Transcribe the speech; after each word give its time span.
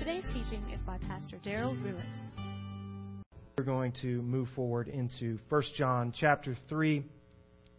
Today's 0.00 0.24
teaching 0.32 0.68
is 0.74 0.80
by 0.80 0.98
Pastor 0.98 1.38
Daryl 1.44 1.80
Ruiz. 1.80 2.02
We're 3.56 3.62
going 3.64 3.92
to 4.02 4.20
move 4.22 4.48
forward 4.56 4.88
into 4.88 5.38
1 5.48 5.62
John 5.76 6.12
chapter 6.12 6.56
3. 6.68 7.04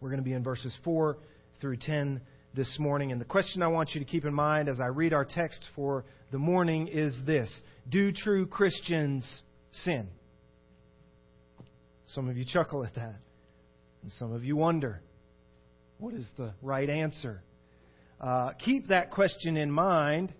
We're 0.00 0.08
going 0.08 0.22
to 0.22 0.24
be 0.24 0.32
in 0.32 0.42
verses 0.42 0.74
4 0.84 1.18
through 1.60 1.76
10 1.76 2.22
this 2.54 2.78
morning. 2.78 3.12
And 3.12 3.20
the 3.20 3.26
question 3.26 3.62
I 3.62 3.68
want 3.68 3.94
you 3.94 4.00
to 4.00 4.06
keep 4.06 4.24
in 4.24 4.32
mind 4.32 4.70
as 4.70 4.80
I 4.80 4.86
read 4.86 5.12
our 5.12 5.26
text 5.26 5.62
for 5.74 6.06
the 6.30 6.38
morning 6.38 6.88
is 6.88 7.18
this 7.26 7.50
Do 7.88 8.12
true 8.12 8.46
Christians 8.46 9.42
sin? 9.72 10.08
Some 12.08 12.28
of 12.28 12.36
you 12.36 12.44
chuckle 12.44 12.84
at 12.84 12.94
that. 12.94 13.16
And 14.02 14.12
some 14.12 14.32
of 14.32 14.44
you 14.44 14.56
wonder 14.56 15.00
what 15.98 16.14
is 16.14 16.26
the 16.36 16.52
right 16.62 16.88
answer? 16.88 17.42
Uh, 18.20 18.52
keep 18.52 18.88
that 18.88 19.10
question 19.10 19.56
in 19.56 19.70
mind 19.70 20.32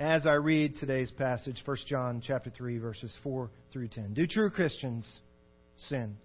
as 0.00 0.26
I 0.26 0.34
read 0.34 0.76
today's 0.78 1.10
passage, 1.10 1.60
1 1.64 1.76
John 1.86 2.22
chapter 2.24 2.50
3, 2.50 2.78
verses 2.78 3.14
4 3.22 3.50
through 3.72 3.88
10. 3.88 4.14
Do 4.14 4.26
true 4.26 4.50
Christians 4.50 5.04
sin? 5.76 6.16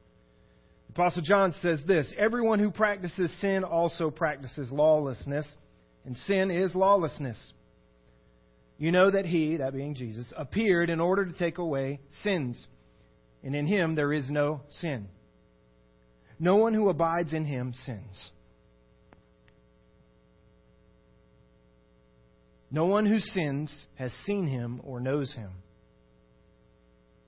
The 0.88 0.94
Apostle 0.94 1.24
John 1.24 1.54
says 1.62 1.82
this 1.88 2.14
Everyone 2.18 2.60
who 2.60 2.70
practices 2.70 3.34
sin 3.42 3.64
also 3.64 4.12
practices 4.12 4.72
lawlessness, 4.72 5.48
and 6.06 6.16
sin 6.18 6.52
is 6.52 6.76
lawlessness. 6.76 7.54
You 8.78 8.92
know 8.92 9.12
that 9.12 9.26
he, 9.26 9.58
that 9.58 9.74
being 9.74 9.96
Jesus, 9.96 10.32
appeared 10.36 10.90
in 10.90 11.00
order 11.00 11.26
to 11.26 11.34
take 11.34 11.58
away 11.58 12.00
sins, 12.24 12.66
and 13.44 13.56
in 13.56 13.66
him 13.66 13.96
there 13.96 14.12
is 14.12 14.30
no 14.30 14.62
sin. 14.70 15.08
No 16.40 16.58
one 16.58 16.74
who 16.74 16.90
abides 16.90 17.34
in 17.34 17.46
him 17.46 17.74
sins. 17.86 18.32
No 22.72 22.86
one 22.86 23.06
who 23.06 23.20
sins 23.20 23.86
has 23.96 24.12
seen 24.26 24.48
him 24.48 24.82
or 24.84 25.00
knows 25.00 25.32
him. 25.32 25.52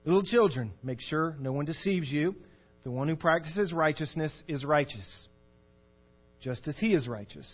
Little 0.03 0.23
children, 0.23 0.71
make 0.83 0.99
sure 1.01 1.35
no 1.39 1.51
one 1.51 1.65
deceives 1.65 2.11
you. 2.11 2.35
The 2.83 2.91
one 2.91 3.07
who 3.07 3.15
practices 3.15 3.71
righteousness 3.71 4.31
is 4.47 4.65
righteous, 4.65 5.07
just 6.41 6.67
as 6.67 6.77
he 6.77 6.93
is 6.93 7.07
righteous. 7.07 7.47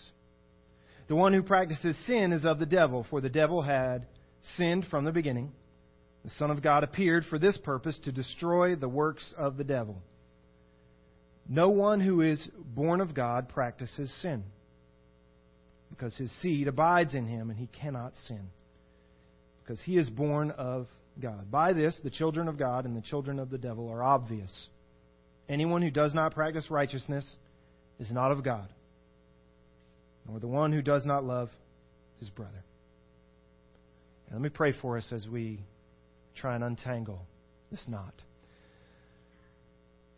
The 1.08 1.16
one 1.16 1.32
who 1.32 1.42
practices 1.42 1.96
sin 2.06 2.32
is 2.32 2.44
of 2.44 2.58
the 2.58 2.66
devil, 2.66 3.06
for 3.10 3.20
the 3.20 3.28
devil 3.28 3.62
had 3.62 4.06
sinned 4.56 4.86
from 4.90 5.04
the 5.04 5.12
beginning. 5.12 5.52
The 6.24 6.30
Son 6.38 6.50
of 6.50 6.62
God 6.62 6.84
appeared 6.84 7.24
for 7.26 7.38
this 7.38 7.58
purpose 7.58 7.98
to 8.04 8.12
destroy 8.12 8.76
the 8.76 8.88
works 8.88 9.34
of 9.36 9.56
the 9.56 9.64
devil. 9.64 10.00
No 11.48 11.70
one 11.70 12.00
who 12.00 12.20
is 12.20 12.48
born 12.56 13.00
of 13.00 13.14
God 13.14 13.48
practices 13.48 14.12
sin, 14.22 14.44
because 15.90 16.16
his 16.16 16.30
seed 16.40 16.68
abides 16.68 17.14
in 17.14 17.26
him 17.26 17.50
and 17.50 17.58
he 17.58 17.66
cannot 17.66 18.14
sin, 18.28 18.48
because 19.62 19.80
he 19.82 19.98
is 19.98 20.08
born 20.08 20.52
of 20.52 20.86
God. 21.20 21.50
By 21.50 21.72
this, 21.72 21.98
the 22.02 22.10
children 22.10 22.46
of 22.46 22.56
God 22.56 22.84
and 22.84 22.96
the 22.96 23.02
children 23.02 23.40
of 23.40 23.50
the 23.50 23.58
devil 23.58 23.88
are 23.88 24.02
obvious. 24.02 24.68
Anyone 25.48 25.82
who 25.82 25.90
does 25.90 26.14
not 26.14 26.34
practice 26.34 26.70
righteousness 26.70 27.36
is 27.98 28.10
not 28.10 28.30
of 28.30 28.44
God, 28.44 28.68
nor 30.26 30.40
the 30.40 30.48
one 30.48 30.72
who 30.72 30.82
does 30.82 31.04
not 31.04 31.24
love 31.24 31.50
his 32.18 32.30
brother. 32.30 32.64
And 34.26 34.34
let 34.34 34.42
me 34.42 34.48
pray 34.48 34.72
for 34.80 34.96
us 34.96 35.12
as 35.12 35.26
we 35.26 35.60
try 36.34 36.54
and 36.54 36.64
untangle 36.64 37.20
this 37.70 37.82
knot. 37.88 38.14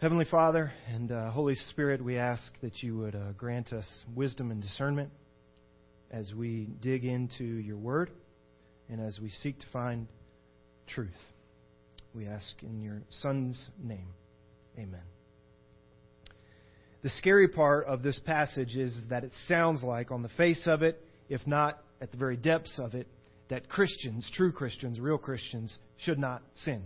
Heavenly 0.01 0.27
Father 0.31 0.73
and 0.93 1.11
uh, 1.11 1.31
Holy 1.31 1.55
Spirit, 1.71 2.05
we 2.05 2.19
ask 2.19 2.43
that 2.62 2.83
you 2.83 2.99
would 2.99 3.15
uh, 3.15 3.33
grant 3.39 3.73
us 3.73 3.87
wisdom 4.15 4.51
and 4.51 4.61
discernment 4.61 5.11
as 6.11 6.33
we 6.34 6.69
dig 6.83 7.05
into 7.05 7.45
your 7.45 7.78
word 7.78 8.11
and 8.91 9.01
as 9.01 9.19
we 9.19 9.31
seek 9.31 9.59
to 9.61 9.67
find 9.73 10.07
truth. 10.87 11.11
We 12.15 12.27
ask 12.27 12.62
in 12.62 12.83
your 12.83 13.03
Son's 13.11 13.71
name. 13.83 14.09
Amen. 14.78 15.14
The 17.04 17.10
scary 17.10 17.48
part 17.48 17.84
of 17.84 18.03
this 18.03 18.19
passage 18.19 18.78
is 18.78 18.97
that 19.10 19.25
it 19.25 19.32
sounds 19.47 19.82
like, 19.82 20.10
on 20.10 20.22
the 20.22 20.31
face 20.31 20.66
of 20.66 20.82
it, 20.82 21.04
if 21.28 21.47
not 21.47 21.78
at 22.00 22.10
the 22.10 22.16
very 22.16 22.38
depths 22.38 22.78
of 22.78 22.94
it, 22.94 23.06
that 23.50 23.69
Christians, 23.69 24.26
true 24.32 24.50
Christians, 24.50 24.98
real 24.98 25.19
Christians, 25.19 25.78
should 25.98 26.19
not 26.19 26.42
sin. 26.65 26.82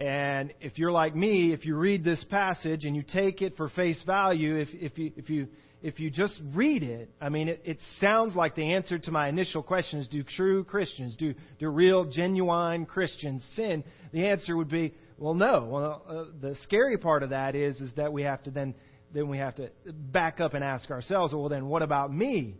And 0.00 0.52
if 0.60 0.80
you're 0.80 0.90
like 0.90 1.14
me, 1.14 1.52
if 1.52 1.64
you 1.64 1.76
read 1.76 2.02
this 2.02 2.24
passage 2.24 2.84
and 2.84 2.96
you 2.96 3.04
take 3.04 3.40
it 3.40 3.56
for 3.56 3.68
face 3.68 4.02
value, 4.04 4.56
if, 4.56 4.68
if, 4.72 4.98
you, 4.98 5.12
if, 5.16 5.30
you, 5.30 5.46
if 5.80 6.00
you 6.00 6.10
just 6.10 6.40
read 6.54 6.82
it, 6.82 7.10
I 7.20 7.28
mean, 7.28 7.46
it, 7.46 7.62
it 7.64 7.78
sounds 8.00 8.34
like 8.34 8.56
the 8.56 8.74
answer 8.74 8.98
to 8.98 9.12
my 9.12 9.28
initial 9.28 9.62
question 9.62 10.00
is 10.00 10.08
do 10.08 10.24
true 10.24 10.64
Christians, 10.64 11.14
do, 11.16 11.34
do 11.60 11.68
real, 11.68 12.04
genuine 12.04 12.84
Christians 12.84 13.46
sin? 13.54 13.84
The 14.10 14.26
answer 14.26 14.56
would 14.56 14.70
be 14.70 14.92
well, 15.16 15.34
no. 15.34 15.68
Well, 15.70 16.02
uh, 16.08 16.24
the 16.40 16.56
scary 16.62 16.98
part 16.98 17.22
of 17.22 17.30
that 17.30 17.54
is 17.54 17.80
is 17.80 17.92
that 17.96 18.12
we 18.12 18.22
have 18.22 18.42
to 18.44 18.50
then 18.50 18.74
then 19.12 19.28
we 19.28 19.38
have 19.38 19.54
to 19.56 19.70
back 19.86 20.40
up 20.40 20.54
and 20.54 20.64
ask 20.64 20.90
ourselves, 20.90 21.32
well, 21.32 21.48
then 21.48 21.66
what 21.66 21.82
about 21.82 22.12
me? 22.12 22.56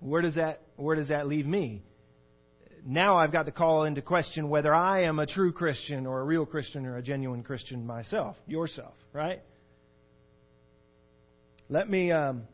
Where 0.00 0.22
does 0.22 0.34
that 0.34 0.62
where 0.76 0.96
does 0.96 1.08
that 1.08 1.26
leave 1.26 1.46
me? 1.46 1.82
Now 2.84 3.18
I've 3.18 3.32
got 3.32 3.46
to 3.46 3.52
call 3.52 3.84
into 3.84 4.02
question 4.02 4.48
whether 4.48 4.74
I 4.74 5.04
am 5.04 5.18
a 5.18 5.26
true 5.26 5.52
Christian 5.52 6.06
or 6.06 6.20
a 6.20 6.24
real 6.24 6.46
Christian 6.46 6.86
or 6.86 6.96
a 6.96 7.02
genuine 7.02 7.42
Christian 7.42 7.86
myself, 7.86 8.36
yourself, 8.46 8.94
right? 9.12 9.42
Let 11.68 11.88
me 11.88 12.10
um, 12.10 12.44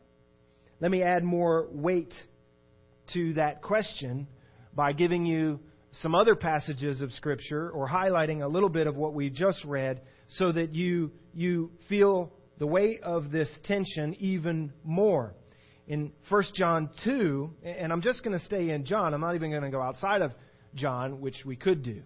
let 0.79 0.91
me 0.91 1.01
add 1.03 1.23
more 1.23 1.67
weight 1.71 2.13
to 3.13 3.33
that 3.33 3.61
question 3.61 4.27
by 4.73 4.93
giving 4.93 5.25
you 5.25 5.59
some 6.01 6.15
other 6.15 6.35
passages 6.35 7.01
of 7.01 7.11
Scripture 7.13 7.69
or 7.69 7.87
highlighting 7.87 8.43
a 8.43 8.47
little 8.47 8.69
bit 8.69 8.87
of 8.87 8.95
what 8.95 9.13
we 9.13 9.29
just 9.29 9.63
read 9.65 10.01
so 10.29 10.51
that 10.51 10.73
you, 10.73 11.11
you 11.33 11.71
feel 11.89 12.31
the 12.59 12.67
weight 12.67 13.01
of 13.03 13.31
this 13.31 13.49
tension 13.63 14.15
even 14.19 14.73
more. 14.83 15.33
In 15.87 16.11
1 16.29 16.43
John 16.53 16.89
2, 17.03 17.49
and 17.63 17.93
I'm 17.93 18.01
just 18.01 18.23
going 18.23 18.37
to 18.37 18.45
stay 18.45 18.69
in 18.69 18.85
John, 18.85 19.13
I'm 19.13 19.21
not 19.21 19.35
even 19.35 19.51
going 19.51 19.63
to 19.63 19.69
go 19.69 19.81
outside 19.81 20.21
of 20.21 20.31
John, 20.75 21.21
which 21.21 21.43
we 21.45 21.55
could 21.55 21.81
do. 21.81 22.01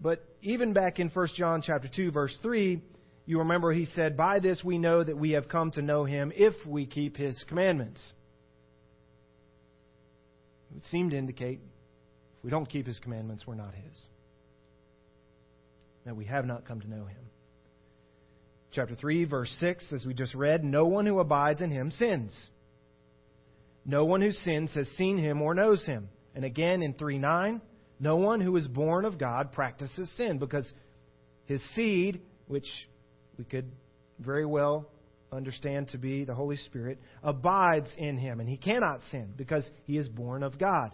But 0.00 0.24
even 0.42 0.72
back 0.72 0.98
in 0.98 1.08
1 1.08 1.28
John 1.34 1.62
chapter 1.62 1.88
2 1.94 2.10
verse 2.10 2.36
3, 2.42 2.82
you 3.24 3.38
remember 3.38 3.72
he 3.72 3.86
said, 3.86 4.16
"By 4.16 4.40
this 4.40 4.62
we 4.64 4.78
know 4.78 5.02
that 5.02 5.16
we 5.16 5.30
have 5.32 5.48
come 5.48 5.70
to 5.72 5.82
know 5.82 6.04
him 6.04 6.32
if 6.34 6.54
we 6.66 6.86
keep 6.86 7.16
his 7.16 7.42
commandments." 7.44 8.00
It 10.70 10.74
would 10.74 10.84
seem 10.84 11.10
to 11.10 11.16
indicate 11.16 11.60
we 12.42 12.50
don't 12.50 12.68
keep 12.68 12.86
his 12.86 12.98
commandments, 12.98 13.46
we're 13.46 13.54
not 13.54 13.74
his. 13.74 14.06
That 16.04 16.16
we 16.16 16.24
have 16.26 16.44
not 16.44 16.66
come 16.66 16.80
to 16.80 16.90
know 16.90 17.04
him. 17.04 17.30
Chapter 18.72 18.94
3, 18.94 19.24
verse 19.24 19.54
6, 19.60 19.92
as 19.92 20.06
we 20.06 20.14
just 20.14 20.34
read, 20.34 20.64
no 20.64 20.86
one 20.86 21.06
who 21.06 21.20
abides 21.20 21.60
in 21.60 21.70
him 21.70 21.90
sins. 21.90 22.34
No 23.84 24.04
one 24.04 24.22
who 24.22 24.32
sins 24.32 24.74
has 24.74 24.88
seen 24.96 25.18
him 25.18 25.42
or 25.42 25.54
knows 25.54 25.84
him. 25.84 26.08
And 26.34 26.44
again 26.44 26.82
in 26.82 26.94
3 26.94 27.18
9, 27.18 27.60
no 28.00 28.16
one 28.16 28.40
who 28.40 28.56
is 28.56 28.66
born 28.66 29.04
of 29.04 29.18
God 29.18 29.52
practices 29.52 30.10
sin 30.16 30.38
because 30.38 30.70
his 31.44 31.62
seed, 31.74 32.22
which 32.46 32.66
we 33.38 33.44
could 33.44 33.70
very 34.18 34.46
well 34.46 34.88
understand 35.30 35.88
to 35.88 35.98
be 35.98 36.24
the 36.24 36.34
Holy 36.34 36.56
Spirit, 36.56 36.98
abides 37.22 37.90
in 37.96 38.16
him. 38.18 38.40
And 38.40 38.48
he 38.48 38.56
cannot 38.56 39.00
sin 39.10 39.34
because 39.36 39.68
he 39.84 39.98
is 39.98 40.08
born 40.08 40.42
of 40.42 40.58
God. 40.58 40.92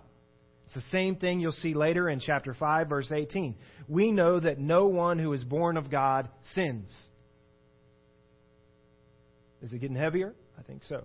It's 0.69 0.75
the 0.75 0.91
same 0.91 1.17
thing 1.17 1.41
you'll 1.41 1.53
see 1.53 1.73
later 1.73 2.11
in 2.11 2.21
chapter 2.21 2.53
5, 2.53 2.91
verse 2.91 3.11
18. 3.11 3.55
We 3.89 4.13
know 4.13 4.39
that 4.39 4.59
no 4.59 4.89
one 4.89 5.19
who 5.19 5.33
is 5.33 5.43
born 5.43 5.79
of 5.79 5.91
God 5.91 6.29
sins. 6.55 6.95
Is 9.63 9.73
it 9.73 9.79
getting 9.79 9.97
heavier? 9.97 10.35
I 10.59 10.63
think 10.63 10.83
so. 10.87 11.05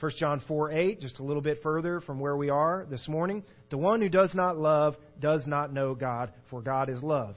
1 0.00 0.12
John 0.18 0.42
4 0.46 0.72
8, 0.72 1.00
just 1.00 1.20
a 1.20 1.22
little 1.22 1.40
bit 1.40 1.62
further 1.62 2.02
from 2.02 2.20
where 2.20 2.36
we 2.36 2.50
are 2.50 2.86
this 2.90 3.08
morning. 3.08 3.44
The 3.70 3.78
one 3.78 4.02
who 4.02 4.10
does 4.10 4.34
not 4.34 4.58
love 4.58 4.94
does 5.18 5.46
not 5.46 5.72
know 5.72 5.94
God, 5.94 6.30
for 6.50 6.60
God 6.60 6.90
is 6.90 7.02
love. 7.02 7.36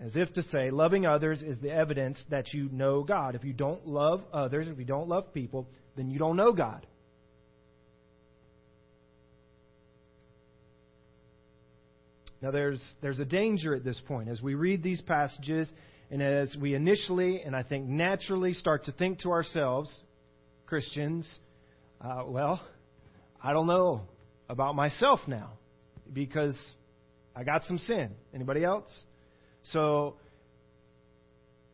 As 0.00 0.14
if 0.14 0.32
to 0.34 0.42
say, 0.44 0.70
loving 0.70 1.06
others 1.06 1.42
is 1.42 1.58
the 1.58 1.72
evidence 1.72 2.22
that 2.30 2.52
you 2.52 2.68
know 2.70 3.02
God. 3.02 3.34
If 3.34 3.42
you 3.42 3.52
don't 3.52 3.84
love 3.84 4.22
others, 4.32 4.68
if 4.68 4.78
you 4.78 4.84
don't 4.84 5.08
love 5.08 5.34
people, 5.34 5.68
then 5.96 6.08
you 6.08 6.20
don't 6.20 6.36
know 6.36 6.52
God. 6.52 6.86
Now, 12.40 12.50
there's, 12.50 12.82
there's 13.00 13.18
a 13.18 13.24
danger 13.24 13.74
at 13.74 13.84
this 13.84 14.00
point. 14.06 14.28
As 14.28 14.40
we 14.40 14.54
read 14.54 14.82
these 14.82 15.00
passages, 15.00 15.70
and 16.10 16.22
as 16.22 16.56
we 16.60 16.74
initially, 16.74 17.42
and 17.42 17.54
I 17.54 17.62
think 17.62 17.86
naturally, 17.86 18.52
start 18.54 18.84
to 18.84 18.92
think 18.92 19.20
to 19.20 19.30
ourselves, 19.30 19.92
Christians, 20.66 21.28
uh, 22.00 22.22
well, 22.26 22.60
I 23.42 23.52
don't 23.52 23.66
know 23.66 24.02
about 24.48 24.74
myself 24.74 25.20
now. 25.26 25.58
because 26.12 26.56
I 27.34 27.44
got 27.44 27.64
some 27.64 27.78
sin. 27.78 28.10
Anybody 28.34 28.64
else? 28.64 28.88
So 29.64 30.16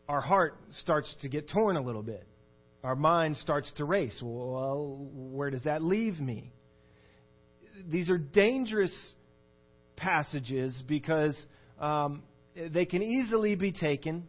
our 0.08 0.20
heart 0.20 0.56
starts 0.81 1.14
to 1.22 1.28
get 1.28 1.49
torn 1.49 1.76
a 1.76 1.82
little 1.82 2.02
bit. 2.02 2.26
Our 2.82 2.96
mind 2.96 3.37
starts 3.38 3.72
to 3.76 3.84
race. 3.84 4.19
Well, 4.22 5.08
where 5.12 5.50
does 5.50 5.64
that 5.64 5.82
leave 5.82 6.20
me? 6.20 6.52
These 7.88 8.11
are 8.11 8.19
dangerous 8.19 8.93
passages 9.96 10.82
because 10.87 11.37
um, 11.81 12.23
they 12.73 12.85
can 12.85 13.02
easily 13.02 13.55
be 13.55 13.73
taken 13.73 14.26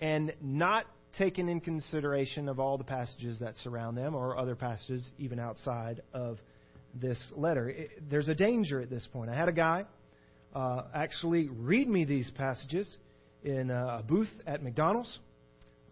and 0.00 0.32
not 0.40 0.86
taken 1.18 1.48
in 1.48 1.60
consideration 1.60 2.48
of 2.48 2.58
all 2.58 2.78
the 2.78 2.84
passages 2.84 3.38
that 3.40 3.54
surround 3.62 3.96
them 3.96 4.14
or 4.14 4.38
other 4.38 4.54
passages 4.54 5.06
even 5.18 5.38
outside 5.38 6.02
of 6.12 6.38
this 6.94 7.18
letter. 7.36 7.68
It, 7.68 8.10
there's 8.10 8.28
a 8.28 8.34
danger 8.34 8.80
at 8.80 8.90
this 8.90 9.06
point. 9.12 9.30
I 9.30 9.36
had 9.36 9.48
a 9.48 9.52
guy 9.52 9.84
uh, 10.54 10.82
actually 10.94 11.48
read 11.48 11.88
me 11.88 12.04
these 12.04 12.30
passages 12.36 12.96
in 13.42 13.70
a 13.70 14.02
booth 14.06 14.30
at 14.46 14.62
McDonald's 14.62 15.18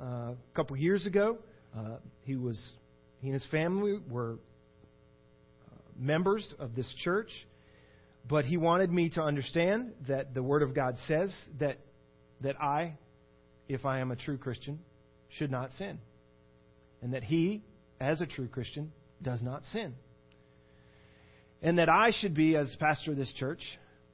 uh, 0.01 0.05
a 0.05 0.37
couple 0.55 0.77
years 0.77 1.07
ago. 1.07 1.39
Uh, 1.77 1.97
he 2.25 2.37
was 2.37 2.61
he 3.21 3.29
and 3.29 3.35
his 3.35 3.47
family 3.51 3.99
were 4.11 4.33
uh, 5.67 5.77
members 5.99 6.55
of 6.59 6.75
this 6.75 6.93
church, 7.05 7.31
but 8.29 8.45
he 8.45 8.57
wanted 8.57 8.91
me 8.91 9.11
to 9.11 9.23
understand 9.23 9.93
that 10.09 10.35
the 10.35 10.43
Word 10.43 10.63
of 10.63 10.75
God 10.75 10.97
says 11.07 11.35
that 11.59 11.79
that 12.43 12.61
I, 12.61 12.97
if 13.69 13.85
I 13.85 14.01
am 14.01 14.11
a 14.11 14.17
true 14.17 14.39
Christian, 14.39 14.81
should 15.29 15.51
not 15.51 15.73
sin, 15.73 15.99
and 17.03 17.13
that 17.15 17.23
he, 17.23 17.63
as 18.01 18.21
a 18.21 18.27
true 18.27 18.49
Christian, 18.49 18.93
does 19.23 19.43
not 19.43 19.65
sin, 19.67 19.95
and 21.63 21.79
that 21.79 21.89
I 21.89 22.13
should 22.19 22.35
be, 22.35 22.57
as 22.57 22.75
pastor 22.81 23.13
of 23.13 23.17
this 23.17 23.33
church, 23.35 23.61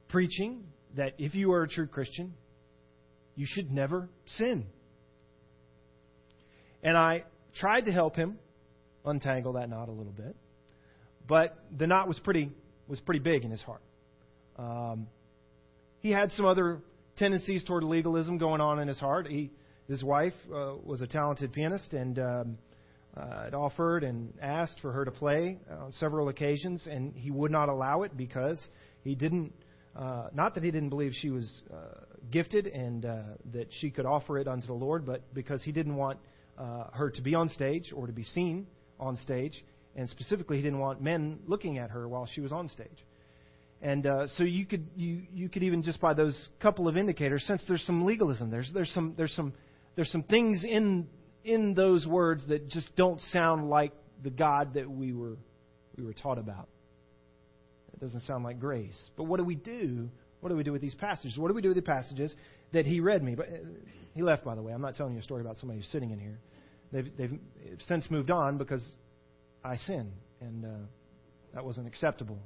preaching 0.09 0.63
that 0.95 1.13
if 1.17 1.35
you 1.35 1.51
are 1.53 1.63
a 1.63 1.67
true 1.67 1.87
Christian, 1.87 2.33
you 3.35 3.45
should 3.47 3.71
never 3.71 4.09
sin. 4.37 4.65
And 6.83 6.97
I 6.97 7.23
tried 7.59 7.85
to 7.85 7.91
help 7.91 8.15
him 8.15 8.37
untangle 9.05 9.53
that 9.53 9.69
knot 9.69 9.89
a 9.89 9.91
little 9.91 10.11
bit, 10.11 10.35
but 11.27 11.57
the 11.75 11.87
knot 11.87 12.07
was 12.07 12.19
pretty 12.19 12.51
was 12.87 12.99
pretty 12.99 13.19
big 13.19 13.43
in 13.43 13.51
his 13.51 13.61
heart. 13.61 13.81
Um, 14.57 15.07
he 15.99 16.11
had 16.11 16.31
some 16.31 16.45
other 16.45 16.81
tendencies 17.17 17.63
toward 17.63 17.83
legalism 17.83 18.37
going 18.37 18.61
on 18.61 18.79
in 18.79 18.87
his 18.87 18.99
heart. 18.99 19.27
He, 19.27 19.51
his 19.87 20.03
wife 20.03 20.33
uh, 20.53 20.73
was 20.83 21.01
a 21.01 21.07
talented 21.07 21.53
pianist 21.53 21.93
and 21.93 22.19
um, 22.19 22.57
uh, 23.15 23.45
had 23.45 23.53
offered 23.53 24.03
and 24.03 24.33
asked 24.41 24.79
for 24.81 24.91
her 24.91 25.05
to 25.05 25.11
play 25.11 25.57
on 25.81 25.91
several 25.93 26.29
occasions, 26.29 26.87
and 26.89 27.15
he 27.15 27.31
would 27.31 27.51
not 27.51 27.69
allow 27.69 28.03
it 28.03 28.15
because 28.15 28.67
he 29.03 29.15
didn't. 29.15 29.53
Uh, 29.95 30.27
not 30.31 30.53
that 30.53 30.63
he 30.63 30.69
didn't 30.69 30.89
believe 30.89 31.11
she 31.15 31.31
was 31.31 31.63
uh, 31.73 32.01
gifted 32.29 32.67
and 32.67 33.03
uh, 33.03 33.21
that 33.51 33.67
she 33.71 33.89
could 33.89 34.05
offer 34.05 34.37
it 34.37 34.47
unto 34.47 34.67
the 34.67 34.73
Lord, 34.73 35.07
but 35.07 35.33
because 35.33 35.63
he 35.63 35.71
didn't 35.71 35.95
want 35.95 36.19
uh, 36.59 36.83
her 36.93 37.09
to 37.09 37.21
be 37.23 37.33
on 37.33 37.49
stage 37.49 37.91
or 37.95 38.05
to 38.05 38.13
be 38.13 38.23
seen 38.23 38.67
on 38.99 39.17
stage, 39.17 39.65
and 39.95 40.07
specifically 40.07 40.57
he 40.57 40.63
didn't 40.63 40.79
want 40.79 41.01
men 41.01 41.39
looking 41.47 41.79
at 41.79 41.89
her 41.89 42.07
while 42.07 42.27
she 42.27 42.41
was 42.41 42.51
on 42.51 42.69
stage. 42.69 43.05
And 43.81 44.07
uh, 44.07 44.27
so 44.35 44.43
you 44.43 44.65
could 44.65 44.87
you 44.95 45.23
you 45.33 45.49
could 45.49 45.63
even 45.63 45.83
just 45.83 46.01
by 46.01 46.13
those 46.13 46.49
couple 46.59 46.87
of 46.87 46.97
indicators 46.97 47.43
sense 47.45 47.63
there's 47.67 47.85
some 47.85 48.05
legalism. 48.05 48.49
There's 48.49 48.71
there's 48.73 48.91
some 48.91 49.13
there's 49.15 49.33
some 49.33 49.53
there's 49.95 50.11
some 50.11 50.23
things 50.23 50.63
in 50.63 51.07
in 51.43 51.73
those 51.75 52.07
words 52.07 52.47
that 52.47 52.69
just 52.69 52.95
don't 52.95 53.21
sound 53.31 53.69
like 53.69 53.93
the 54.23 54.31
God 54.31 54.73
that 54.73 54.89
we 54.89 55.13
were 55.13 55.37
we 55.95 56.03
were 56.03 56.13
taught 56.13 56.39
about. 56.39 56.69
It 57.93 57.99
doesn't 57.99 58.21
sound 58.21 58.43
like 58.43 58.59
grace. 58.59 58.97
But 59.15 59.23
what 59.23 59.37
do 59.37 59.43
we 59.43 59.55
do? 59.55 60.09
What 60.39 60.49
do 60.49 60.55
we 60.55 60.63
do 60.63 60.71
with 60.71 60.81
these 60.81 60.95
passages? 60.95 61.37
What 61.37 61.47
do 61.47 61.53
we 61.53 61.61
do 61.61 61.69
with 61.69 61.77
the 61.77 61.81
passages 61.83 62.33
that 62.73 62.85
he 62.85 62.99
read 62.99 63.23
me? 63.23 63.35
But 63.35 63.47
uh, 63.47 63.57
he 64.13 64.21
left, 64.21 64.43
by 64.43 64.55
the 64.55 64.61
way. 64.61 64.73
I'm 64.73 64.81
not 64.81 64.95
telling 64.95 65.13
you 65.13 65.19
a 65.19 65.23
story 65.23 65.41
about 65.41 65.57
somebody 65.57 65.79
who's 65.79 65.89
sitting 65.89 66.11
in 66.11 66.19
here. 66.19 66.39
They've, 66.91 67.17
they've 67.17 67.39
since 67.87 68.09
moved 68.09 68.31
on 68.31 68.57
because 68.57 68.87
I 69.63 69.77
sinned, 69.77 70.13
and 70.41 70.65
uh, 70.65 70.69
that 71.53 71.65
wasn't 71.65 71.87
acceptable. 71.87 72.39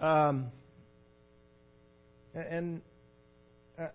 Um, 0.00 0.52
and 2.34 2.82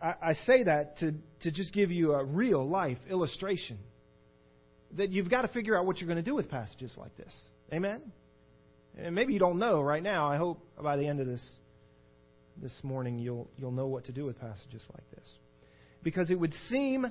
I, 0.01 0.33
say 0.45 0.63
that 0.63 0.99
to, 0.99 1.13
to 1.41 1.51
just 1.51 1.73
give 1.73 1.91
you 1.91 2.13
a 2.13 2.23
real 2.23 2.67
life 2.67 2.97
illustration 3.09 3.77
that 4.95 5.11
you've 5.11 5.29
got 5.29 5.41
to 5.41 5.47
figure 5.49 5.77
out 5.77 5.85
what 5.85 5.99
you're 5.99 6.07
going 6.07 6.23
to 6.23 6.29
do 6.29 6.35
with 6.35 6.49
passages 6.49 6.91
like 6.97 7.15
this. 7.17 7.33
Amen? 7.73 8.01
And 8.97 9.15
maybe 9.15 9.33
you 9.33 9.39
don't 9.39 9.59
know 9.59 9.81
right 9.81 10.03
now. 10.03 10.29
I 10.29 10.37
hope 10.37 10.65
by 10.81 10.97
the 10.97 11.07
end 11.07 11.19
of 11.19 11.27
this 11.27 11.47
this 12.61 12.73
morning 12.83 13.17
you'll 13.17 13.47
you'll 13.57 13.71
know 13.71 13.87
what 13.87 14.05
to 14.05 14.11
do 14.11 14.25
with 14.25 14.39
passages 14.39 14.81
like 14.93 15.09
this. 15.11 15.27
Because 16.03 16.29
it 16.29 16.39
would 16.39 16.53
seem 16.69 17.07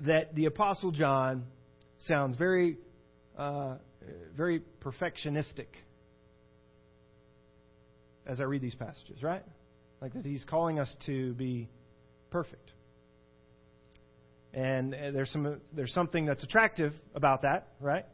that 0.00 0.34
the 0.34 0.44
apostle 0.44 0.92
John 0.92 1.44
sounds 2.06 2.36
very 2.36 2.78
uh, 3.36 3.76
very 4.36 4.62
perfectionistic 4.80 5.66
as 8.28 8.40
I 8.40 8.44
read 8.44 8.62
these 8.62 8.74
passages, 8.74 9.22
right? 9.22 9.42
Like 10.00 10.12
that 10.12 10.24
he's 10.24 10.44
calling 10.44 10.78
us 10.78 10.94
to 11.06 11.32
be 11.34 11.68
perfect. 12.30 12.70
And 14.54 14.94
uh, 14.94 15.10
there's 15.10 15.30
some 15.30 15.60
there's 15.72 15.92
something 15.92 16.26
that's 16.26 16.42
attractive 16.42 16.92
about 17.14 17.42
that, 17.42 17.68
right? 17.80 18.06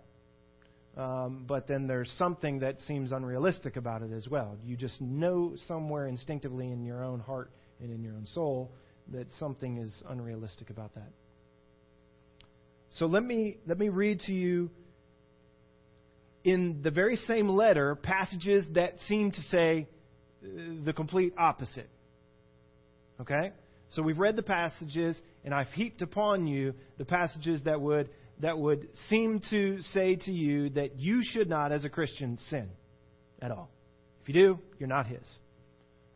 Um, 0.96 1.44
but 1.46 1.66
then 1.66 1.86
there's 1.88 2.10
something 2.18 2.60
that 2.60 2.76
seems 2.86 3.10
unrealistic 3.10 3.76
about 3.76 4.02
it 4.02 4.12
as 4.12 4.28
well. 4.28 4.56
You 4.64 4.76
just 4.76 5.00
know 5.00 5.56
somewhere 5.66 6.06
instinctively 6.06 6.70
in 6.70 6.84
your 6.84 7.02
own 7.02 7.18
heart 7.18 7.50
and 7.80 7.90
in 7.90 8.02
your 8.02 8.14
own 8.14 8.26
soul 8.32 8.70
that 9.12 9.26
something 9.38 9.78
is 9.78 10.02
unrealistic 10.08 10.70
about 10.70 10.94
that. 10.94 11.10
So 12.92 13.06
let 13.06 13.24
me 13.24 13.58
let 13.66 13.78
me 13.78 13.88
read 13.88 14.20
to 14.20 14.32
you 14.32 14.70
in 16.44 16.80
the 16.82 16.90
very 16.90 17.16
same 17.16 17.48
letter 17.48 17.96
passages 17.96 18.64
that 18.74 19.00
seem 19.08 19.32
to 19.32 19.40
say 19.42 19.88
the 20.84 20.92
complete 20.92 21.34
opposite. 21.38 21.88
Okay? 23.20 23.52
So 23.90 24.02
we've 24.02 24.18
read 24.18 24.36
the 24.36 24.42
passages, 24.42 25.16
and 25.44 25.54
I've 25.54 25.68
heaped 25.68 26.02
upon 26.02 26.46
you 26.46 26.74
the 26.98 27.04
passages 27.04 27.62
that 27.64 27.80
would, 27.80 28.08
that 28.40 28.58
would 28.58 28.88
seem 29.08 29.40
to 29.50 29.80
say 29.82 30.16
to 30.16 30.32
you 30.32 30.70
that 30.70 30.98
you 30.98 31.22
should 31.22 31.48
not, 31.48 31.72
as 31.72 31.84
a 31.84 31.88
Christian, 31.88 32.38
sin 32.50 32.68
at 33.40 33.50
all. 33.50 33.70
If 34.22 34.28
you 34.28 34.34
do, 34.34 34.58
you're 34.78 34.88
not 34.88 35.06
His. 35.06 35.38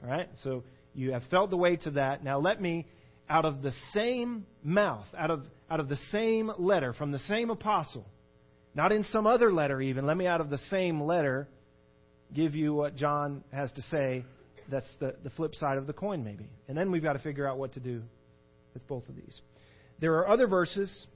All 0.02 0.10
right? 0.10 0.28
So 0.42 0.64
you 0.94 1.12
have 1.12 1.22
felt 1.30 1.50
the 1.50 1.56
weight 1.56 1.86
of 1.86 1.94
that. 1.94 2.24
Now 2.24 2.40
let 2.40 2.60
me, 2.60 2.86
out 3.28 3.44
of 3.44 3.62
the 3.62 3.72
same 3.92 4.46
mouth, 4.62 5.06
out 5.16 5.30
of, 5.30 5.44
out 5.70 5.80
of 5.80 5.88
the 5.88 5.98
same 6.10 6.50
letter, 6.58 6.92
from 6.92 7.12
the 7.12 7.18
same 7.20 7.50
apostle, 7.50 8.06
not 8.74 8.92
in 8.92 9.04
some 9.04 9.26
other 9.26 9.52
letter 9.52 9.80
even, 9.80 10.06
let 10.06 10.16
me 10.16 10.26
out 10.26 10.40
of 10.40 10.50
the 10.50 10.58
same 10.70 11.00
letter 11.00 11.48
give 12.34 12.54
you 12.54 12.74
what 12.74 12.96
John 12.96 13.42
has 13.52 13.70
to 13.72 13.82
say. 13.82 14.24
That's 14.70 14.88
the, 15.00 15.14
the 15.24 15.30
flip 15.30 15.54
side 15.54 15.78
of 15.78 15.86
the 15.86 15.92
coin, 15.92 16.24
maybe. 16.24 16.48
And 16.68 16.76
then 16.76 16.90
we've 16.90 17.02
got 17.02 17.14
to 17.14 17.18
figure 17.18 17.48
out 17.48 17.58
what 17.58 17.72
to 17.74 17.80
do 17.80 18.02
with 18.74 18.86
both 18.86 19.08
of 19.08 19.16
these. 19.16 19.40
There 20.00 20.14
are 20.18 20.28
other 20.28 20.46
verses 20.46 21.06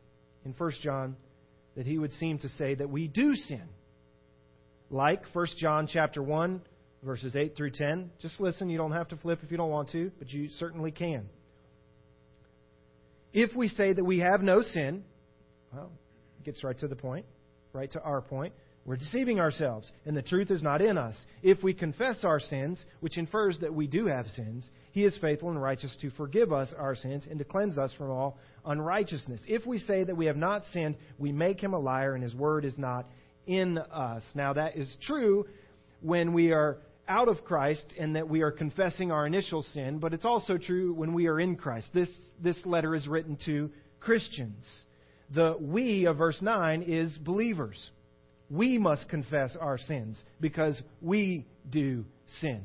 in 0.45 0.55
1 0.57 0.73
John 0.83 1.17
that 1.77 1.87
he 1.87 1.99
would 1.99 2.13
seem 2.15 2.39
to 2.39 2.49
say 2.49 2.75
that 2.75 2.91
we 2.91 3.09
do 3.09 3.35
sin. 3.35 3.63
Like 4.91 5.23
1 5.33 5.47
John 5.59 5.87
chapter 5.91 6.23
1, 6.23 6.61
verses 7.03 7.37
8 7.37 7.57
through 7.57 7.71
10. 7.71 8.11
Just 8.21 8.41
listen, 8.41 8.69
you 8.69 8.79
don't 8.79 8.93
have 8.93 9.09
to 9.09 9.17
flip 9.17 9.41
if 9.43 9.51
you 9.51 9.57
don't 9.57 9.71
want 9.71 9.91
to, 9.91 10.11
but 10.19 10.31
you 10.31 10.49
certainly 10.51 10.91
can. 10.91 11.29
If 13.33 13.55
we 13.57 13.69
say 13.69 13.93
that 13.93 14.05
we 14.05 14.19
have 14.19 14.43
no 14.43 14.63
sin, 14.63 15.05
well, 15.73 15.91
it 16.39 16.45
gets 16.45 16.63
right 16.63 16.79
to 16.81 16.89
the 16.89 16.97
point, 16.97 17.25
right 17.73 17.91
to 17.93 18.03
our 18.03 18.21
point. 18.21 18.53
We're 18.85 18.97
deceiving 18.97 19.39
ourselves, 19.39 19.91
and 20.07 20.17
the 20.17 20.23
truth 20.23 20.51
is 20.51 20.63
not 20.63 20.83
in 20.83 20.99
us. 20.99 21.15
If 21.43 21.63
we 21.63 21.73
confess 21.73 22.25
our 22.25 22.41
sins, 22.41 22.85
which 22.99 23.17
infers 23.17 23.61
that 23.61 23.73
we 23.73 23.87
do 23.87 24.07
have 24.07 24.27
sins, 24.27 24.69
He 24.91 25.05
is 25.05 25.17
faithful 25.19 25.51
and 25.51 25.63
righteous 25.63 25.97
to 26.01 26.11
forgive 26.11 26.53
us 26.53 26.73
our 26.77 26.97
sins 26.97 27.27
and 27.31 27.39
to 27.39 27.45
cleanse 27.45 27.79
us 27.79 27.93
from 27.97 28.11
all 28.11 28.39
unrighteousness. 28.67 29.43
If 29.47 29.67
we 29.67 29.79
say 29.79 30.03
that 30.03 30.17
we 30.17 30.27
have 30.27 30.37
not 30.37 30.65
sinned, 30.73 30.97
we 31.17 31.31
make 31.31 31.61
Him 31.61 31.75
a 31.75 31.79
liar, 31.79 32.15
and 32.15 32.25
His 32.25 32.35
word 32.35 32.65
is 32.65 32.77
not 32.77 33.07
in 33.47 33.79
us. 33.79 34.25
Now, 34.35 34.55
that 34.55 34.77
is 34.77 34.97
true 35.03 35.47
when 36.01 36.33
we 36.33 36.51
are 36.51 36.79
out 37.07 37.29
of 37.29 37.45
Christ 37.45 37.85
and 37.99 38.17
that 38.17 38.29
we 38.29 38.43
are 38.43 38.51
confessing 38.51 39.13
our 39.13 39.27
initial 39.27 39.63
sin, 39.63 40.01
but 40.01 40.13
it's 40.13 40.25
also 40.25 40.59
true 40.59 40.93
when 40.93 41.13
we 41.13 41.29
are 41.29 41.39
in 41.39 41.55
Christ. 41.55 41.89
This, 41.95 42.09
this 42.41 42.65
letter 42.67 42.97
is 42.97 43.07
written 43.07 43.39
to 43.45 43.71
Christians. 44.01 44.67
The 45.33 45.57
we 45.61 46.07
of 46.07 46.17
verse 46.17 46.43
9 46.43 46.83
is 46.83 47.17
believers 47.19 47.91
we 48.53 48.77
must 48.77 49.09
confess 49.09 49.57
our 49.59 49.79
sins 49.79 50.23
because 50.39 50.81
we 51.01 51.47
do 51.71 52.05
sin. 52.41 52.61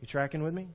You 0.00 0.06
tracking 0.06 0.44
with 0.44 0.54
me? 0.54 0.68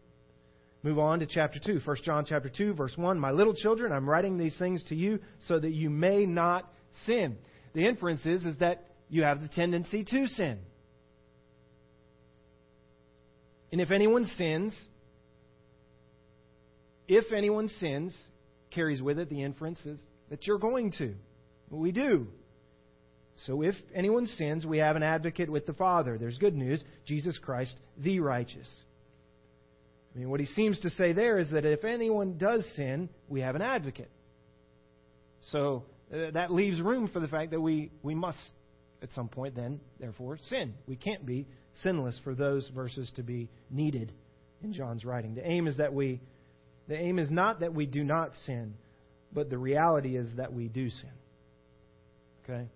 Move 0.84 1.00
on 1.00 1.20
to 1.20 1.26
chapter 1.26 1.60
2. 1.60 1.80
1 1.84 1.98
John 2.04 2.26
chapter 2.28 2.50
2 2.50 2.74
verse 2.74 2.94
1. 2.98 3.18
My 3.18 3.32
little 3.32 3.56
children, 3.56 3.94
I'm 3.94 4.08
writing 4.08 4.38
these 4.38 4.58
things 4.58 4.84
to 4.90 4.96
you 4.96 5.20
so 5.48 5.58
that 5.58 5.72
you 5.72 5.90
may 5.90 6.26
not 6.26 6.70
sin. 7.06 7.38
The 7.74 7.88
inference 7.88 8.26
is, 8.26 8.46
is 8.46 8.58
that 8.58 8.86
you 9.10 9.24
have 9.24 9.42
the 9.42 9.48
tendency 9.48 10.04
to 10.04 10.28
sin. 10.28 10.60
And 13.72 13.80
if 13.80 13.92
anyone 13.92 14.26
sins, 14.26 14.76
if 17.08 17.32
anyone 17.32 17.70
sins, 17.70 18.16
carries 18.72 19.02
with 19.02 19.20
it 19.20 19.30
the 19.30 19.42
inference 19.42 19.80
is 19.86 20.00
that 20.30 20.46
you're 20.46 20.60
going 20.60 20.92
to. 20.98 21.16
We 21.70 21.94
do. 21.94 22.28
So 23.46 23.62
if 23.62 23.76
anyone 23.94 24.26
sins, 24.26 24.66
we 24.66 24.80
have 24.80 24.96
an 24.96 25.04
advocate 25.04 25.50
with 25.50 25.66
the 25.66 25.74
Father. 25.74 26.18
There's 26.18 26.38
good 26.38 26.56
news 26.56 26.84
Jesus 27.06 27.38
Christ, 27.38 27.76
the 27.98 28.20
righteous. 28.20 28.70
I 30.16 30.20
mean, 30.20 30.30
what 30.30 30.40
he 30.40 30.48
seems 30.48 30.80
to 30.80 30.90
say 30.90 31.14
there 31.14 31.38
is 31.38 31.52
that 31.52 31.64
if 31.64 31.84
anyone 31.84 32.38
does 32.38 32.66
sin, 32.76 33.10
we 33.28 33.42
have 33.42 33.56
an 33.56 33.62
advocate. 33.62 34.10
So 35.52 35.84
uh, 36.12 36.32
that 36.32 36.52
leaves 36.52 36.82
room 36.82 37.08
for 37.08 37.20
the 37.20 37.28
fact 37.28 37.52
that 37.52 37.62
we, 37.62 37.92
we 38.02 38.16
must, 38.16 38.40
at 39.04 39.12
some 39.14 39.30
point, 39.30 39.56
then, 39.56 39.80
therefore, 40.00 40.40
sin. 40.48 40.74
We 40.88 40.96
can't 40.96 41.24
be 41.24 41.46
sinless 41.84 42.20
for 42.24 42.34
those 42.34 42.68
verses 42.74 43.12
to 43.18 43.24
be 43.24 43.50
needed 43.70 44.12
in 44.64 44.74
John's 44.74 45.06
writing. 45.06 45.36
The 45.36 45.48
aim 45.48 45.68
is 45.68 45.78
that 45.78 45.94
we, 45.94 46.20
the 46.88 46.96
aim 46.96 47.20
is 47.20 47.30
not 47.30 47.60
that 47.60 47.76
we 47.76 47.86
do 47.86 48.04
not 48.04 48.32
sin, 48.48 48.74
but 49.32 49.52
the 49.52 49.58
reality 49.60 50.18
is 50.18 50.28
that 50.38 50.52
we 50.52 50.68
do 50.68 50.90
sin. 50.90 51.12
Okay? 52.44 52.68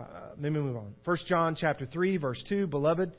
Uh, 0.00 0.30
let 0.40 0.52
me 0.52 0.60
move 0.60 0.76
on. 0.76 0.94
1 1.04 1.16
John 1.26 1.54
chapter 1.54 1.84
3, 1.84 2.16
verse 2.16 2.42
2, 2.48 2.66
Beloved, 2.66 3.12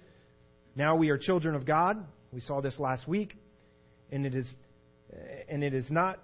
now 0.75 0.95
we 0.95 1.09
are 1.09 1.17
children 1.17 1.53
of 1.53 1.65
God. 1.65 2.03
We 2.31 2.41
saw 2.41 2.61
this 2.61 2.79
last 2.79 3.07
week. 3.07 3.35
And 4.11 4.25
it 4.25 4.33
is, 4.33 4.51
and 5.47 5.63
it 5.63 5.73
is 5.73 5.85
not, 5.91 6.19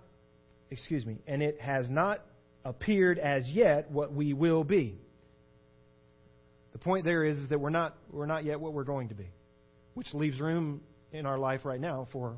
excuse 0.71 1.05
me, 1.05 1.19
and 1.27 1.43
it 1.43 1.61
has 1.61 1.89
not 1.89 2.21
appeared 2.65 3.19
as 3.19 3.47
yet 3.47 3.91
what 3.91 4.13
we 4.13 4.33
will 4.33 4.63
be. 4.63 4.99
The 6.73 6.79
point 6.79 7.05
there 7.05 7.23
is, 7.23 7.37
is 7.37 7.49
that 7.49 7.59
we're 7.59 7.69
not, 7.69 7.95
we're 8.11 8.25
not 8.25 8.43
yet 8.43 8.59
what 8.59 8.73
we're 8.73 8.83
going 8.83 9.09
to 9.09 9.15
be, 9.15 9.29
which 9.93 10.13
leaves 10.13 10.39
room 10.39 10.81
in 11.11 11.25
our 11.25 11.37
life 11.37 11.65
right 11.65 11.79
now 11.79 12.07
for 12.11 12.37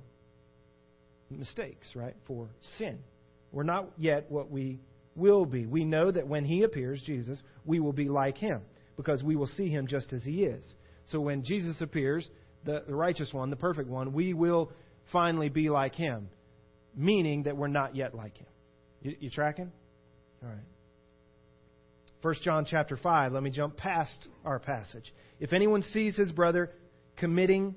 mistakes, 1.30 1.88
right? 1.96 2.16
For 2.28 2.50
sin. 2.78 3.00
We're 3.52 3.64
not 3.64 3.90
yet 3.98 4.30
what 4.30 4.52
we 4.52 4.80
will 5.16 5.46
be. 5.46 5.66
We 5.66 5.86
know 5.86 6.12
that 6.12 6.28
when 6.28 6.46
He 6.46 6.64
appears, 6.64 7.02
Jesus, 7.06 7.42
we 7.66 7.80
will 7.80 7.94
be 7.94 8.10
like 8.10 8.38
Him 8.38 8.62
because 8.98 9.24
we 9.24 9.36
will 9.36 9.48
see 9.48 9.70
Him 9.70 9.88
just 9.88 10.14
as 10.14 10.24
He 10.24 10.44
is. 10.44 10.64
So 11.08 11.20
when 11.20 11.44
Jesus 11.44 11.82
appears, 11.82 12.30
the, 12.66 12.84
the 12.88 12.96
righteous 12.96 13.34
one, 13.34 13.50
the 13.50 13.56
perfect 13.56 13.90
one, 13.90 14.14
we 14.14 14.34
will 14.34 14.72
finally 15.12 15.50
be 15.50 15.70
like 15.70 15.96
Him, 15.96 16.30
meaning 16.96 17.44
that 17.44 17.58
we're 17.58 17.68
not 17.68 17.96
yet 17.96 18.14
like 18.14 18.38
Him. 18.38 18.48
You, 19.02 19.16
you 19.20 19.30
tracking? 19.30 19.72
All 20.44 20.50
right. 20.50 20.58
1 22.22 22.36
John 22.44 22.66
chapter 22.70 22.98
5, 22.98 23.32
let 23.32 23.42
me 23.42 23.50
jump 23.50 23.78
past 23.78 24.28
our 24.44 24.60
passage. 24.60 25.14
If 25.40 25.54
anyone 25.54 25.84
sees 25.84 26.18
his 26.18 26.32
brother 26.34 26.70
committing 27.16 27.76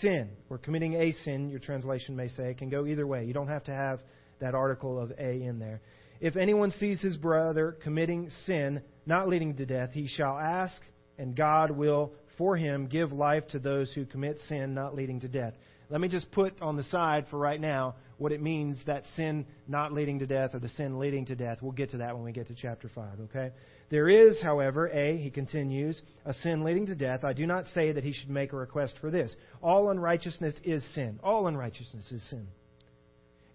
sin, 0.00 0.28
or 0.50 0.58
committing 0.58 0.94
a 0.94 1.12
sin, 1.24 1.48
your 1.48 1.60
translation 1.60 2.14
may 2.14 2.28
say, 2.28 2.50
it 2.50 2.58
can 2.58 2.68
go 2.68 2.86
either 2.86 3.06
way. 3.06 3.24
You 3.24 3.32
don't 3.32 3.48
have 3.48 3.64
to 3.64 3.74
have 3.74 4.00
that 4.40 4.54
article 4.54 5.00
of 5.00 5.10
a 5.12 5.42
in 5.42 5.58
there. 5.58 5.80
If 6.20 6.36
anyone 6.36 6.72
sees 6.72 7.00
his 7.00 7.16
brother 7.16 7.76
committing 7.82 8.30
sin, 8.46 8.82
not 9.06 9.28
leading 9.28 9.56
to 9.56 9.66
death, 9.66 9.90
he 9.92 10.08
shall 10.08 10.38
ask, 10.38 10.80
and 11.16 11.36
God 11.36 11.70
will 11.70 12.12
for 12.36 12.56
him 12.56 12.86
give 12.86 13.12
life 13.12 13.46
to 13.48 13.58
those 13.58 13.92
who 13.92 14.04
commit 14.04 14.38
sin, 14.40 14.74
not 14.74 14.94
leading 14.94 15.20
to 15.20 15.28
death. 15.28 15.54
Let 15.90 16.00
me 16.00 16.08
just 16.08 16.30
put 16.32 16.60
on 16.60 16.76
the 16.76 16.82
side 16.84 17.26
for 17.30 17.38
right 17.38 17.60
now 17.60 17.94
what 18.18 18.32
it 18.32 18.42
means 18.42 18.78
that 18.86 19.04
sin 19.16 19.46
not 19.66 19.92
leading 19.92 20.18
to 20.18 20.26
death 20.26 20.54
or 20.54 20.58
the 20.58 20.68
sin 20.68 20.98
leading 20.98 21.24
to 21.26 21.36
death. 21.36 21.58
We'll 21.62 21.72
get 21.72 21.90
to 21.90 21.98
that 21.98 22.14
when 22.14 22.24
we 22.24 22.32
get 22.32 22.48
to 22.48 22.54
chapter 22.54 22.90
5, 22.94 23.20
okay? 23.20 23.52
There 23.90 24.08
is, 24.08 24.40
however, 24.42 24.88
A, 24.88 25.16
he 25.16 25.30
continues, 25.30 26.00
a 26.26 26.34
sin 26.34 26.62
leading 26.62 26.86
to 26.86 26.94
death. 26.94 27.24
I 27.24 27.32
do 27.32 27.46
not 27.46 27.66
say 27.68 27.92
that 27.92 28.04
he 28.04 28.12
should 28.12 28.28
make 28.28 28.52
a 28.52 28.56
request 28.56 28.96
for 29.00 29.10
this. 29.10 29.34
All 29.62 29.88
unrighteousness 29.90 30.54
is 30.62 30.84
sin. 30.94 31.20
All 31.22 31.46
unrighteousness 31.46 32.12
is 32.12 32.22
sin. 32.28 32.48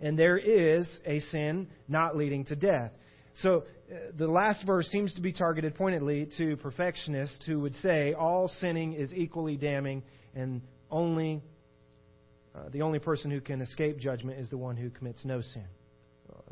And 0.01 0.17
there 0.17 0.37
is 0.37 0.87
a 1.05 1.19
sin 1.19 1.67
not 1.87 2.15
leading 2.17 2.45
to 2.45 2.55
death. 2.55 2.91
So 3.41 3.63
uh, 3.91 3.95
the 4.17 4.27
last 4.27 4.65
verse 4.65 4.87
seems 4.87 5.13
to 5.13 5.21
be 5.21 5.33
targeted 5.33 5.75
pointedly 5.75 6.29
to 6.37 6.57
perfectionists 6.57 7.45
who 7.45 7.59
would 7.61 7.75
say 7.77 8.13
all 8.13 8.47
sinning 8.59 8.93
is 8.93 9.13
equally 9.13 9.55
damning 9.55 10.03
and 10.35 10.61
only 10.91 11.41
uh, 12.55 12.69
the 12.71 12.83
only 12.83 12.99
person 12.99 13.31
who 13.31 13.41
can 13.41 13.61
escape 13.61 13.97
judgment 13.97 14.39
is 14.39 14.49
the 14.49 14.57
one 14.57 14.77
who 14.77 14.89
commits 14.89 15.25
no 15.25 15.41
sin. 15.41 15.65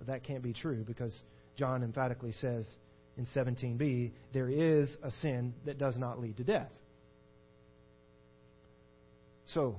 That 0.08 0.24
can't 0.24 0.42
be 0.42 0.54
true 0.54 0.84
because 0.84 1.14
John 1.58 1.84
emphatically 1.84 2.32
says 2.34 2.68
in 3.18 3.26
17b 3.28 4.12
there 4.34 4.50
is 4.50 4.90
a 5.04 5.12
sin 5.12 5.54
that 5.66 5.78
does 5.78 5.98
not 5.98 6.20
lead 6.20 6.38
to 6.38 6.44
death. 6.44 6.72
So, 9.48 9.76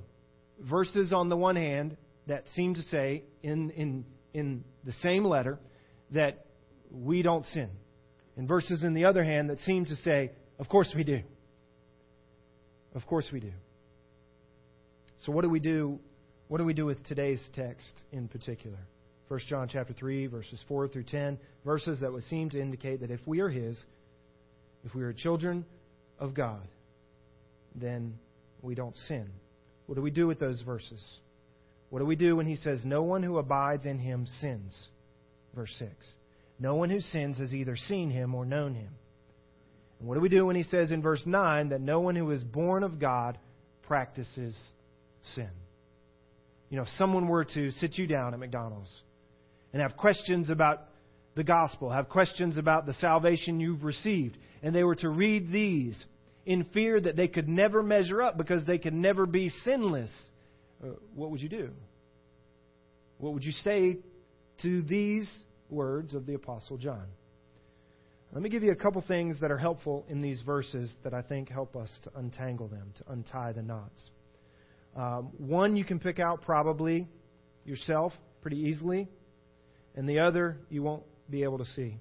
verses 0.61 1.13
on 1.13 1.29
the 1.29 1.37
one 1.37 1.57
hand 1.57 1.97
that 2.27 2.45
seem 2.55 2.75
to 2.75 2.83
say 2.83 3.25
in, 3.43 3.71
in, 3.71 4.05
in 4.33 4.65
the 4.85 4.93
same 5.03 5.25
letter 5.25 5.59
that 6.11 6.47
we 6.91 7.23
don't 7.23 7.47
sin, 7.47 7.71
and 8.37 8.47
verses 8.47 8.83
in 8.83 8.95
the 8.95 9.05
other 9.07 9.25
hand 9.25 9.51
that 9.51 9.61
seem 9.61 9.85
to 9.87 9.97
say, 9.97 10.33
of 10.59 10.69
course 10.69 10.93
we 10.95 11.05
do. 11.05 11.21
Of 12.95 13.07
course 13.07 13.29
we 13.33 13.41
do. 13.41 13.53
So, 15.25 15.33
what 15.33 15.43
do 15.43 15.49
we 15.49 15.61
do 15.61 15.99
what 16.53 16.59
do 16.59 16.67
we 16.67 16.75
do 16.75 16.85
with 16.85 17.03
today's 17.07 17.41
text 17.55 18.03
in 18.13 18.29
particular? 18.29 18.77
1 19.29 19.41
John 19.49 19.69
chapter 19.73 19.95
3 19.95 20.27
verses 20.27 20.61
4 20.69 20.89
through 20.89 21.05
10, 21.05 21.39
verses 21.65 22.01
that 22.01 22.13
would 22.13 22.25
seem 22.25 22.51
to 22.51 22.61
indicate 22.61 23.01
that 23.01 23.11
if 23.11 23.21
we 23.27 23.41
are 23.41 23.49
his, 23.49 23.83
if 24.85 24.95
we 24.95 25.03
are 25.03 25.15
children 25.15 25.65
of 26.19 26.35
God, 26.35 26.69
then 27.75 28.19
we 28.61 28.75
don't 28.75 28.95
sin. 29.09 29.31
What 29.87 29.95
do 29.95 30.03
we 30.03 30.11
do 30.11 30.27
with 30.27 30.39
those 30.39 30.61
verses? 30.61 31.03
What 31.93 31.99
do 31.99 32.07
we 32.07 32.17
do 32.17 32.37
when 32.37 32.47
he 32.47 32.57
says, 32.57 32.81
No 32.85 33.03
one 33.03 33.23
who 33.23 33.37
abides 33.37 33.85
in 33.85 33.99
him 33.99 34.27
sins? 34.41 34.89
Verse 35.55 35.75
6. 35.79 35.93
No 36.59 36.77
one 36.77 36.89
who 36.89 37.01
sins 37.01 37.37
has 37.39 37.53
either 37.53 37.77
seen 37.77 38.11
him 38.11 38.35
or 38.35 38.47
known 38.47 38.75
him. 38.75 38.89
And 39.99 40.09
what 40.09 40.15
do 40.15 40.21
we 40.21 40.31
do 40.31 40.47
when 40.47 40.57
he 40.57 40.63
says 40.63 40.91
in 40.91 41.03
verse 41.03 41.23
9 41.27 41.69
that 41.69 41.81
no 41.81 42.01
one 42.01 42.17
who 42.17 42.31
is 42.31 42.43
born 42.43 42.83
of 42.83 42.99
God 42.99 43.39
practices 43.83 44.57
sin? 45.35 45.51
you 46.73 46.77
know, 46.77 46.85
if 46.85 46.89
someone 46.97 47.29
were 47.29 47.45
to 47.45 47.71
sit 47.73 47.99
you 47.99 48.07
down 48.07 48.33
at 48.33 48.41
McDonald's 48.41 48.91
and 49.75 49.83
have 49.83 49.95
questions 49.95 50.49
about 50.49 50.85
the 51.35 51.45
gospel, 51.45 51.91
have 51.91 52.09
questions 52.09 52.57
about 52.57 52.87
the 52.87 52.95
salvation 52.95 53.61
you've 53.61 53.85
received, 53.85 54.39
and 54.63 54.75
they 54.75 54.83
were 54.83 54.95
to 54.95 55.11
read 55.11 55.53
these 55.53 56.03
in 56.47 56.65
fear 56.73 56.99
that 56.99 57.15
they 57.15 57.29
could 57.29 57.47
never 57.47 57.83
measure 57.83 58.23
up 58.23 58.39
because 58.39 58.65
they 58.65 58.79
could 58.79 58.95
never 58.95 59.27
be 59.27 59.51
sinless, 59.65 60.11
uh, 60.83 60.87
what 61.15 61.31
would 61.31 61.41
you 61.41 61.49
do? 61.49 61.71
What 63.19 63.35
would 63.35 63.45
you 63.45 63.53
say 63.53 63.99
to 64.63 64.83
these 64.83 65.31
words 65.71 66.15
of 66.15 66.27
the 66.27 66.35
Apostle 66.35 66.77
John? 66.77 67.07
Let 68.33 68.43
me 68.43 68.49
give 68.49 68.63
you 68.63 68.73
a 68.73 68.77
couple 68.77 69.05
things 69.07 69.39
that 69.41 69.51
are 69.51 69.59
helpful 69.59 70.07
in 70.09 70.23
these 70.23 70.41
verses 70.41 70.91
that 71.05 71.13
I 71.13 71.21
think 71.21 71.51
help 71.51 71.77
us 71.77 71.91
to 72.05 72.11
untangle 72.17 72.67
them, 72.67 72.93
to 72.97 73.13
untie 73.13 73.53
the 73.53 73.63
knots. 73.63 74.11
Um, 74.97 75.31
one 75.37 75.77
you 75.77 75.85
can 75.85 75.99
pick 75.99 76.19
out 76.19 76.43
probably 76.43 77.09
yourself 77.65 78.13
pretty 78.41 78.59
easily, 78.59 79.09
and 79.95 80.09
the 80.09 80.21
other 80.21 80.59
you 80.71 80.83
won't 80.83 81.05
be 81.29 81.43
able 81.43 81.59
to 81.59 81.65
see. 81.65 81.99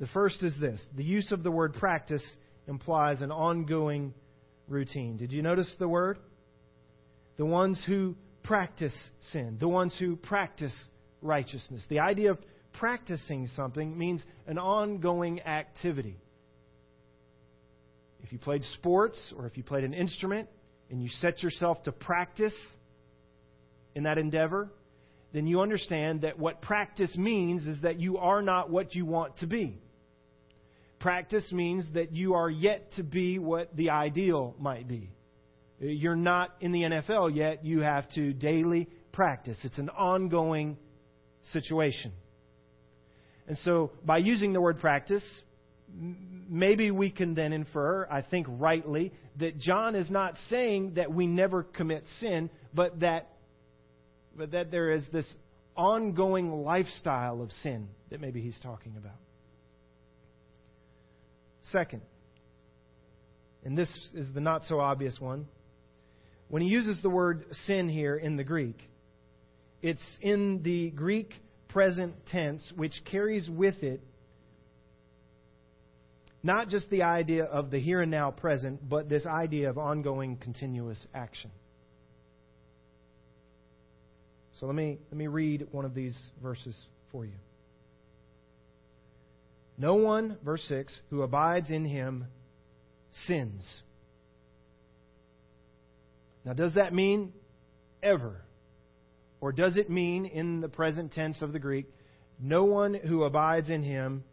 The 0.00 0.06
first 0.08 0.42
is 0.42 0.58
this 0.58 0.82
the 0.96 1.04
use 1.04 1.30
of 1.30 1.42
the 1.42 1.50
word 1.50 1.74
practice 1.74 2.24
implies 2.66 3.20
an 3.20 3.30
ongoing 3.30 4.14
routine. 4.66 5.16
Did 5.16 5.30
you 5.30 5.42
notice 5.42 5.72
the 5.78 5.88
word? 5.88 6.18
The 7.36 7.44
ones 7.44 7.82
who 7.86 8.16
practice 8.42 8.94
sin, 9.32 9.56
the 9.58 9.68
ones 9.68 9.94
who 9.98 10.16
practice 10.16 10.74
righteousness. 11.22 11.82
The 11.88 12.00
idea 12.00 12.30
of 12.30 12.38
practicing 12.72 13.46
something 13.48 13.96
means 13.96 14.22
an 14.46 14.58
ongoing 14.58 15.40
activity. 15.42 16.16
If 18.22 18.32
you 18.32 18.38
played 18.38 18.62
sports 18.74 19.32
or 19.36 19.46
if 19.46 19.56
you 19.56 19.62
played 19.62 19.84
an 19.84 19.94
instrument, 19.94 20.48
and 20.90 21.02
you 21.02 21.08
set 21.08 21.42
yourself 21.42 21.82
to 21.84 21.92
practice 21.92 22.54
in 23.94 24.04
that 24.04 24.18
endeavor, 24.18 24.70
then 25.32 25.46
you 25.46 25.60
understand 25.60 26.20
that 26.20 26.38
what 26.38 26.62
practice 26.62 27.16
means 27.16 27.66
is 27.66 27.80
that 27.82 27.98
you 27.98 28.18
are 28.18 28.42
not 28.42 28.70
what 28.70 28.94
you 28.94 29.04
want 29.04 29.36
to 29.38 29.46
be. 29.46 29.78
Practice 31.00 31.50
means 31.52 31.84
that 31.94 32.12
you 32.12 32.34
are 32.34 32.48
yet 32.48 32.92
to 32.96 33.02
be 33.02 33.38
what 33.38 33.74
the 33.76 33.90
ideal 33.90 34.54
might 34.58 34.86
be. 34.86 35.10
You're 35.80 36.16
not 36.16 36.54
in 36.60 36.72
the 36.72 36.82
NFL 36.82 37.34
yet. 37.34 37.64
You 37.64 37.80
have 37.80 38.08
to 38.10 38.32
daily 38.32 38.88
practice. 39.12 39.58
It's 39.64 39.78
an 39.78 39.90
ongoing 39.90 40.76
situation. 41.52 42.12
And 43.46 43.58
so, 43.58 43.92
by 44.04 44.18
using 44.18 44.52
the 44.52 44.60
word 44.60 44.80
practice, 44.80 45.24
maybe 46.48 46.90
we 46.90 47.10
can 47.10 47.34
then 47.34 47.52
infer, 47.52 48.06
I 48.10 48.22
think 48.22 48.46
rightly, 48.48 49.12
that 49.38 49.58
John 49.58 49.94
is 49.94 50.10
not 50.10 50.36
saying 50.48 50.94
that 50.94 51.12
we 51.12 51.26
never 51.26 51.62
commit 51.62 52.04
sin, 52.20 52.50
but 52.72 53.00
that, 53.00 53.32
but 54.36 54.52
that 54.52 54.70
there 54.70 54.92
is 54.92 55.04
this 55.12 55.26
ongoing 55.76 56.62
lifestyle 56.62 57.42
of 57.42 57.50
sin 57.62 57.88
that 58.10 58.20
maybe 58.20 58.40
he's 58.40 58.58
talking 58.62 58.94
about. 58.96 59.18
Second, 61.70 62.02
and 63.64 63.76
this 63.76 63.88
is 64.14 64.32
the 64.32 64.40
not 64.40 64.64
so 64.66 64.80
obvious 64.80 65.18
one, 65.18 65.46
when 66.54 66.62
he 66.62 66.68
uses 66.68 67.02
the 67.02 67.10
word 67.10 67.46
sin 67.66 67.88
here 67.88 68.14
in 68.14 68.36
the 68.36 68.44
Greek, 68.44 68.78
it's 69.82 70.04
in 70.20 70.62
the 70.62 70.88
Greek 70.90 71.34
present 71.66 72.14
tense, 72.28 72.72
which 72.76 72.92
carries 73.10 73.50
with 73.50 73.82
it 73.82 74.00
not 76.44 76.68
just 76.68 76.88
the 76.90 77.02
idea 77.02 77.42
of 77.42 77.72
the 77.72 77.80
here 77.80 78.02
and 78.02 78.10
now 78.12 78.30
present, 78.30 78.88
but 78.88 79.08
this 79.08 79.26
idea 79.26 79.68
of 79.68 79.78
ongoing 79.78 80.36
continuous 80.36 81.04
action. 81.12 81.50
So 84.60 84.66
let 84.66 84.76
me, 84.76 85.00
let 85.10 85.18
me 85.18 85.26
read 85.26 85.66
one 85.72 85.84
of 85.84 85.92
these 85.92 86.16
verses 86.40 86.80
for 87.10 87.24
you. 87.24 87.34
No 89.76 89.96
one, 89.96 90.38
verse 90.44 90.62
6, 90.68 91.00
who 91.10 91.22
abides 91.22 91.72
in 91.72 91.84
him 91.84 92.26
sins. 93.26 93.82
Now, 96.44 96.52
does 96.52 96.74
that 96.74 96.92
mean 96.92 97.32
ever? 98.02 98.42
Or 99.40 99.52
does 99.52 99.76
it 99.76 99.90
mean, 99.90 100.26
in 100.26 100.60
the 100.60 100.68
present 100.68 101.12
tense 101.12 101.42
of 101.42 101.52
the 101.52 101.58
Greek, 101.58 101.86
no 102.40 102.64
one 102.64 102.94
who 102.94 103.24
abides 103.24 103.70
in 103.70 103.82
him 103.82 104.24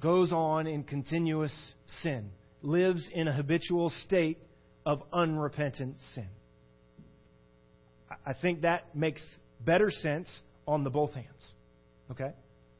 goes 0.00 0.32
on 0.32 0.66
in 0.66 0.84
continuous 0.84 1.54
sin, 2.02 2.30
lives 2.62 3.08
in 3.12 3.28
a 3.28 3.32
habitual 3.32 3.90
state 4.04 4.38
of 4.84 5.02
unrepentant 5.12 5.96
sin? 6.14 6.28
I 8.24 8.34
think 8.34 8.62
that 8.62 8.94
makes 8.94 9.22
better 9.60 9.90
sense 9.90 10.28
on 10.66 10.84
the 10.84 10.90
both 10.90 11.12
hands. 11.14 11.52
Okay? 12.10 12.32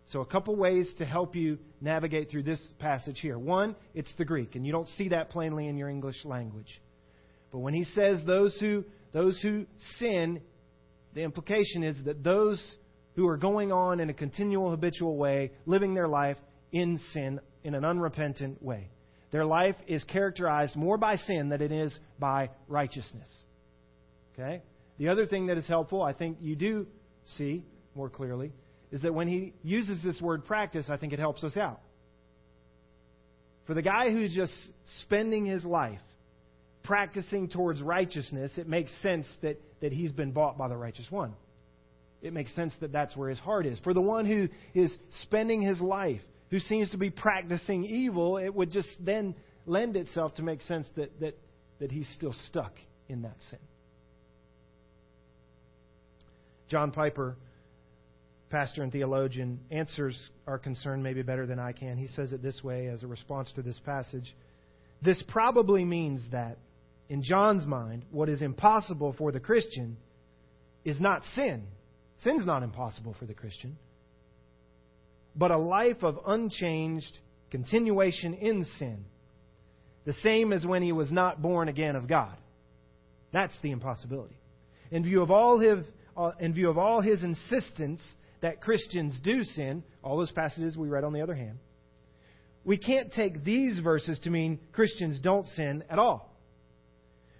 So, 0.08 0.20
a 0.20 0.26
couple 0.26 0.54
ways 0.54 0.92
to 0.98 1.06
help 1.06 1.34
you 1.34 1.58
navigate 1.80 2.30
through 2.30 2.42
this 2.42 2.60
passage 2.78 3.20
here. 3.20 3.38
One, 3.38 3.74
it's 3.94 4.14
the 4.16 4.24
Greek, 4.24 4.54
and 4.54 4.66
you 4.66 4.72
don't 4.72 4.88
see 4.90 5.08
that 5.08 5.30
plainly 5.30 5.66
in 5.66 5.76
your 5.78 5.88
English 5.88 6.24
language. 6.24 6.80
But 7.54 7.60
when 7.60 7.72
he 7.72 7.84
says 7.84 8.18
those 8.26 8.56
who, 8.58 8.82
those 9.12 9.40
who 9.40 9.66
sin, 10.00 10.40
the 11.14 11.20
implication 11.20 11.84
is 11.84 11.96
that 12.04 12.24
those 12.24 12.60
who 13.14 13.28
are 13.28 13.36
going 13.36 13.70
on 13.70 14.00
in 14.00 14.10
a 14.10 14.12
continual, 14.12 14.72
habitual 14.72 15.16
way, 15.16 15.52
living 15.64 15.94
their 15.94 16.08
life 16.08 16.36
in 16.72 16.98
sin 17.12 17.38
in 17.62 17.76
an 17.76 17.84
unrepentant 17.84 18.60
way. 18.60 18.90
Their 19.30 19.44
life 19.44 19.76
is 19.86 20.02
characterized 20.02 20.74
more 20.74 20.98
by 20.98 21.14
sin 21.14 21.48
than 21.48 21.62
it 21.62 21.70
is 21.70 21.96
by 22.18 22.50
righteousness. 22.66 23.28
Okay? 24.32 24.60
The 24.98 25.10
other 25.10 25.24
thing 25.24 25.46
that 25.46 25.56
is 25.56 25.68
helpful, 25.68 26.02
I 26.02 26.12
think 26.12 26.38
you 26.40 26.56
do 26.56 26.88
see 27.36 27.64
more 27.94 28.10
clearly, 28.10 28.52
is 28.90 29.02
that 29.02 29.14
when 29.14 29.28
he 29.28 29.52
uses 29.62 30.02
this 30.02 30.20
word 30.20 30.44
practice, 30.44 30.86
I 30.88 30.96
think 30.96 31.12
it 31.12 31.20
helps 31.20 31.44
us 31.44 31.56
out. 31.56 31.80
For 33.68 33.74
the 33.74 33.82
guy 33.82 34.10
who's 34.10 34.34
just 34.34 34.52
spending 35.02 35.46
his 35.46 35.64
life 35.64 36.00
practicing 36.84 37.48
towards 37.48 37.82
righteousness, 37.82 38.52
it 38.56 38.68
makes 38.68 38.92
sense 39.02 39.26
that, 39.42 39.60
that 39.80 39.92
he's 39.92 40.12
been 40.12 40.30
bought 40.30 40.56
by 40.56 40.68
the 40.68 40.76
righteous 40.76 41.06
one. 41.10 41.34
It 42.22 42.32
makes 42.32 42.54
sense 42.54 42.72
that 42.80 42.92
that's 42.92 43.16
where 43.16 43.28
his 43.28 43.38
heart 43.38 43.66
is. 43.66 43.78
For 43.80 43.92
the 43.92 44.00
one 44.00 44.26
who 44.26 44.48
is 44.74 44.96
spending 45.22 45.62
his 45.62 45.80
life, 45.80 46.20
who 46.50 46.58
seems 46.58 46.90
to 46.90 46.98
be 46.98 47.10
practicing 47.10 47.84
evil, 47.84 48.38
it 48.38 48.54
would 48.54 48.70
just 48.70 48.88
then 49.00 49.34
lend 49.66 49.96
itself 49.96 50.34
to 50.36 50.42
make 50.42 50.62
sense 50.62 50.86
that, 50.96 51.18
that, 51.20 51.38
that 51.80 51.90
he's 51.90 52.08
still 52.14 52.34
stuck 52.48 52.72
in 53.08 53.22
that 53.22 53.36
sin. 53.50 53.58
John 56.68 56.92
Piper, 56.92 57.36
pastor 58.50 58.82
and 58.82 58.92
theologian, 58.92 59.60
answers 59.70 60.30
our 60.46 60.58
concern 60.58 61.02
maybe 61.02 61.22
better 61.22 61.46
than 61.46 61.58
I 61.58 61.72
can. 61.72 61.96
He 61.96 62.08
says 62.08 62.32
it 62.32 62.42
this 62.42 62.62
way 62.62 62.88
as 62.88 63.02
a 63.02 63.06
response 63.06 63.52
to 63.56 63.62
this 63.62 63.78
passage. 63.84 64.34
This 65.02 65.22
probably 65.28 65.84
means 65.84 66.24
that, 66.32 66.58
in 67.08 67.22
John's 67.22 67.66
mind, 67.66 68.04
what 68.10 68.28
is 68.28 68.42
impossible 68.42 69.14
for 69.16 69.30
the 69.32 69.40
Christian 69.40 69.96
is 70.84 71.00
not 71.00 71.22
sin. 71.34 71.64
Sin's 72.18 72.46
not 72.46 72.62
impossible 72.62 73.14
for 73.18 73.26
the 73.26 73.34
Christian. 73.34 73.76
But 75.36 75.50
a 75.50 75.58
life 75.58 76.02
of 76.02 76.18
unchanged 76.26 77.18
continuation 77.50 78.34
in 78.34 78.64
sin. 78.78 79.04
The 80.04 80.12
same 80.14 80.52
as 80.52 80.64
when 80.64 80.82
he 80.82 80.92
was 80.92 81.10
not 81.10 81.42
born 81.42 81.68
again 81.68 81.96
of 81.96 82.06
God. 82.06 82.36
That's 83.32 83.54
the 83.62 83.70
impossibility. 83.70 84.36
In 84.90 85.02
view 85.02 85.22
of 85.22 85.30
all 85.30 85.58
his, 85.58 85.78
uh, 86.16 86.32
in 86.40 86.54
view 86.54 86.70
of 86.70 86.78
all 86.78 87.00
his 87.00 87.24
insistence 87.24 88.00
that 88.42 88.60
Christians 88.60 89.18
do 89.22 89.42
sin, 89.42 89.82
all 90.02 90.18
those 90.18 90.30
passages 90.30 90.76
we 90.76 90.88
read 90.88 91.04
on 91.04 91.12
the 91.12 91.22
other 91.22 91.34
hand, 91.34 91.58
we 92.64 92.78
can't 92.78 93.12
take 93.12 93.44
these 93.44 93.78
verses 93.80 94.18
to 94.20 94.30
mean 94.30 94.58
Christians 94.72 95.18
don't 95.20 95.46
sin 95.48 95.84
at 95.90 95.98
all. 95.98 96.33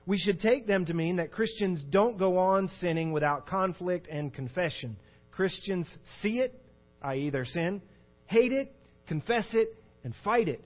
We 0.06 0.18
should 0.18 0.40
take 0.40 0.66
them 0.66 0.84
to 0.86 0.94
mean 0.94 1.16
that 1.16 1.32
Christians 1.32 1.82
don't 1.88 2.18
go 2.18 2.38
on 2.38 2.68
sinning 2.80 3.12
without 3.12 3.46
conflict 3.46 4.06
and 4.10 4.32
confession. 4.32 4.96
Christians 5.30 5.88
see 6.20 6.40
it, 6.40 6.60
i.e., 7.02 7.30
their 7.30 7.46
sin, 7.46 7.80
hate 8.26 8.52
it, 8.52 8.74
confess 9.06 9.46
it, 9.52 9.68
and 10.04 10.14
fight 10.22 10.48
it. 10.48 10.62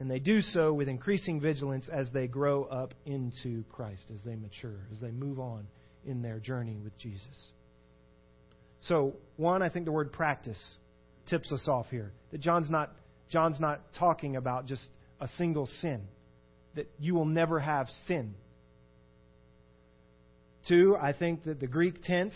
And 0.00 0.10
they 0.10 0.20
do 0.20 0.40
so 0.40 0.72
with 0.72 0.88
increasing 0.88 1.40
vigilance 1.40 1.88
as 1.92 2.08
they 2.12 2.28
grow 2.28 2.64
up 2.64 2.94
into 3.04 3.64
Christ, 3.70 4.06
as 4.14 4.20
they 4.24 4.36
mature, 4.36 4.86
as 4.92 5.00
they 5.00 5.10
move 5.10 5.40
on 5.40 5.66
in 6.06 6.22
their 6.22 6.38
journey 6.38 6.78
with 6.82 6.96
Jesus. 6.98 7.26
So, 8.82 9.14
one, 9.36 9.62
I 9.62 9.68
think 9.68 9.84
the 9.84 9.92
word 9.92 10.12
practice 10.12 10.58
tips 11.28 11.52
us 11.52 11.66
off 11.66 11.86
here. 11.90 12.12
That 12.30 12.40
John's 12.40 12.70
not, 12.70 12.92
John's 13.28 13.58
not 13.58 13.80
talking 13.98 14.36
about 14.36 14.66
just 14.66 14.88
a 15.20 15.28
single 15.36 15.66
sin, 15.80 16.02
that 16.74 16.90
you 16.98 17.14
will 17.14 17.24
never 17.24 17.58
have 17.58 17.88
sin. 18.06 18.34
Two, 20.68 20.96
I 21.00 21.12
think 21.12 21.44
that 21.44 21.60
the 21.60 21.66
Greek 21.66 22.02
tense 22.02 22.34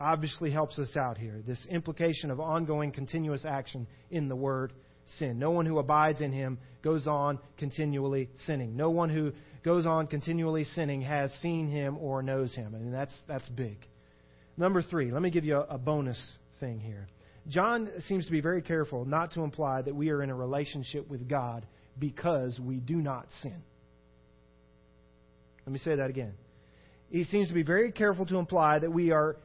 obviously 0.00 0.50
helps 0.50 0.78
us 0.78 0.96
out 0.96 1.18
here. 1.18 1.42
This 1.46 1.64
implication 1.68 2.30
of 2.30 2.40
ongoing, 2.40 2.90
continuous 2.90 3.44
action 3.44 3.86
in 4.10 4.28
the 4.28 4.36
word 4.36 4.72
sin. 5.18 5.38
No 5.38 5.50
one 5.50 5.66
who 5.66 5.78
abides 5.78 6.20
in 6.20 6.32
him 6.32 6.58
goes 6.82 7.06
on 7.06 7.38
continually 7.58 8.30
sinning. 8.46 8.76
No 8.76 8.90
one 8.90 9.10
who 9.10 9.32
goes 9.62 9.84
on 9.84 10.06
continually 10.06 10.64
sinning 10.64 11.02
has 11.02 11.30
seen 11.42 11.68
him 11.68 11.98
or 11.98 12.22
knows 12.22 12.54
him. 12.54 12.72
Mean, 12.72 12.92
that's, 12.92 13.14
that's 13.28 13.48
big. 13.50 13.76
Number 14.56 14.82
three, 14.82 15.10
let 15.10 15.20
me 15.20 15.30
give 15.30 15.44
you 15.44 15.56
a, 15.56 15.74
a 15.74 15.78
bonus 15.78 16.20
thing 16.60 16.80
here. 16.80 17.08
John 17.48 17.90
seems 18.06 18.26
to 18.26 18.32
be 18.32 18.40
very 18.40 18.62
careful 18.62 19.04
not 19.04 19.32
to 19.32 19.42
imply 19.42 19.82
that 19.82 19.94
we 19.94 20.10
are 20.10 20.22
in 20.22 20.30
a 20.30 20.34
relationship 20.34 21.08
with 21.08 21.28
God 21.28 21.66
because 22.00 22.58
we 22.58 22.76
do 22.76 22.96
not 22.96 23.26
sin. 23.42 23.62
Let 25.66 25.72
me 25.72 25.78
say 25.78 25.94
that 25.96 26.10
again. 26.10 26.32
He 27.10 27.24
seems 27.24 27.48
to 27.48 27.54
be 27.54 27.62
very 27.62 27.92
careful 27.92 28.26
to 28.26 28.38
imply 28.38 28.78
that 28.78 28.90
we 28.90 29.12
are 29.12 29.36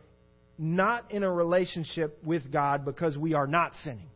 not 0.57 1.11
in 1.11 1.23
a 1.23 1.31
relationship 1.31 2.17
with 2.23 2.51
God 2.51 2.85
because 2.85 3.17
we 3.17 3.33
are 3.33 3.47
not 3.47 3.73
sinning. 3.83 4.09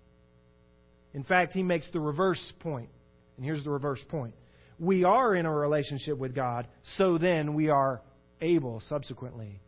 In 1.14 1.24
fact, 1.24 1.54
he 1.54 1.64
makes 1.64 1.90
the 1.92 2.00
reverse 2.00 2.42
point. 2.60 2.90
And 3.36 3.46
here's 3.46 3.64
the 3.64 3.72
reverse 3.72 4.04
point. 4.10 4.36
We 4.80 5.04
are 5.04 5.36
in 5.36 5.46
a 5.46 5.54
relationship 5.54 6.18
with 6.18 6.34
God, 6.34 6.68
so 6.98 7.18
then 7.18 7.54
we 7.54 7.70
are 7.70 8.02
able 8.40 8.82
subsequently 8.88 9.60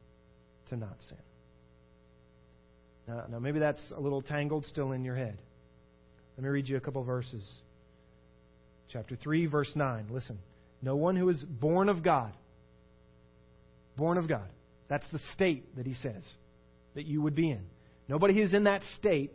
to 0.70 0.78
not 0.78 0.96
sin. 1.10 1.18
Now, 3.08 3.26
now, 3.30 3.40
maybe 3.40 3.60
that's 3.60 3.92
a 3.96 4.00
little 4.00 4.22
tangled 4.22 4.66
still 4.68 4.94
in 4.94 5.04
your 5.04 5.16
head. 5.16 5.42
Let 6.38 6.44
me 6.44 6.50
read 6.50 6.70
you 6.70 6.78
a 6.78 6.80
couple 6.80 7.04
verses. 7.04 7.44
Chapter 8.92 9.16
3, 9.16 9.46
verse 9.46 9.72
9. 9.76 10.08
Listen. 10.10 10.40
No 10.82 10.96
one 10.96 11.16
who 11.16 11.30
is 11.30 11.42
born 11.44 11.90
of 11.90 12.04
God, 12.04 12.34
born 13.96 14.18
of 14.18 14.28
God, 14.28 14.48
that's 14.88 15.08
the 15.12 15.20
state 15.34 15.76
that 15.78 15.86
he 15.86 15.94
says 15.94 16.28
that 16.96 17.06
you 17.06 17.22
would 17.22 17.36
be 17.36 17.52
in. 17.52 17.62
Nobody 18.08 18.36
who's 18.36 18.54
in 18.54 18.66
that 18.66 18.82
state 18.98 19.32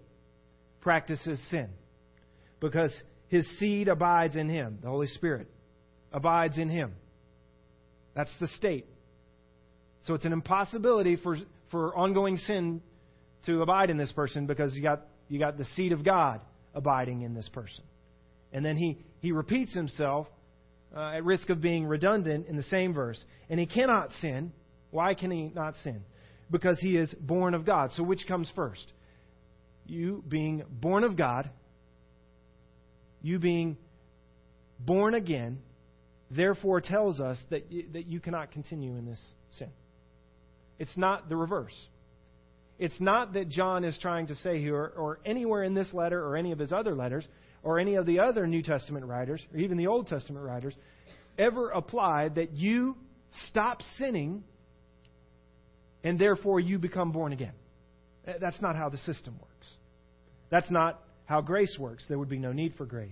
practices 0.81 1.41
sin 1.51 1.69
because 2.61 2.93
his 3.29 3.47
seed 3.59 3.89
abides 3.89 4.37
in 4.37 4.49
him. 4.49 4.79
The 4.83 4.89
Holy 4.89 5.07
Spirit 5.07 5.49
abides 6.13 6.59
in 6.59 6.69
him. 6.69 6.93
That's 8.15 8.31
the 8.41 8.49
state. 8.49 8.87
So 10.05 10.15
it's 10.15 10.25
an 10.25 10.33
impossibility 10.33 11.17
for, 11.17 11.37
for 11.71 11.97
ongoing 11.97 12.37
sin 12.39 12.83
to 13.47 13.63
abide 13.63 13.91
in 13.91 13.97
this 13.97 14.13
person 14.13 14.47
because 14.47 14.75
you 14.75 14.83
got, 14.83 15.07
you 15.29 15.39
got 15.39 15.59
the 15.59 15.65
seed 15.77 15.93
of 15.93 16.05
God 16.05 16.41
abiding 16.75 17.23
in 17.23 17.35
this 17.35 17.49
person. 17.49 17.85
And 18.57 18.65
then 18.65 18.79
he, 18.79 18.97
he 19.21 19.33
repeats 19.33 19.75
himself 19.75 20.29
uh, 20.97 21.11
at 21.11 21.25
risk 21.25 21.51
of 21.51 21.61
being 21.61 21.85
redundant 21.85 22.47
in 22.47 22.57
the 22.57 22.63
same 22.63 22.95
verse. 22.95 23.23
And 23.51 23.61
he 23.61 23.67
cannot 23.67 24.13
sin. 24.23 24.51
Why 24.91 25.13
can 25.13 25.31
he 25.31 25.53
not 25.55 25.77
sin? 25.85 26.03
Because 26.51 26.81
he 26.81 26.97
is 26.97 27.15
born 27.21 27.53
of 27.53 27.67
God. 27.67 27.91
So 27.97 28.03
which 28.03 28.27
comes 28.27 28.51
first? 28.57 28.95
You 29.85 30.25
being 30.27 30.63
born 30.71 31.05
of 31.05 31.19
God, 31.19 31.51
you 33.21 33.39
being 33.39 33.77
born 34.81 35.13
again, 35.13 35.59
therefore 36.31 36.81
tells 36.81 37.21
us 37.21 37.37
that 37.51 37.71
you, 37.71 37.85
that 37.93 38.07
you 38.07 38.21
cannot 38.21 38.53
continue 38.53 38.97
in 38.97 39.05
this 39.05 39.21
sin. 39.59 39.69
It's 40.79 40.97
not 40.97 41.29
the 41.29 41.37
reverse. 41.37 41.79
It's 42.79 42.99
not 43.01 43.35
that 43.35 43.51
John 43.51 43.85
is 43.85 43.99
trying 44.01 44.29
to 44.29 44.35
say 44.37 44.61
here, 44.63 44.93
or 44.97 45.21
anywhere 45.27 45.63
in 45.63 45.75
this 45.75 45.93
letter, 45.93 46.25
or 46.25 46.39
any 46.39 46.53
of 46.53 46.59
his 46.59 46.73
other 46.73 46.95
letters, 46.95 47.27
or 47.63 47.79
any 47.79 47.97
of 47.97 48.07
the 48.07 48.21
other 48.21 48.47
New 48.47 48.63
Testament 48.63 49.07
writers, 49.07 49.45
or 49.53 49.59
even 49.59 49.77
the 49.77 49.87
Old 49.87 50.07
Testament 50.07 50.45
writers, 50.45 50.75
ever 51.39 51.71
applied 51.71 52.37
that 52.37 52.53
you 52.53 52.97
stop 53.49 53.83
sinning 53.99 54.45
and 56.05 56.19
therefore 56.19 56.61
you 56.61 56.79
become 56.79 57.13
born 57.13 57.33
again. 57.33 57.53
Uh, 58.27 58.35
that's 58.41 58.61
not 58.61 58.77
how 58.77 58.89
the 58.89 58.99
system 58.99 59.35
works. 59.41 59.69
That's 60.51 60.71
not 60.71 61.03
how 61.25 61.41
grace 61.41 61.77
works. 61.79 62.05
There 62.09 62.19
would 62.19 62.29
be 62.29 62.39
no 62.39 62.53
need 62.53 62.75
for 62.77 62.87
grace. 62.87 63.11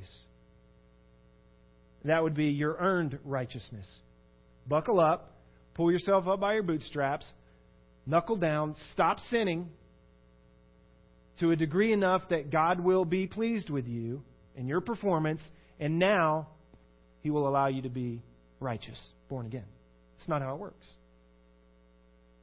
That 2.04 2.22
would 2.22 2.35
be 2.35 2.46
your 2.46 2.76
earned 2.78 3.18
righteousness. 3.24 3.88
Buckle 4.68 5.00
up, 5.00 5.33
pull 5.74 5.90
yourself 5.90 6.28
up 6.28 6.40
by 6.40 6.54
your 6.54 6.62
bootstraps, 6.62 7.26
knuckle 8.07 8.37
down, 8.37 8.76
stop 8.92 9.18
sinning 9.30 9.70
to 11.40 11.50
a 11.50 11.57
degree 11.57 11.92
enough 11.92 12.22
that 12.30 12.50
God 12.50 12.78
will 12.80 13.04
be 13.04 13.26
pleased 13.26 13.70
with 13.70 13.87
you 13.87 14.22
and 14.57 14.69
your 14.69 14.81
performance, 14.81 15.40
and 15.81 15.99
now 15.99 16.49
He 17.21 17.31
will 17.31 17.49
allow 17.49 17.67
you 17.67 17.83
to 17.83 17.88
be 17.88 18.23
righteous, 18.61 19.01
born 19.29 19.47
again. 19.47 19.67
It's 20.19 20.29
not 20.29 20.43
how 20.43 20.55
it 20.55 20.61
works. 20.61 20.87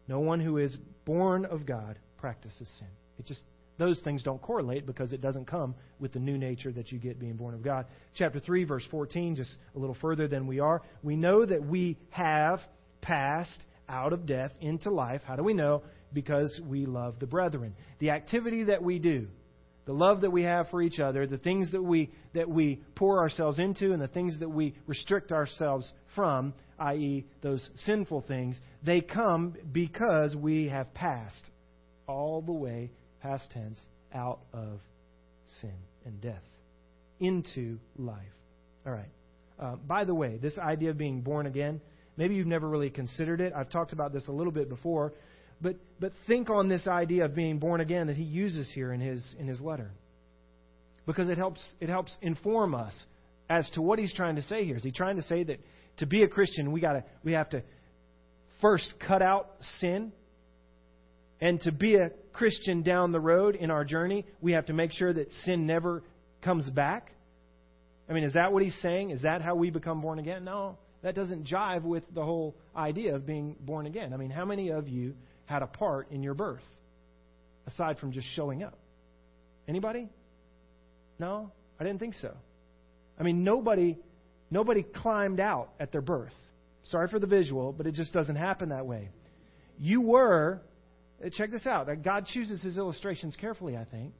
No 0.07 0.19
one 0.19 0.39
who 0.39 0.57
is 0.57 0.75
born 1.05 1.45
of 1.45 1.65
God 1.65 1.97
practices 2.17 2.69
sin. 2.77 2.87
It 3.17 3.25
just 3.25 3.41
those 3.77 3.99
things 4.01 4.21
don't 4.21 4.41
correlate 4.41 4.85
because 4.85 5.11
it 5.11 5.21
doesn't 5.21 5.45
come 5.45 5.73
with 5.99 6.13
the 6.13 6.19
new 6.19 6.37
nature 6.37 6.71
that 6.71 6.91
you 6.91 6.99
get 6.99 7.19
being 7.19 7.35
born 7.35 7.55
of 7.55 7.63
God. 7.63 7.87
Chapter 8.15 8.39
3 8.39 8.63
verse 8.65 8.83
14 8.91 9.35
just 9.35 9.55
a 9.75 9.79
little 9.79 9.97
further 9.99 10.27
than 10.27 10.45
we 10.45 10.59
are. 10.59 10.81
We 11.01 11.15
know 11.15 11.45
that 11.45 11.65
we 11.65 11.97
have 12.11 12.59
passed 13.01 13.65
out 13.89 14.13
of 14.13 14.25
death 14.25 14.51
into 14.61 14.91
life. 14.91 15.21
How 15.25 15.35
do 15.35 15.43
we 15.43 15.53
know? 15.53 15.81
Because 16.13 16.59
we 16.63 16.85
love 16.85 17.15
the 17.19 17.25
brethren. 17.25 17.75
The 17.99 18.11
activity 18.11 18.65
that 18.65 18.83
we 18.83 18.99
do, 18.99 19.27
the 19.85 19.93
love 19.93 20.21
that 20.21 20.31
we 20.31 20.43
have 20.43 20.69
for 20.69 20.81
each 20.81 20.99
other, 20.99 21.25
the 21.25 21.37
things 21.37 21.71
that 21.71 21.81
we 21.81 22.11
that 22.33 22.49
we 22.49 22.81
pour 22.95 23.19
ourselves 23.19 23.59
into 23.59 23.93
and 23.93 24.01
the 24.01 24.07
things 24.07 24.39
that 24.39 24.49
we 24.49 24.75
restrict 24.87 25.31
ourselves 25.31 25.91
from, 26.15 26.53
i.e., 26.79 27.25
those 27.41 27.67
sinful 27.85 28.21
things, 28.27 28.57
they 28.83 29.01
come 29.01 29.55
because 29.71 30.35
we 30.35 30.67
have 30.69 30.93
passed 30.93 31.49
all 32.07 32.41
the 32.41 32.51
way, 32.51 32.91
past 33.21 33.49
tense, 33.51 33.79
out 34.13 34.39
of 34.53 34.79
sin 35.61 35.73
and 36.05 36.21
death 36.21 36.43
into 37.19 37.77
life. 37.97 38.17
All 38.85 38.93
right. 38.93 39.09
Uh, 39.59 39.75
by 39.75 40.05
the 40.05 40.15
way, 40.15 40.37
this 40.37 40.57
idea 40.57 40.89
of 40.89 40.97
being 40.97 41.21
born 41.21 41.45
again, 41.45 41.79
maybe 42.17 42.35
you've 42.35 42.47
never 42.47 42.67
really 42.67 42.89
considered 42.89 43.39
it. 43.41 43.53
I've 43.55 43.69
talked 43.69 43.93
about 43.93 44.11
this 44.11 44.27
a 44.27 44.31
little 44.31 44.51
bit 44.51 44.69
before, 44.69 45.13
but 45.61 45.75
but 45.99 46.11
think 46.27 46.49
on 46.49 46.69
this 46.69 46.87
idea 46.87 47.25
of 47.25 47.35
being 47.35 47.59
born 47.59 47.81
again 47.81 48.07
that 48.07 48.15
he 48.15 48.23
uses 48.23 48.71
here 48.73 48.91
in 48.91 48.99
his 48.99 49.23
in 49.39 49.47
his 49.47 49.61
letter, 49.61 49.91
because 51.05 51.29
it 51.29 51.37
helps 51.37 51.61
it 51.79 51.89
helps 51.89 52.15
inform 52.21 52.73
us 52.75 52.93
as 53.49 53.69
to 53.71 53.81
what 53.81 53.99
he's 53.99 54.13
trying 54.13 54.35
to 54.37 54.41
say 54.43 54.65
here. 54.65 54.77
Is 54.77 54.83
he 54.83 54.91
trying 54.91 55.17
to 55.17 55.23
say 55.23 55.43
that 55.43 55.59
to 55.97 56.05
be 56.05 56.23
a 56.23 56.27
Christian 56.27 56.71
we 56.71 56.81
got 56.81 56.93
to 56.93 57.03
we 57.23 57.33
have 57.33 57.49
to 57.51 57.63
first 58.61 58.93
cut 59.05 59.21
out 59.21 59.49
sin 59.79 60.11
and 61.41 61.59
to 61.61 61.71
be 61.71 61.95
a 61.95 62.11
Christian 62.33 62.83
down 62.83 63.11
the 63.11 63.19
road 63.19 63.55
in 63.55 63.71
our 63.71 63.83
journey, 63.83 64.25
we 64.41 64.53
have 64.53 64.67
to 64.67 64.73
make 64.73 64.91
sure 64.93 65.11
that 65.11 65.31
sin 65.43 65.65
never 65.65 66.03
comes 66.43 66.69
back. 66.69 67.11
I 68.07 68.13
mean, 68.13 68.23
is 68.23 68.33
that 68.33 68.53
what 68.53 68.61
he's 68.61 68.79
saying? 68.81 69.09
Is 69.09 69.23
that 69.23 69.41
how 69.41 69.55
we 69.55 69.71
become 69.71 70.01
born 70.01 70.19
again? 70.19 70.43
No, 70.43 70.77
that 71.01 71.15
doesn't 71.15 71.47
jive 71.47 71.81
with 71.81 72.03
the 72.13 72.23
whole 72.23 72.55
idea 72.75 73.15
of 73.15 73.25
being 73.25 73.55
born 73.59 73.87
again. 73.87 74.13
I 74.13 74.17
mean, 74.17 74.29
how 74.29 74.45
many 74.45 74.69
of 74.69 74.87
you 74.87 75.15
had 75.51 75.61
a 75.61 75.67
part 75.67 76.09
in 76.11 76.23
your 76.23 76.33
birth 76.33 76.63
aside 77.67 77.99
from 77.99 78.11
just 78.11 78.27
showing 78.35 78.63
up? 78.63 78.77
Anybody? 79.67 80.09
No, 81.19 81.51
I 81.79 81.83
didn't 81.83 81.99
think 81.99 82.15
so. 82.15 82.35
I 83.19 83.23
mean, 83.23 83.43
nobody 83.43 83.97
nobody 84.49 84.83
climbed 84.83 85.39
out 85.39 85.69
at 85.79 85.91
their 85.91 86.01
birth. 86.01 86.33
Sorry 86.85 87.07
for 87.07 87.19
the 87.19 87.27
visual, 87.27 87.71
but 87.71 87.85
it 87.85 87.93
just 87.93 88.11
doesn't 88.11 88.35
happen 88.35 88.69
that 88.69 88.85
way. 88.85 89.09
You 89.77 90.01
were 90.01 90.61
uh, 91.23 91.29
check 91.29 91.51
this 91.51 91.67
out. 91.67 91.87
God 92.03 92.25
chooses 92.27 92.61
his 92.63 92.77
illustrations 92.77 93.35
carefully, 93.39 93.77
I 93.77 93.85
think. 93.85 94.13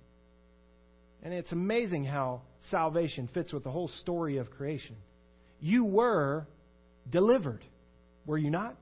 And 1.23 1.33
it's 1.33 1.51
amazing 1.51 2.05
how 2.05 2.41
salvation 2.69 3.29
fits 3.33 3.53
with 3.53 3.63
the 3.63 3.71
whole 3.71 3.89
story 4.01 4.37
of 4.37 4.49
creation. 4.51 4.95
You 5.59 5.85
were 5.85 6.47
delivered, 7.09 7.63
were 8.25 8.37
you 8.37 8.49
not? 8.49 8.75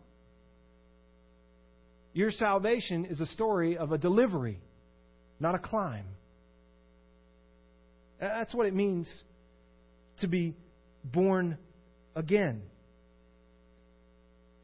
Your 2.19 2.31
salvation 2.31 3.05
is 3.05 3.21
a 3.21 3.25
story 3.27 3.77
of 3.77 3.93
a 3.93 3.97
delivery, 3.97 4.59
not 5.39 5.55
a 5.55 5.57
climb. 5.57 6.03
That's 8.19 8.53
what 8.53 8.65
it 8.65 8.75
means 8.75 9.09
to 10.19 10.27
be 10.27 10.53
born 11.01 11.57
again. 12.17 12.61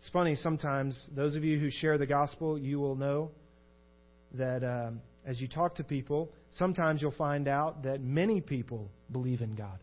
It's 0.01 0.09
funny 0.09 0.35
sometimes, 0.35 1.01
those 1.15 1.37
of 1.37 1.45
you 1.45 1.57
who 1.57 1.69
share 1.71 1.97
the 1.97 2.05
gospel, 2.05 2.59
you 2.59 2.77
will 2.77 2.97
know 2.97 3.31
that 4.33 4.61
um, 4.61 4.99
as 5.25 5.39
you 5.39 5.47
talk 5.47 5.75
to 5.75 5.85
people, 5.85 6.33
sometimes 6.57 7.01
you'll 7.01 7.11
find 7.11 7.47
out 7.47 7.83
that 7.83 8.01
many 8.01 8.41
people 8.41 8.91
believe 9.13 9.39
in 9.39 9.55
God. 9.55 9.79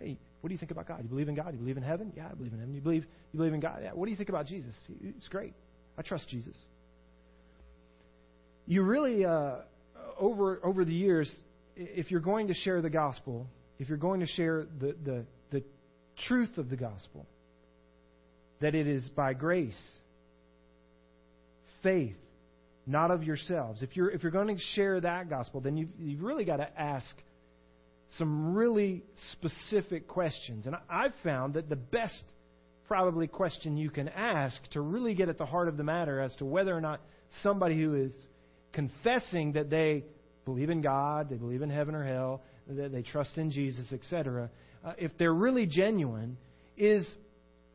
Hey, 0.00 0.18
what 0.40 0.50
do 0.50 0.54
you 0.54 0.58
think 0.58 0.70
about 0.70 0.86
God? 0.86 1.00
You 1.02 1.08
believe 1.08 1.28
in 1.28 1.34
God? 1.34 1.52
You 1.52 1.58
believe 1.58 1.78
in 1.78 1.82
heaven? 1.82 2.12
Yeah, 2.16 2.28
I 2.30 2.34
believe 2.34 2.52
in 2.52 2.60
heaven. 2.60 2.76
You 2.76 2.80
believe 2.80 3.06
you 3.32 3.38
believe 3.38 3.54
in 3.54 3.58
God? 3.58 3.80
Yeah. 3.82 3.90
What 3.90 4.04
do 4.04 4.12
you 4.12 4.16
think 4.16 4.28
about 4.28 4.46
Jesus? 4.46 4.76
It's 5.02 5.26
great. 5.26 5.54
I 5.98 6.02
trust 6.02 6.28
Jesus. 6.28 6.54
You 8.68 8.82
really 8.82 9.24
uh, 9.24 9.56
over 10.20 10.60
over 10.62 10.84
the 10.84 10.94
years, 10.94 11.34
if 11.74 12.10
you're 12.10 12.20
going 12.20 12.48
to 12.48 12.54
share 12.54 12.82
the 12.82 12.90
gospel, 12.90 13.46
if 13.78 13.88
you're 13.88 13.96
going 13.96 14.20
to 14.20 14.26
share 14.26 14.66
the, 14.78 14.94
the, 15.02 15.24
the 15.50 15.64
truth 16.26 16.58
of 16.58 16.68
the 16.68 16.76
gospel, 16.76 17.24
that 18.60 18.74
it 18.74 18.86
is 18.86 19.08
by 19.16 19.32
grace, 19.32 19.80
faith, 21.82 22.16
not 22.86 23.10
of 23.10 23.22
yourselves. 23.22 23.82
If 23.82 23.96
you're, 23.96 24.10
if 24.10 24.22
you're 24.22 24.32
going 24.32 24.54
to 24.54 24.62
share 24.74 25.00
that 25.00 25.30
gospel, 25.30 25.62
then 25.62 25.78
you've, 25.78 25.88
you've 25.98 26.22
really 26.22 26.44
got 26.44 26.58
to 26.58 26.68
ask 26.78 27.08
some 28.18 28.54
really 28.54 29.02
specific 29.32 30.08
questions. 30.08 30.66
And 30.66 30.76
I've 30.90 31.14
found 31.24 31.54
that 31.54 31.70
the 31.70 31.76
best, 31.76 32.22
probably, 32.86 33.28
question 33.28 33.78
you 33.78 33.88
can 33.88 34.08
ask 34.08 34.56
to 34.72 34.82
really 34.82 35.14
get 35.14 35.30
at 35.30 35.38
the 35.38 35.46
heart 35.46 35.68
of 35.68 35.78
the 35.78 35.84
matter 35.84 36.20
as 36.20 36.36
to 36.36 36.44
whether 36.44 36.76
or 36.76 36.82
not 36.82 37.00
somebody 37.42 37.80
who 37.80 37.94
is 37.94 38.12
confessing 38.78 39.54
that 39.54 39.68
they 39.68 40.04
believe 40.44 40.70
in 40.70 40.80
God, 40.80 41.28
they 41.28 41.34
believe 41.34 41.62
in 41.62 41.68
heaven 41.68 41.96
or 41.96 42.04
hell, 42.04 42.42
that 42.68 42.92
they 42.92 43.02
trust 43.02 43.36
in 43.36 43.50
Jesus, 43.50 43.86
etc., 43.92 44.50
uh, 44.84 44.92
if 44.96 45.10
they're 45.18 45.34
really 45.34 45.66
genuine, 45.66 46.36
is 46.76 47.04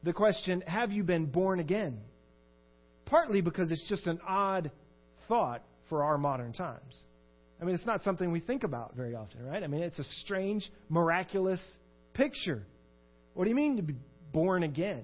the 0.03 0.13
question, 0.13 0.63
have 0.65 0.93
you 0.93 1.03
been 1.03 1.25
born 1.25 1.59
again? 1.59 1.99
Partly 3.03 3.41
because 3.41 3.69
it's 3.69 3.83
just 3.89 4.07
an 4.07 4.17
odd 4.25 4.71
thought 5.27 5.61
for 5.89 6.05
our 6.05 6.17
modern 6.17 6.53
times. 6.53 6.95
I 7.61 7.65
mean, 7.65 7.75
it's 7.75 7.85
not 7.85 8.01
something 8.03 8.31
we 8.31 8.39
think 8.39 8.63
about 8.63 8.95
very 8.95 9.13
often, 9.13 9.45
right? 9.45 9.61
I 9.61 9.67
mean, 9.67 9.83
it's 9.83 9.99
a 9.99 10.05
strange, 10.21 10.71
miraculous 10.87 11.59
picture. 12.13 12.63
What 13.33 13.43
do 13.43 13.49
you 13.49 13.57
mean 13.57 13.75
to 13.75 13.83
be 13.83 13.95
born 14.31 14.63
again? 14.63 15.03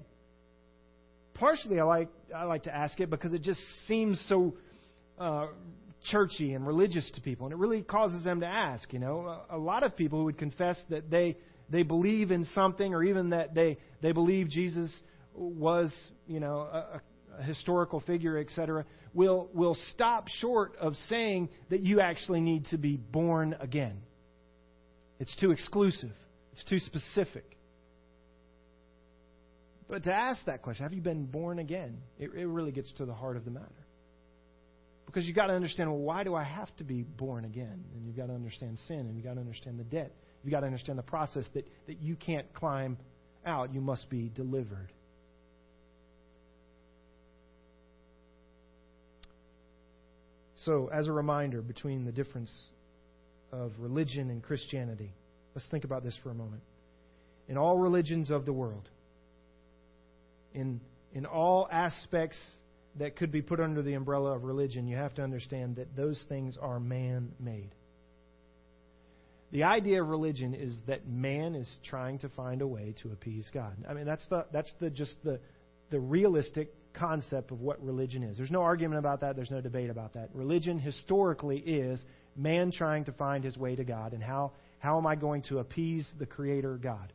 Partially, 1.33 1.77
I 1.77 1.83
like 1.83 2.07
I 2.33 2.45
like 2.45 2.63
to 2.63 2.73
ask 2.73 2.97
it 3.01 3.09
because 3.09 3.33
it 3.33 3.41
just 3.41 3.59
seems 3.85 4.17
so 4.29 4.55
uh, 5.19 5.47
churchy 6.11 6.53
and 6.53 6.65
religious 6.65 7.09
to 7.11 7.21
people, 7.21 7.45
and 7.45 7.53
it 7.53 7.57
really 7.57 7.81
causes 7.81 8.23
them 8.23 8.39
to 8.41 8.45
ask. 8.45 8.91
You 8.93 8.99
know, 8.99 9.41
a, 9.49 9.57
lot 9.57 9.83
of 9.83 9.95
people 9.95 10.19
who 10.19 10.25
would 10.25 10.37
confess 10.37 10.79
that 10.89 11.09
they 11.09 11.37
they 11.69 11.83
believe 11.83 12.31
in 12.31 12.45
something, 12.55 12.93
or 12.93 13.03
even 13.03 13.31
that 13.31 13.53
they 13.53 13.77
they 14.01 14.11
believe 14.11 14.49
Jesus 14.49 14.91
was, 15.33 15.93
you 16.27 16.39
know, 16.39 16.59
a, 16.59 17.01
a 17.39 17.43
historical 17.43 17.99
figure, 18.01 18.37
etc 18.37 18.85
will, 19.13 19.49
will 19.53 19.77
stop 19.93 20.27
short 20.27 20.75
of 20.79 20.95
saying 21.07 21.49
that 21.69 21.81
you 21.81 22.01
actually 22.01 22.41
need 22.41 22.65
to 22.67 22.77
be 22.77 22.97
born 22.97 23.55
again. 23.59 24.01
It's 25.19 25.35
too 25.37 25.51
exclusive, 25.51 26.13
it's 26.53 26.63
too 26.65 26.79
specific. 26.79 27.57
But 29.89 30.03
to 30.03 30.13
ask 30.13 30.45
that 30.45 30.61
question, 30.61 30.83
have 30.83 30.93
you 30.93 31.01
been 31.01 31.25
born 31.25 31.57
again? 31.57 31.97
It, 32.19 32.29
it 32.35 32.45
really 32.45 32.71
gets 32.71 32.91
to 32.93 33.05
the 33.05 33.13
heart 33.13 33.37
of 33.37 33.45
the 33.45 33.51
matter. 33.51 33.65
Because 35.09 35.25
you've 35.25 35.35
got 35.35 35.47
to 35.47 35.53
understand, 35.53 35.89
well, 35.89 35.99
why 35.99 36.23
do 36.23 36.35
I 36.35 36.43
have 36.43 36.69
to 36.77 36.83
be 36.83 37.01
born 37.01 37.43
again? 37.43 37.83
And 37.95 38.05
you've 38.05 38.15
got 38.15 38.27
to 38.27 38.33
understand 38.33 38.77
sin, 38.87 38.99
and 38.99 39.15
you've 39.15 39.25
got 39.25 39.33
to 39.33 39.39
understand 39.39 39.79
the 39.79 39.83
debt. 39.83 40.13
You've 40.43 40.51
got 40.51 40.59
to 40.59 40.67
understand 40.67 40.99
the 40.99 41.03
process 41.03 41.45
that, 41.55 41.65
that 41.87 41.99
you 41.99 42.15
can't 42.15 42.53
climb 42.53 42.95
out. 43.43 43.73
You 43.73 43.81
must 43.81 44.07
be 44.11 44.29
delivered. 44.29 44.91
So, 50.57 50.91
as 50.93 51.07
a 51.07 51.11
reminder 51.11 51.63
between 51.63 52.05
the 52.05 52.11
difference 52.11 52.53
of 53.51 53.71
religion 53.79 54.29
and 54.29 54.43
Christianity, 54.43 55.11
let's 55.55 55.67
think 55.69 55.85
about 55.85 56.03
this 56.03 56.15
for 56.21 56.29
a 56.29 56.35
moment. 56.35 56.61
In 57.47 57.57
all 57.57 57.79
religions 57.79 58.29
of 58.29 58.45
the 58.45 58.53
world, 58.53 58.87
in, 60.53 60.81
in 61.13 61.25
all 61.25 61.67
aspects 61.71 62.37
that 62.99 63.15
could 63.15 63.31
be 63.31 63.41
put 63.41 63.59
under 63.59 63.81
the 63.81 63.93
umbrella 63.93 64.35
of 64.35 64.43
religion, 64.43 64.87
you 64.87 64.95
have 64.95 65.13
to 65.15 65.21
understand 65.21 65.77
that 65.77 65.95
those 65.95 66.21
things 66.29 66.57
are 66.61 66.79
man 66.79 67.31
made. 67.39 67.73
The 69.51 69.63
idea 69.63 70.01
of 70.03 70.09
religion 70.09 70.53
is 70.53 70.77
that 70.87 71.07
man 71.07 71.55
is 71.55 71.67
trying 71.83 72.19
to 72.19 72.29
find 72.29 72.61
a 72.61 72.67
way 72.67 72.93
to 73.01 73.11
appease 73.11 73.49
God. 73.51 73.73
I 73.89 73.93
mean, 73.93 74.05
that's 74.05 74.25
the, 74.27 74.45
that's 74.53 74.71
the, 74.79 74.89
just 74.91 75.15
the, 75.23 75.39
the 75.89 75.99
realistic 75.99 76.71
concept 76.93 77.51
of 77.51 77.61
what 77.61 77.83
religion 77.83 78.21
is. 78.21 78.37
There's 78.37 78.51
no 78.51 78.61
argument 78.61 78.99
about 78.99 79.21
that, 79.21 79.35
there's 79.35 79.49
no 79.49 79.61
debate 79.61 79.89
about 79.89 80.13
that. 80.13 80.29
Religion 80.33 80.77
historically 80.77 81.57
is 81.57 81.99
man 82.35 82.71
trying 82.71 83.05
to 83.05 83.11
find 83.13 83.43
his 83.43 83.57
way 83.57 83.75
to 83.75 83.83
God 83.83 84.13
and 84.13 84.21
how, 84.21 84.51
how 84.77 84.97
am 84.97 85.07
I 85.07 85.15
going 85.15 85.41
to 85.43 85.59
appease 85.59 86.07
the 86.19 86.25
Creator 86.25 86.77
God? 86.77 87.11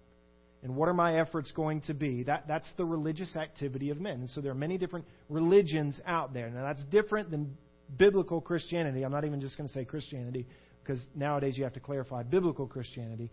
And 0.65 0.75
what 0.75 0.89
are 0.89 0.95
my 0.95 1.21
efforts 1.21 1.53
going 1.53 1.83
to 1.83 1.95
be? 1.95 2.23
That, 2.23 2.49
that's 2.49 2.67
the 2.79 2.87
religious 2.87 3.37
activity 3.37 3.91
of 3.91 4.01
men. 4.01 4.15
And 4.15 4.31
so 4.31 4.41
there 4.41 4.51
are 4.51 4.57
many 4.57 4.79
different 4.79 5.05
religions 5.29 6.01
out 6.07 6.33
there. 6.33 6.49
Now, 6.49 6.65
that's 6.65 6.83
different 6.85 7.31
than 7.31 7.57
biblical 7.99 8.41
Christianity. 8.41 9.03
I'm 9.03 9.13
not 9.13 9.27
even 9.27 9.43
just 9.43 9.59
going 9.59 9.69
to 9.69 9.75
say 9.75 9.85
Christianity, 9.85 10.47
because 10.83 11.05
nowadays 11.15 11.59
you 11.59 11.65
have 11.65 11.75
to 11.75 11.81
clarify 11.81 12.23
biblical 12.23 12.67
Christianity. 12.67 13.31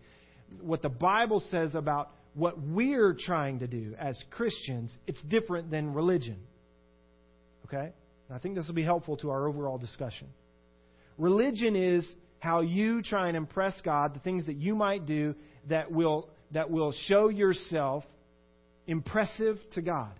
What 0.60 0.82
the 0.82 0.90
Bible 0.90 1.40
says 1.50 1.74
about 1.74 2.10
what 2.34 2.60
we're 2.60 3.16
trying 3.18 3.60
to 3.60 3.66
do 3.66 3.94
as 3.98 4.22
Christians, 4.30 4.94
it's 5.06 5.22
different 5.22 5.70
than 5.70 5.94
religion. 5.94 6.36
Okay? 7.64 7.92
And 8.28 8.36
I 8.36 8.38
think 8.38 8.56
this 8.56 8.66
will 8.66 8.74
be 8.74 8.84
helpful 8.84 9.16
to 9.18 9.30
our 9.30 9.48
overall 9.48 9.78
discussion. 9.78 10.28
Religion 11.16 11.76
is 11.76 12.06
how 12.40 12.60
you 12.60 13.02
try 13.02 13.28
and 13.28 13.36
impress 13.38 13.80
God, 13.82 14.14
the 14.14 14.20
things 14.20 14.46
that 14.46 14.56
you 14.56 14.74
might 14.74 15.06
do 15.06 15.34
that 15.68 15.90
will, 15.90 16.28
that 16.52 16.70
will 16.70 16.92
show 17.06 17.28
yourself 17.28 18.04
impressive 18.86 19.58
to 19.72 19.82
God 19.82 20.12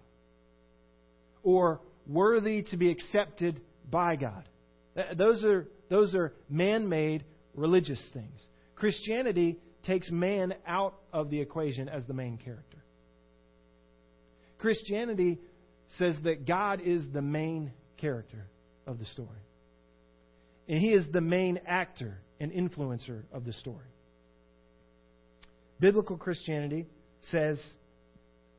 or 1.42 1.80
worthy 2.06 2.62
to 2.62 2.76
be 2.76 2.90
accepted 2.90 3.60
by 3.90 4.16
God. 4.16 4.48
Those 5.16 5.44
are, 5.44 5.68
those 5.88 6.14
are 6.14 6.32
man 6.48 6.88
made 6.88 7.24
religious 7.54 8.00
things. 8.12 8.40
Christianity 8.76 9.58
takes 9.84 10.10
man 10.10 10.54
out 10.66 10.94
of 11.12 11.30
the 11.30 11.40
equation 11.40 11.88
as 11.88 12.04
the 12.06 12.14
main 12.14 12.38
character. 12.38 12.78
Christianity 14.58 15.38
says 15.98 16.16
that 16.24 16.46
God 16.46 16.80
is 16.80 17.02
the 17.12 17.22
main 17.22 17.72
character 17.98 18.46
of 18.86 18.98
the 18.98 19.06
story. 19.06 19.28
And 20.68 20.78
He 20.78 20.90
is 20.90 21.04
the 21.12 21.20
main 21.20 21.60
actor 21.66 22.18
and 22.38 22.52
influencer 22.52 23.22
of 23.32 23.44
the 23.44 23.52
story. 23.54 23.91
Biblical 25.80 26.16
Christianity 26.16 26.86
says 27.30 27.60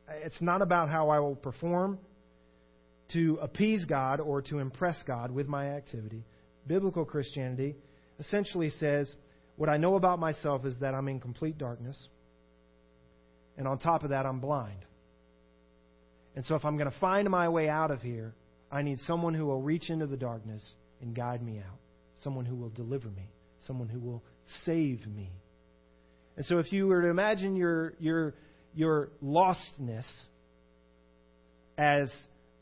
it's 0.10 0.41
not 0.41 0.62
about 0.62 0.89
how 0.89 1.10
I 1.10 1.19
will 1.19 1.36
perform 1.36 1.99
to 3.13 3.38
appease 3.41 3.86
God 3.86 4.19
or 4.19 4.41
to 4.43 4.60
impress 4.60 5.02
God 5.06 5.32
with 5.32 5.47
my 5.47 5.69
activity. 5.69 6.23
Biblical 6.67 7.06
Christianity 7.06 7.76
essentially 8.19 8.69
says 8.71 9.13
what 9.56 9.69
I 9.69 9.78
know 9.78 9.95
about 9.95 10.19
myself 10.19 10.65
is 10.65 10.76
that 10.80 10.93
I'm 10.93 11.08
in 11.08 11.19
complete 11.19 11.58
darkness. 11.58 12.08
And 13.58 13.67
on 13.67 13.78
top 13.78 14.04
of 14.04 14.10
that, 14.10 14.26
I'm 14.26 14.39
blind. 14.39 14.80
And 16.36 16.43
so 16.45 16.56
if 16.56 16.65
I'm 16.65 16.78
going 16.78 16.89
to 16.89 16.99
find 16.99 17.30
my 17.30 17.49
way 17.49 17.69
out 17.69 17.91
of 17.91 18.02
here, 18.02 18.34
I 18.71 18.82
need 18.82 18.99
someone 19.02 19.36
who 19.36 19.45
will 19.45 19.62
reach 19.62 19.91
into 19.91 20.08
the 20.08 20.17
darkness 20.17 20.67
and 21.02 21.15
guide 21.15 21.43
me 21.43 21.60
out. 21.60 21.78
Someone 22.23 22.45
who 22.45 22.56
will 22.56 22.69
deliver 22.69 23.10
me. 23.10 23.30
Someone 23.67 23.89
who 23.89 23.99
will 23.99 24.23
save 24.65 25.06
me. 25.06 25.30
And 26.36 26.46
so 26.46 26.60
if 26.60 26.72
you 26.72 26.88
were 26.88 27.02
to 27.02 27.10
imagine 27.10 27.56
your, 27.56 27.93
your, 28.00 28.34
your 28.74 29.10
lostness 29.24 30.06
as 31.78 32.12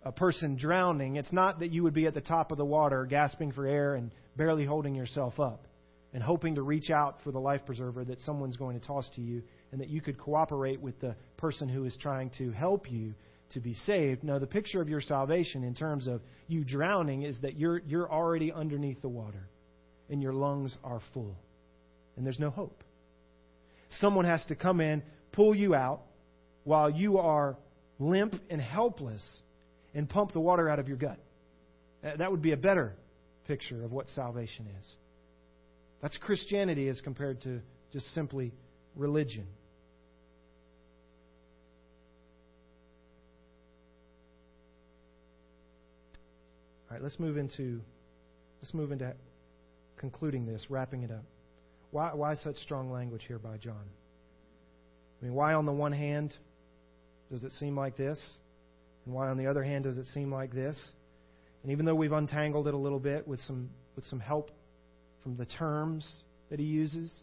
a 0.03 0.11
person 0.11 0.57
drowning, 0.57 1.15
it's 1.15 1.31
not 1.31 1.59
that 1.59 1.71
you 1.71 1.83
would 1.83 1.93
be 1.93 2.05
at 2.05 2.13
the 2.13 2.21
top 2.21 2.51
of 2.51 2.57
the 2.57 2.65
water 2.65 3.05
gasping 3.05 3.51
for 3.51 3.65
air 3.65 3.95
and 3.95 4.11
barely 4.35 4.65
holding 4.65 4.95
yourself 4.95 5.39
up 5.39 5.65
and 6.13 6.21
hoping 6.21 6.55
to 6.55 6.61
reach 6.61 6.89
out 6.89 7.17
for 7.23 7.31
the 7.31 7.39
life 7.39 7.61
preserver 7.65 8.03
that 8.03 8.19
someone's 8.21 8.57
going 8.57 8.79
to 8.79 8.85
toss 8.85 9.09
to 9.15 9.21
you 9.21 9.41
and 9.71 9.79
that 9.79 9.89
you 9.89 10.01
could 10.01 10.17
cooperate 10.17 10.81
with 10.81 10.99
the 10.99 11.15
person 11.37 11.69
who 11.69 11.85
is 11.85 11.95
trying 12.01 12.29
to 12.37 12.51
help 12.51 12.91
you 12.91 13.13
to 13.51 13.59
be 13.59 13.73
saved. 13.85 14.23
No, 14.23 14.39
the 14.39 14.47
picture 14.47 14.81
of 14.81 14.89
your 14.89 15.01
salvation 15.01 15.63
in 15.63 15.75
terms 15.75 16.07
of 16.07 16.21
you 16.47 16.65
drowning 16.65 17.23
is 17.23 17.37
that 17.41 17.57
you're, 17.57 17.79
you're 17.79 18.11
already 18.11 18.51
underneath 18.51 19.01
the 19.01 19.09
water 19.09 19.47
and 20.09 20.21
your 20.21 20.33
lungs 20.33 20.75
are 20.83 21.01
full 21.13 21.37
and 22.17 22.25
there's 22.25 22.39
no 22.39 22.49
hope. 22.49 22.83
Someone 23.99 24.25
has 24.25 24.43
to 24.45 24.55
come 24.55 24.81
in, 24.81 25.03
pull 25.31 25.53
you 25.55 25.75
out 25.75 26.01
while 26.63 26.89
you 26.89 27.17
are 27.17 27.57
limp 27.99 28.35
and 28.49 28.61
helpless 28.61 29.23
and 29.93 30.09
pump 30.09 30.33
the 30.33 30.39
water 30.39 30.69
out 30.69 30.79
of 30.79 30.87
your 30.87 30.97
gut. 30.97 31.19
That 32.01 32.31
would 32.31 32.41
be 32.41 32.51
a 32.51 32.57
better 32.57 32.95
picture 33.47 33.83
of 33.83 33.91
what 33.91 34.07
salvation 34.09 34.65
is. 34.79 34.87
That's 36.01 36.17
Christianity 36.17 36.87
as 36.87 36.99
compared 37.01 37.41
to 37.43 37.61
just 37.93 38.11
simply 38.13 38.53
religion. 38.95 39.45
All 46.89 46.95
right, 46.95 47.03
let's 47.03 47.19
move 47.19 47.37
into 47.37 47.81
let's 48.61 48.73
move 48.73 48.91
into 48.91 49.13
concluding 49.97 50.45
this, 50.45 50.65
wrapping 50.69 51.03
it 51.03 51.11
up. 51.11 51.23
Why, 51.91 52.13
why 52.13 52.35
such 52.35 52.57
strong 52.57 52.91
language 52.91 53.23
here 53.27 53.39
by 53.39 53.57
John? 53.57 53.83
I 55.21 55.25
mean, 55.25 55.33
why 55.33 55.53
on 55.53 55.65
the 55.65 55.71
one 55.71 55.91
hand 55.91 56.33
does 57.31 57.43
it 57.43 57.51
seem 57.53 57.77
like 57.77 57.95
this? 57.95 58.19
And 59.05 59.13
why 59.13 59.29
on 59.29 59.37
the 59.37 59.47
other 59.47 59.63
hand 59.63 59.83
does 59.83 59.97
it 59.97 60.05
seem 60.13 60.33
like 60.33 60.53
this? 60.53 60.79
And 61.63 61.71
even 61.71 61.85
though 61.85 61.95
we've 61.95 62.11
untangled 62.11 62.67
it 62.67 62.73
a 62.73 62.77
little 62.77 62.99
bit 62.99 63.27
with 63.27 63.39
some 63.41 63.69
with 63.95 64.05
some 64.05 64.19
help 64.19 64.51
from 65.23 65.37
the 65.37 65.45
terms 65.45 66.07
that 66.49 66.59
he 66.59 66.65
uses. 66.65 67.13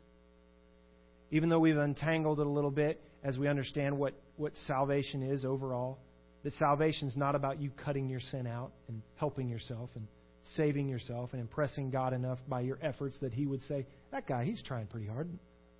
Even 1.30 1.48
though 1.48 1.58
we've 1.58 1.76
untangled 1.76 2.40
it 2.40 2.46
a 2.46 2.50
little 2.50 2.70
bit 2.70 3.00
as 3.22 3.36
we 3.36 3.48
understand 3.48 3.98
what, 3.98 4.14
what 4.36 4.52
salvation 4.66 5.22
is 5.22 5.44
overall, 5.44 5.98
that 6.44 6.52
salvation 6.54 7.08
is 7.08 7.16
not 7.16 7.34
about 7.34 7.60
you 7.60 7.70
cutting 7.84 8.08
your 8.08 8.20
sin 8.20 8.46
out 8.46 8.72
and 8.88 9.02
helping 9.16 9.48
yourself 9.48 9.90
and 9.94 10.06
saving 10.56 10.88
yourself 10.88 11.30
and 11.32 11.40
impressing 11.40 11.90
God 11.90 12.12
enough 12.12 12.38
by 12.48 12.60
your 12.60 12.78
efforts 12.82 13.18
that 13.20 13.32
he 13.32 13.46
would 13.46 13.62
say, 13.62 13.86
That 14.12 14.26
guy, 14.26 14.44
he's 14.44 14.62
trying 14.62 14.86
pretty 14.86 15.06
hard. 15.06 15.28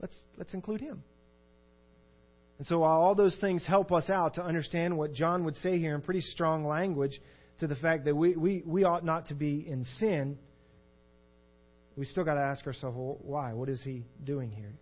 Let's, 0.01 0.15
let's 0.37 0.55
include 0.55 0.81
him. 0.81 1.03
And 2.59 2.67
so, 2.67 2.81
while 2.81 3.01
all 3.01 3.15
those 3.15 3.37
things 3.41 3.65
help 3.67 3.93
us 3.93 4.11
out 4.11 4.35
to 4.35 4.43
understand 4.43 4.97
what 4.97 5.13
John 5.13 5.45
would 5.45 5.57
say 5.57 5.79
here 5.79 5.95
in 5.95 6.03
pretty 6.03 6.21
strong 6.21 6.67
language 6.67 7.21
to 7.61 7.67
the 7.67 7.77
fact 7.77 8.05
that 8.05 8.17
we, 8.17 8.37
we, 8.37 8.63
we 8.65 8.85
ought 8.85 9.05
not 9.05 9.29
to 9.29 9.35
be 9.35 9.65
in 9.67 9.85
sin, 9.99 10.39
we 11.97 12.05
still 12.05 12.25
got 12.25 12.35
to 12.35 12.41
ask 12.41 12.67
ourselves, 12.67 12.97
well, 12.97 13.19
why? 13.23 13.53
What 13.53 13.69
is 13.69 13.83
he 13.83 14.05
doing 14.25 14.51
here? 14.51 14.73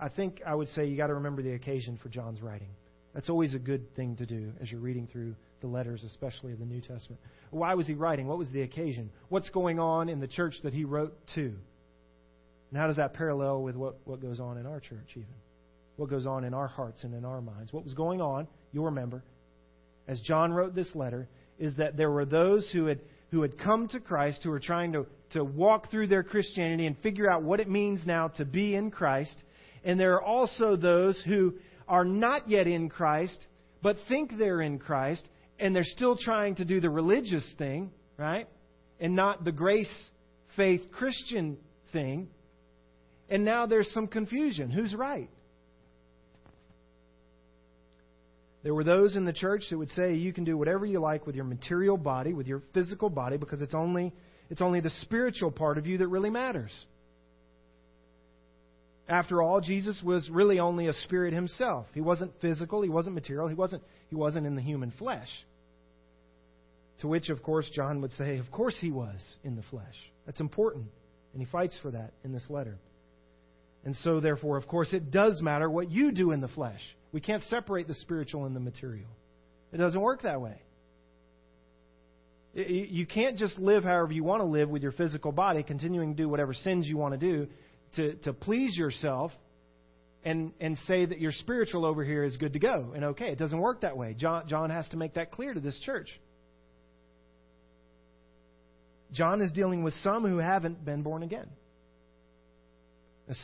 I 0.00 0.08
think 0.08 0.42
I 0.46 0.54
would 0.54 0.68
say 0.68 0.86
you 0.86 0.96
got 0.96 1.06
to 1.06 1.14
remember 1.14 1.42
the 1.42 1.54
occasion 1.54 1.98
for 2.02 2.08
John's 2.08 2.42
writing. 2.42 2.68
That's 3.14 3.30
always 3.30 3.54
a 3.54 3.58
good 3.58 3.94
thing 3.96 4.16
to 4.16 4.26
do 4.26 4.52
as 4.60 4.70
you're 4.70 4.80
reading 4.80 5.08
through 5.10 5.34
the 5.60 5.66
letters, 5.66 6.04
especially 6.04 6.52
of 6.52 6.58
the 6.58 6.64
New 6.64 6.80
Testament. 6.80 7.20
Why 7.50 7.74
was 7.74 7.86
he 7.86 7.94
writing? 7.94 8.26
What 8.26 8.38
was 8.38 8.50
the 8.50 8.62
occasion? 8.62 9.10
What's 9.28 9.50
going 9.50 9.78
on 9.78 10.08
in 10.08 10.20
the 10.20 10.26
church 10.26 10.54
that 10.62 10.72
he 10.72 10.84
wrote 10.84 11.14
to? 11.34 11.54
And 12.70 12.78
how 12.78 12.86
does 12.86 12.96
that 12.96 13.14
parallel 13.14 13.62
with 13.62 13.76
what, 13.76 13.96
what 14.04 14.20
goes 14.20 14.40
on 14.40 14.58
in 14.58 14.66
our 14.66 14.80
church, 14.80 15.10
even? 15.12 15.26
What 15.96 16.10
goes 16.10 16.26
on 16.26 16.44
in 16.44 16.54
our 16.54 16.68
hearts 16.68 17.04
and 17.04 17.14
in 17.14 17.24
our 17.24 17.40
minds? 17.40 17.72
What 17.72 17.84
was 17.84 17.94
going 17.94 18.20
on, 18.20 18.46
you'll 18.72 18.86
remember, 18.86 19.24
as 20.06 20.20
John 20.20 20.52
wrote 20.52 20.74
this 20.74 20.94
letter, 20.94 21.28
is 21.58 21.74
that 21.76 21.96
there 21.96 22.10
were 22.10 22.24
those 22.24 22.70
who 22.72 22.86
had, 22.86 23.00
who 23.30 23.42
had 23.42 23.58
come 23.58 23.88
to 23.88 24.00
Christ, 24.00 24.40
who 24.44 24.50
were 24.50 24.60
trying 24.60 24.92
to 24.92 25.06
to 25.30 25.44
walk 25.44 25.90
through 25.90 26.06
their 26.06 26.22
Christianity 26.22 26.86
and 26.86 26.96
figure 26.98 27.30
out 27.30 27.42
what 27.42 27.60
it 27.60 27.68
means 27.68 28.00
now 28.06 28.28
to 28.28 28.44
be 28.44 28.74
in 28.74 28.90
Christ. 28.90 29.36
And 29.84 29.98
there 29.98 30.14
are 30.14 30.22
also 30.22 30.76
those 30.76 31.22
who 31.26 31.54
are 31.86 32.04
not 32.04 32.48
yet 32.48 32.66
in 32.66 32.88
Christ, 32.88 33.38
but 33.82 33.96
think 34.08 34.32
they're 34.36 34.60
in 34.60 34.78
Christ, 34.78 35.26
and 35.58 35.74
they're 35.74 35.84
still 35.84 36.16
trying 36.16 36.56
to 36.56 36.64
do 36.64 36.80
the 36.80 36.90
religious 36.90 37.44
thing, 37.58 37.90
right? 38.16 38.48
And 39.00 39.14
not 39.14 39.44
the 39.44 39.52
grace, 39.52 39.92
faith, 40.56 40.82
Christian 40.92 41.58
thing. 41.92 42.28
And 43.28 43.44
now 43.44 43.66
there's 43.66 43.90
some 43.92 44.06
confusion. 44.06 44.70
Who's 44.70 44.94
right? 44.94 45.30
There 48.62 48.74
were 48.74 48.84
those 48.84 49.16
in 49.16 49.24
the 49.24 49.32
church 49.32 49.62
that 49.70 49.78
would 49.78 49.90
say 49.90 50.14
you 50.14 50.32
can 50.32 50.44
do 50.44 50.56
whatever 50.56 50.84
you 50.84 51.00
like 51.00 51.26
with 51.26 51.36
your 51.36 51.44
material 51.44 51.96
body, 51.96 52.32
with 52.32 52.46
your 52.46 52.62
physical 52.74 53.08
body, 53.08 53.36
because 53.36 53.62
it's 53.62 53.74
only 53.74 54.12
it's 54.50 54.60
only 54.60 54.80
the 54.80 54.90
spiritual 54.90 55.50
part 55.50 55.78
of 55.78 55.86
you 55.86 55.98
that 55.98 56.08
really 56.08 56.30
matters. 56.30 56.72
After 59.08 59.40
all, 59.40 59.62
Jesus 59.62 60.02
was 60.04 60.28
really 60.28 60.60
only 60.60 60.86
a 60.86 60.92
spirit 60.92 61.32
himself. 61.32 61.86
He 61.94 62.02
wasn't 62.02 62.32
physical, 62.40 62.82
he 62.82 62.90
wasn't 62.90 63.14
material, 63.14 63.48
he 63.48 63.54
wasn't, 63.54 63.82
he 64.08 64.16
wasn't 64.16 64.46
in 64.46 64.54
the 64.54 64.60
human 64.62 64.92
flesh. 64.98 65.28
To 67.00 67.08
which, 67.08 67.30
of 67.30 67.42
course, 67.42 67.70
John 67.74 68.02
would 68.02 68.12
say, 68.12 68.36
Of 68.38 68.50
course 68.50 68.76
he 68.78 68.90
was 68.90 69.20
in 69.44 69.56
the 69.56 69.62
flesh. 69.70 69.94
That's 70.26 70.40
important. 70.40 70.86
And 71.32 71.40
he 71.40 71.50
fights 71.50 71.78
for 71.80 71.90
that 71.90 72.12
in 72.22 72.32
this 72.32 72.46
letter. 72.50 72.78
And 73.84 73.96
so, 73.96 74.20
therefore, 74.20 74.58
of 74.58 74.66
course, 74.66 74.92
it 74.92 75.10
does 75.10 75.40
matter 75.40 75.70
what 75.70 75.90
you 75.90 76.12
do 76.12 76.32
in 76.32 76.40
the 76.40 76.48
flesh. 76.48 76.80
We 77.12 77.20
can't 77.20 77.42
separate 77.44 77.88
the 77.88 77.94
spiritual 77.94 78.44
and 78.44 78.54
the 78.54 78.60
material. 78.60 79.08
It 79.72 79.78
doesn't 79.78 80.00
work 80.00 80.22
that 80.22 80.40
way. 80.40 80.60
You 82.54 83.06
can't 83.06 83.38
just 83.38 83.58
live 83.58 83.84
however 83.84 84.12
you 84.12 84.24
want 84.24 84.40
to 84.40 84.46
live 84.46 84.68
with 84.68 84.82
your 84.82 84.92
physical 84.92 85.32
body, 85.32 85.62
continuing 85.62 86.16
to 86.16 86.22
do 86.22 86.28
whatever 86.28 86.52
sins 86.52 86.88
you 86.88 86.96
want 86.96 87.18
to 87.18 87.18
do 87.18 87.48
to, 87.96 88.14
to 88.16 88.32
please 88.32 88.76
yourself 88.76 89.32
and, 90.24 90.52
and 90.60 90.76
say 90.86 91.06
that 91.06 91.20
your 91.20 91.32
spiritual 91.32 91.84
over 91.84 92.04
here 92.04 92.24
is 92.24 92.36
good 92.36 92.52
to 92.52 92.58
go 92.58 92.92
and 92.94 93.04
okay. 93.04 93.30
It 93.30 93.38
doesn't 93.38 93.58
work 93.58 93.82
that 93.82 93.96
way. 93.96 94.14
John, 94.14 94.48
John 94.48 94.70
has 94.70 94.88
to 94.90 94.96
make 94.96 95.14
that 95.14 95.30
clear 95.30 95.54
to 95.54 95.60
this 95.60 95.78
church. 95.80 96.08
John 99.12 99.40
is 99.40 99.52
dealing 99.52 99.82
with 99.82 99.94
some 100.02 100.24
who 100.24 100.38
haven't 100.38 100.84
been 100.84 101.02
born 101.02 101.22
again. 101.22 101.48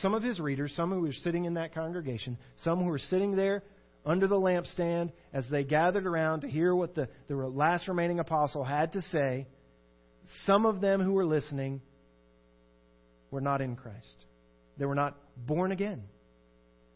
some 0.01 0.13
of 0.13 0.21
his 0.21 0.39
readers, 0.39 0.73
some 0.75 0.91
who 0.91 1.01
were 1.01 1.13
sitting 1.13 1.45
in 1.45 1.55
that 1.55 1.73
congregation, 1.73 2.37
some 2.57 2.79
who 2.79 2.85
were 2.85 2.99
sitting 2.99 3.35
there 3.35 3.63
under 4.05 4.27
the 4.27 4.35
lampstand 4.35 5.11
as 5.33 5.45
they 5.49 5.63
gathered 5.63 6.05
around 6.05 6.41
to 6.41 6.47
hear 6.47 6.75
what 6.75 6.93
the, 6.93 7.07
the 7.27 7.35
last 7.35 7.87
remaining 7.87 8.19
apostle 8.19 8.63
had 8.63 8.93
to 8.93 9.01
say, 9.01 9.47
some 10.45 10.65
of 10.65 10.81
them 10.81 11.01
who 11.01 11.13
were 11.13 11.25
listening 11.25 11.81
were 13.31 13.41
not 13.41 13.61
in 13.61 13.75
Christ. 13.75 14.25
They 14.77 14.85
were 14.85 14.95
not 14.95 15.17
born 15.37 15.71
again. 15.71 16.03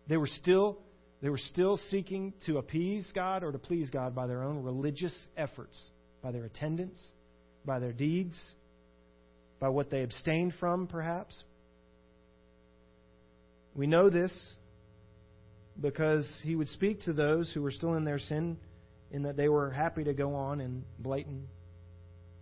They 0.07 0.17
were 0.17 0.27
still 0.27 0.79
they 1.21 1.29
were 1.29 1.37
still 1.37 1.77
seeking 1.89 2.33
to 2.45 2.57
appease 2.59 3.09
God 3.13 3.43
or 3.43 3.51
to 3.51 3.59
please 3.59 3.89
God 3.89 4.15
by 4.15 4.27
their 4.27 4.41
own 4.43 4.63
religious 4.63 5.13
efforts, 5.35 5.77
by 6.21 6.31
their 6.31 6.45
attendance, 6.45 6.97
by 7.65 7.79
their 7.79 7.91
deeds, 7.91 8.39
by 9.59 9.67
what 9.67 9.89
they 9.89 10.03
abstained 10.03 10.53
from, 10.59 10.87
perhaps. 10.87 11.43
We 13.75 13.85
know 13.85 14.09
this 14.09 14.31
because 15.79 16.27
he 16.43 16.55
would 16.55 16.69
speak 16.69 17.01
to 17.01 17.13
those 17.13 17.51
who 17.53 17.61
were 17.61 17.71
still 17.71 17.95
in 17.95 18.05
their 18.05 18.19
sin 18.19 18.57
in 19.11 19.23
that 19.23 19.35
they 19.35 19.49
were 19.49 19.71
happy 19.71 20.03
to 20.05 20.13
go 20.13 20.35
on 20.35 20.61
in 20.61 20.83
blatant 20.99 21.43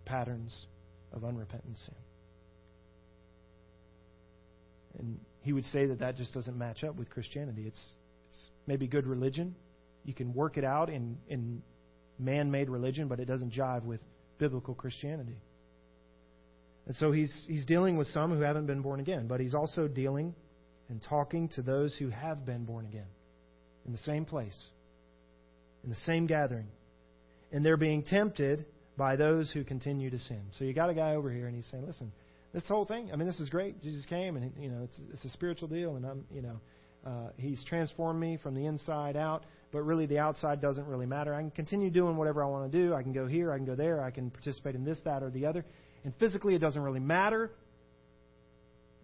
patterns 0.04 0.66
of 1.12 1.24
unrepentant 1.24 1.76
sin. 1.78 1.94
And 4.98 5.20
he 5.48 5.54
would 5.54 5.64
say 5.64 5.86
that 5.86 6.00
that 6.00 6.14
just 6.18 6.34
doesn't 6.34 6.58
match 6.58 6.84
up 6.84 6.94
with 6.96 7.08
Christianity. 7.08 7.64
It's, 7.66 7.80
it's 8.28 8.48
maybe 8.66 8.86
good 8.86 9.06
religion. 9.06 9.54
You 10.04 10.12
can 10.12 10.34
work 10.34 10.58
it 10.58 10.64
out 10.64 10.90
in, 10.90 11.16
in 11.26 11.62
man 12.18 12.50
made 12.50 12.68
religion, 12.68 13.08
but 13.08 13.18
it 13.18 13.24
doesn't 13.24 13.54
jive 13.54 13.82
with 13.82 14.00
biblical 14.38 14.74
Christianity. 14.74 15.38
And 16.86 16.94
so 16.96 17.12
he's, 17.12 17.32
he's 17.46 17.64
dealing 17.64 17.96
with 17.96 18.08
some 18.08 18.30
who 18.30 18.42
haven't 18.42 18.66
been 18.66 18.82
born 18.82 19.00
again, 19.00 19.26
but 19.26 19.40
he's 19.40 19.54
also 19.54 19.88
dealing 19.88 20.34
and 20.90 21.02
talking 21.08 21.48
to 21.54 21.62
those 21.62 21.96
who 21.96 22.10
have 22.10 22.44
been 22.44 22.66
born 22.66 22.84
again 22.84 23.08
in 23.86 23.92
the 23.92 23.98
same 24.00 24.26
place, 24.26 24.66
in 25.82 25.88
the 25.88 25.96
same 25.96 26.26
gathering. 26.26 26.68
And 27.52 27.64
they're 27.64 27.78
being 27.78 28.02
tempted 28.02 28.66
by 28.98 29.16
those 29.16 29.50
who 29.50 29.64
continue 29.64 30.10
to 30.10 30.18
sin. 30.18 30.42
So 30.58 30.64
you 30.64 30.74
got 30.74 30.90
a 30.90 30.94
guy 30.94 31.14
over 31.14 31.32
here, 31.32 31.46
and 31.46 31.56
he's 31.56 31.66
saying, 31.70 31.86
"Listen, 31.86 32.12
this 32.52 32.64
whole 32.66 32.84
thing. 32.84 33.10
I 33.12 33.16
mean, 33.16 33.26
this 33.26 33.40
is 33.40 33.48
great. 33.48 33.82
Jesus 33.82 34.04
came, 34.06 34.36
and 34.36 34.52
you 34.58 34.70
know, 34.70 34.82
it's 34.84 34.98
it's 35.12 35.24
a 35.24 35.30
spiritual 35.30 35.68
deal, 35.68 35.96
and 35.96 36.06
I'm, 36.06 36.24
you 36.32 36.42
know, 36.42 36.60
uh, 37.06 37.30
He's 37.36 37.62
transformed 37.64 38.20
me 38.20 38.38
from 38.42 38.54
the 38.54 38.66
inside 38.66 39.16
out. 39.16 39.44
But 39.70 39.82
really, 39.82 40.06
the 40.06 40.18
outside 40.18 40.62
doesn't 40.62 40.86
really 40.86 41.04
matter. 41.04 41.34
I 41.34 41.40
can 41.40 41.50
continue 41.50 41.90
doing 41.90 42.16
whatever 42.16 42.42
I 42.42 42.46
want 42.46 42.72
to 42.72 42.78
do. 42.78 42.94
I 42.94 43.02
can 43.02 43.12
go 43.12 43.26
here, 43.26 43.52
I 43.52 43.56
can 43.56 43.66
go 43.66 43.74
there, 43.74 44.02
I 44.02 44.10
can 44.10 44.30
participate 44.30 44.74
in 44.74 44.82
this, 44.82 44.98
that, 45.04 45.22
or 45.22 45.30
the 45.30 45.44
other. 45.44 45.64
And 46.04 46.14
physically, 46.16 46.54
it 46.54 46.60
doesn't 46.60 46.80
really 46.80 47.00
matter 47.00 47.50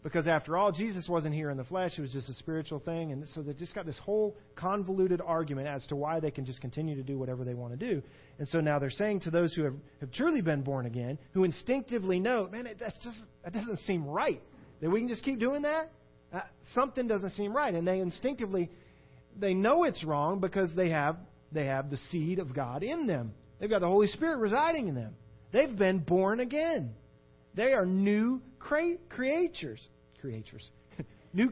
because 0.05 0.29
after 0.29 0.55
all, 0.59 0.71
Jesus 0.71 1.09
wasn't 1.09 1.35
here 1.35 1.49
in 1.49 1.57
the 1.57 1.65
flesh, 1.65 1.93
it 1.97 2.03
was 2.03 2.13
just 2.13 2.29
a 2.29 2.35
spiritual 2.35 2.79
thing. 2.79 3.11
And 3.11 3.27
so 3.31 3.41
they 3.41 3.55
just 3.55 3.75
got 3.75 3.87
this 3.87 3.99
whole 3.99 4.37
convoluted 4.55 5.23
argument 5.25 5.67
as 5.67 5.85
to 5.87 5.97
why 5.97 6.21
they 6.21 6.31
can 6.31 6.45
just 6.45 6.61
continue 6.61 6.95
to 6.95 7.03
do 7.03 7.19
whatever 7.19 7.43
they 7.43 7.55
want 7.55 7.73
to 7.73 7.79
do. 7.79 8.03
And 8.39 8.47
so 8.47 8.61
now 8.61 8.79
they're 8.79 8.91
saying 8.91 9.21
to 9.21 9.31
those 9.31 9.55
who 9.55 9.65
have, 9.65 9.75
have 10.03 10.13
truly 10.13 10.43
been 10.43 10.61
born 10.61 10.85
again, 10.85 11.19
who 11.33 11.45
instinctively 11.45 12.21
know, 12.21 12.47
man, 12.53 12.67
it, 12.67 12.77
that's 12.79 13.03
just, 13.03 13.17
that 13.45 13.55
doesn't 13.55 13.79
seem 13.81 14.05
right, 14.05 14.43
that 14.83 14.91
we 14.91 15.01
can 15.01 15.09
just 15.09 15.25
keep 15.25 15.41
doing 15.41 15.63
that? 15.63 15.91
Uh, 16.31 16.41
something 16.75 17.09
doesn't 17.09 17.31
seem 17.31 17.57
right. 17.57 17.73
And 17.73 17.89
they 17.89 18.01
instinctively, 18.01 18.71
they 19.39 19.55
know 19.55 19.85
it's 19.85 20.05
wrong 20.05 20.39
because 20.39 20.69
they 20.77 20.91
have, 20.91 21.17
they 21.51 21.65
have 21.65 21.89
the 21.89 21.97
seed 22.11 22.41
of 22.41 22.55
God 22.55 22.83
in 22.83 23.07
them. 23.07 23.33
They've 23.59 23.71
got 23.71 23.81
the 23.81 23.89
Holy 23.89 24.09
Spirit 24.09 24.37
residing 24.37 24.89
in 24.89 24.95
them. 24.95 25.15
They've 25.51 25.75
been 25.75 26.01
born 26.01 26.41
again. 26.41 26.93
They 27.55 27.73
are 27.73 27.87
new 27.87 28.43
cre- 28.59 28.99
creatures 29.09 29.81
creatures. 30.25 30.71
new 31.35 31.51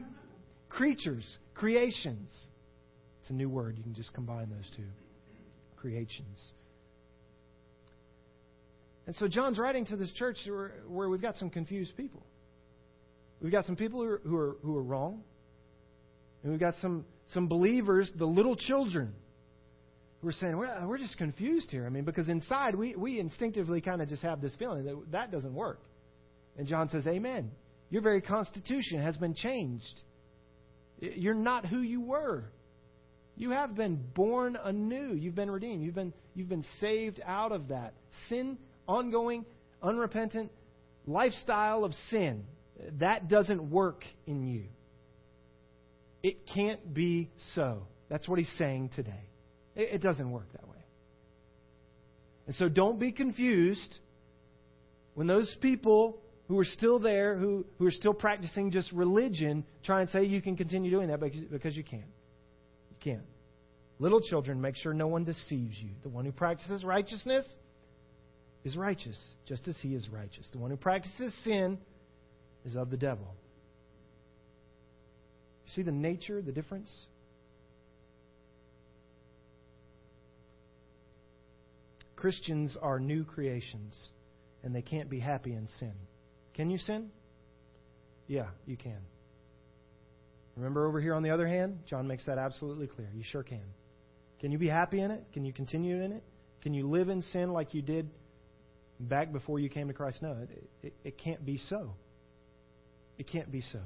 creatures, 0.67 1.37
creations. 1.53 2.31
It's 3.21 3.29
a 3.29 3.33
new 3.33 3.47
word. 3.47 3.77
You 3.77 3.83
can 3.83 3.93
just 3.93 4.11
combine 4.13 4.49
those 4.49 4.69
two. 4.75 4.83
Creations. 5.77 6.51
And 9.05 9.15
so 9.17 9.27
John's 9.27 9.59
writing 9.59 9.85
to 9.87 9.95
this 9.95 10.11
church 10.13 10.37
where, 10.47 10.71
where 10.87 11.07
we've 11.07 11.21
got 11.21 11.37
some 11.37 11.51
confused 11.51 11.95
people. 11.95 12.25
We've 13.41 13.51
got 13.51 13.65
some 13.65 13.75
people 13.75 14.01
who 14.01 14.07
are, 14.07 14.21
who 14.25 14.37
are, 14.37 14.57
who 14.63 14.77
are 14.77 14.83
wrong. 14.83 15.21
And 16.41 16.51
we've 16.51 16.59
got 16.59 16.73
some, 16.81 17.05
some 17.31 17.47
believers, 17.47 18.11
the 18.17 18.25
little 18.25 18.55
children, 18.55 19.13
who 20.21 20.29
are 20.29 20.33
saying, 20.33 20.57
well, 20.57 20.87
we're 20.87 20.97
just 20.97 21.17
confused 21.17 21.69
here. 21.69 21.85
I 21.85 21.89
mean, 21.89 22.05
because 22.05 22.27
inside 22.27 22.73
we, 22.75 22.95
we 22.95 23.19
instinctively 23.19 23.81
kind 23.81 24.01
of 24.01 24.09
just 24.09 24.23
have 24.23 24.41
this 24.41 24.55
feeling 24.57 24.85
that 24.85 25.11
that 25.11 25.31
doesn't 25.31 25.53
work. 25.53 25.79
And 26.57 26.67
John 26.67 26.89
says, 26.89 27.05
Amen. 27.05 27.51
Your 27.93 28.01
very 28.01 28.21
constitution 28.21 29.03
has 29.03 29.15
been 29.17 29.35
changed. 29.35 30.01
You're 30.99 31.35
not 31.35 31.67
who 31.67 31.77
you 31.77 32.01
were. 32.01 32.45
You 33.37 33.51
have 33.51 33.75
been 33.75 34.03
born 34.15 34.57
anew. 34.63 35.13
You've 35.13 35.35
been 35.35 35.51
redeemed. 35.51 35.83
You've 35.83 35.93
been, 35.93 36.11
you've 36.33 36.49
been 36.49 36.65
saved 36.79 37.21
out 37.23 37.51
of 37.51 37.67
that 37.67 37.93
sin, 38.29 38.57
ongoing, 38.87 39.45
unrepentant 39.83 40.49
lifestyle 41.05 41.85
of 41.85 41.93
sin. 42.09 42.45
That 42.99 43.27
doesn't 43.27 43.69
work 43.69 44.03
in 44.25 44.47
you. 44.47 44.63
It 46.23 46.47
can't 46.51 46.95
be 46.95 47.29
so. 47.53 47.85
That's 48.09 48.27
what 48.27 48.39
he's 48.39 48.51
saying 48.57 48.89
today. 48.95 49.29
It, 49.75 49.89
it 49.93 50.01
doesn't 50.01 50.31
work 50.31 50.51
that 50.53 50.67
way. 50.67 50.83
And 52.47 52.55
so 52.55 52.69
don't 52.69 52.99
be 52.99 53.11
confused 53.11 53.99
when 55.13 55.27
those 55.27 55.55
people 55.61 56.22
who 56.47 56.59
are 56.59 56.65
still 56.65 56.99
there, 56.99 57.37
who, 57.37 57.65
who 57.77 57.87
are 57.87 57.91
still 57.91 58.13
practicing 58.13 58.71
just 58.71 58.91
religion, 58.91 59.63
try 59.83 60.01
and 60.01 60.09
say 60.09 60.25
you 60.25 60.41
can 60.41 60.57
continue 60.57 60.91
doing 60.91 61.07
that 61.07 61.19
because, 61.19 61.39
because 61.51 61.77
you 61.77 61.83
can't. 61.83 62.03
You 62.89 62.97
can't. 62.99 63.25
Little 63.99 64.21
children, 64.21 64.59
make 64.59 64.75
sure 64.75 64.93
no 64.93 65.07
one 65.07 65.23
deceives 65.23 65.77
you. 65.77 65.91
The 66.03 66.09
one 66.09 66.25
who 66.25 66.31
practices 66.31 66.83
righteousness 66.83 67.45
is 68.63 68.75
righteous, 68.75 69.17
just 69.45 69.67
as 69.67 69.77
he 69.81 69.95
is 69.95 70.09
righteous. 70.09 70.47
The 70.51 70.57
one 70.57 70.71
who 70.71 70.77
practices 70.77 71.33
sin 71.43 71.77
is 72.65 72.75
of 72.75 72.89
the 72.89 72.97
devil. 72.97 73.27
You 75.65 75.71
see 75.73 75.81
the 75.83 75.91
nature, 75.91 76.41
the 76.41 76.51
difference? 76.51 76.91
Christians 82.15 82.77
are 82.81 82.99
new 82.99 83.25
creations, 83.25 84.09
and 84.63 84.73
they 84.73 84.81
can't 84.81 85.09
be 85.09 85.19
happy 85.19 85.53
in 85.53 85.67
sin. 85.79 85.93
Can 86.53 86.69
you 86.69 86.77
sin? 86.77 87.09
Yeah, 88.27 88.47
you 88.65 88.77
can. 88.77 88.99
Remember 90.55 90.87
over 90.87 91.01
here 91.01 91.15
on 91.15 91.23
the 91.23 91.31
other 91.31 91.47
hand, 91.47 91.79
John 91.87 92.07
makes 92.07 92.25
that 92.25 92.37
absolutely 92.37 92.87
clear. 92.87 93.09
You 93.15 93.23
sure 93.23 93.43
can. 93.43 93.63
Can 94.39 94.51
you 94.51 94.57
be 94.57 94.67
happy 94.67 94.99
in 94.99 95.09
it? 95.09 95.23
Can 95.33 95.45
you 95.45 95.53
continue 95.53 96.01
in 96.01 96.11
it? 96.11 96.23
Can 96.61 96.73
you 96.73 96.89
live 96.89 97.09
in 97.09 97.21
sin 97.21 97.51
like 97.51 97.73
you 97.73 97.81
did 97.81 98.09
back 98.99 99.31
before 99.31 99.59
you 99.59 99.69
came 99.69 99.87
to 99.87 99.93
Christ? 99.93 100.21
No, 100.21 100.37
it, 100.41 100.69
it, 100.83 100.93
it 101.03 101.17
can't 101.17 101.43
be 101.45 101.57
so. 101.57 101.95
It 103.17 103.27
can't 103.27 103.51
be 103.51 103.61
so. 103.61 103.79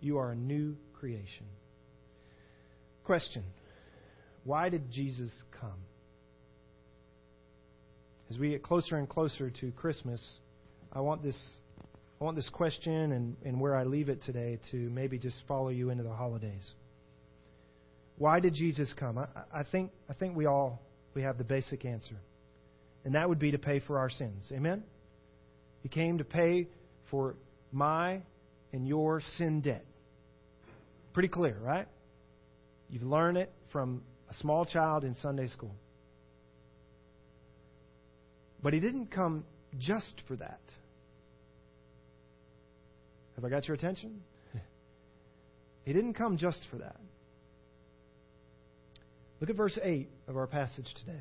You 0.00 0.18
are 0.18 0.32
a 0.32 0.36
new 0.36 0.76
creation. 0.94 1.46
Question 3.04 3.44
Why 4.44 4.68
did 4.68 4.90
Jesus 4.90 5.30
come? 5.60 5.84
As 8.30 8.38
we 8.38 8.50
get 8.50 8.62
closer 8.62 8.96
and 8.96 9.08
closer 9.08 9.50
to 9.50 9.70
Christmas, 9.72 10.38
I 10.94 11.00
want 11.00 11.22
this 11.22 11.36
I 12.20 12.24
want 12.24 12.36
this 12.36 12.48
question 12.50 13.12
and, 13.12 13.36
and 13.44 13.60
where 13.60 13.74
I 13.74 13.84
leave 13.84 14.08
it 14.08 14.22
today 14.22 14.58
to 14.70 14.76
maybe 14.76 15.18
just 15.18 15.36
follow 15.48 15.68
you 15.68 15.90
into 15.90 16.04
the 16.04 16.12
holidays. 16.12 16.70
Why 18.16 18.38
did 18.38 18.54
Jesus 18.54 18.92
come? 18.96 19.18
I, 19.18 19.26
I 19.52 19.64
think 19.64 19.90
I 20.08 20.14
think 20.14 20.36
we 20.36 20.46
all 20.46 20.80
we 21.14 21.22
have 21.22 21.38
the 21.38 21.44
basic 21.44 21.84
answer. 21.84 22.16
And 23.04 23.14
that 23.14 23.28
would 23.28 23.38
be 23.38 23.50
to 23.50 23.58
pay 23.58 23.80
for 23.80 23.98
our 23.98 24.08
sins. 24.08 24.50
Amen? 24.52 24.82
He 25.82 25.88
came 25.88 26.18
to 26.18 26.24
pay 26.24 26.68
for 27.10 27.36
my 27.72 28.22
and 28.72 28.88
your 28.88 29.20
sin 29.36 29.60
debt. 29.60 29.84
Pretty 31.12 31.28
clear, 31.28 31.56
right? 31.60 31.86
You've 32.88 33.02
learned 33.02 33.36
it 33.36 33.52
from 33.70 34.02
a 34.30 34.34
small 34.34 34.64
child 34.64 35.04
in 35.04 35.14
Sunday 35.16 35.48
school. 35.48 35.74
But 38.62 38.72
he 38.72 38.80
didn't 38.80 39.10
come 39.10 39.44
just 39.78 40.22
for 40.26 40.36
that. 40.36 40.60
Have 43.36 43.44
I 43.44 43.48
got 43.48 43.66
your 43.66 43.74
attention? 43.74 44.22
he 45.84 45.92
didn't 45.92 46.14
come 46.14 46.36
just 46.36 46.60
for 46.70 46.76
that. 46.76 46.96
Look 49.40 49.50
at 49.50 49.56
verse 49.56 49.78
8 49.82 50.08
of 50.28 50.36
our 50.36 50.46
passage 50.46 50.86
today. 51.00 51.20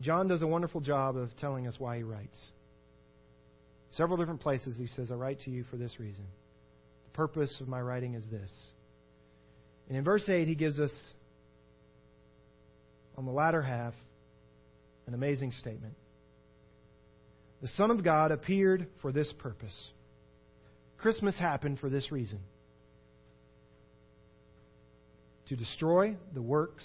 John 0.00 0.28
does 0.28 0.42
a 0.42 0.46
wonderful 0.46 0.80
job 0.80 1.16
of 1.16 1.34
telling 1.36 1.66
us 1.66 1.74
why 1.78 1.96
he 1.96 2.02
writes. 2.02 2.38
Several 3.90 4.18
different 4.18 4.40
places 4.40 4.76
he 4.76 4.86
says, 4.88 5.10
I 5.10 5.14
write 5.14 5.40
to 5.40 5.50
you 5.50 5.64
for 5.70 5.76
this 5.76 5.98
reason. 5.98 6.24
The 7.04 7.16
purpose 7.16 7.60
of 7.60 7.68
my 7.68 7.80
writing 7.80 8.14
is 8.14 8.24
this. 8.30 8.52
And 9.88 9.96
in 9.96 10.04
verse 10.04 10.28
8, 10.28 10.46
he 10.46 10.54
gives 10.54 10.78
us, 10.78 10.92
on 13.16 13.24
the 13.24 13.32
latter 13.32 13.62
half, 13.62 13.94
an 15.06 15.14
amazing 15.14 15.52
statement. 15.52 15.94
The 17.62 17.68
Son 17.68 17.90
of 17.90 18.04
God 18.04 18.32
appeared 18.32 18.86
for 19.00 19.12
this 19.12 19.32
purpose. 19.38 19.90
Christmas 20.98 21.38
happened 21.38 21.78
for 21.78 21.90
this 21.90 22.10
reason 22.10 22.40
to 25.48 25.56
destroy 25.56 26.16
the 26.34 26.42
works 26.42 26.84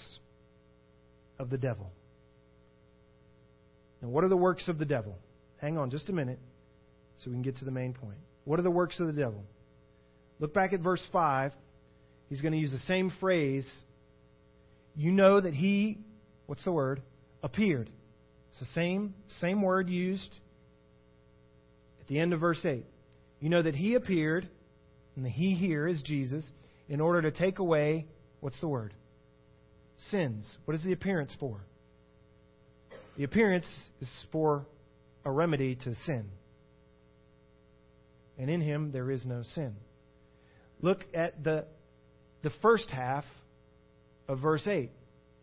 of 1.38 1.50
the 1.50 1.58
devil. 1.58 1.90
Now, 4.00 4.08
what 4.08 4.24
are 4.24 4.28
the 4.28 4.36
works 4.36 4.68
of 4.68 4.78
the 4.78 4.84
devil? 4.84 5.16
Hang 5.58 5.78
on 5.78 5.90
just 5.90 6.08
a 6.08 6.12
minute 6.12 6.38
so 7.18 7.30
we 7.30 7.34
can 7.34 7.42
get 7.42 7.56
to 7.58 7.64
the 7.64 7.70
main 7.70 7.92
point. 7.92 8.18
What 8.44 8.58
are 8.58 8.62
the 8.62 8.70
works 8.70 8.98
of 9.00 9.06
the 9.06 9.12
devil? 9.12 9.42
Look 10.40 10.52
back 10.52 10.72
at 10.72 10.80
verse 10.80 11.02
5. 11.12 11.52
He's 12.28 12.40
going 12.40 12.52
to 12.52 12.58
use 12.58 12.72
the 12.72 12.78
same 12.80 13.12
phrase. 13.20 13.70
You 14.96 15.12
know 15.12 15.40
that 15.40 15.54
he, 15.54 15.98
what's 16.46 16.64
the 16.64 16.72
word? 16.72 17.00
Appeared. 17.42 17.90
It's 18.50 18.60
the 18.60 18.74
same, 18.74 19.14
same 19.40 19.62
word 19.62 19.88
used 19.88 20.36
at 22.00 22.08
the 22.08 22.18
end 22.18 22.32
of 22.32 22.40
verse 22.40 22.64
8. 22.64 22.84
You 23.42 23.48
know 23.48 23.60
that 23.60 23.74
he 23.74 23.96
appeared, 23.96 24.48
and 25.16 25.24
the 25.24 25.28
he 25.28 25.56
here 25.56 25.88
is 25.88 26.00
Jesus, 26.00 26.48
in 26.88 27.00
order 27.00 27.22
to 27.22 27.32
take 27.32 27.58
away, 27.58 28.06
what's 28.38 28.60
the 28.60 28.68
word? 28.68 28.94
Sins. 30.10 30.48
What 30.64 30.76
is 30.76 30.84
the 30.84 30.92
appearance 30.92 31.34
for? 31.40 31.60
The 33.16 33.24
appearance 33.24 33.66
is 34.00 34.08
for 34.30 34.64
a 35.24 35.30
remedy 35.32 35.74
to 35.74 35.92
sin. 36.06 36.30
And 38.38 38.48
in 38.48 38.60
him 38.60 38.92
there 38.92 39.10
is 39.10 39.26
no 39.26 39.42
sin. 39.42 39.74
Look 40.80 41.04
at 41.12 41.42
the, 41.42 41.64
the 42.44 42.52
first 42.62 42.90
half 42.90 43.24
of 44.28 44.38
verse 44.38 44.68
8. 44.68 44.88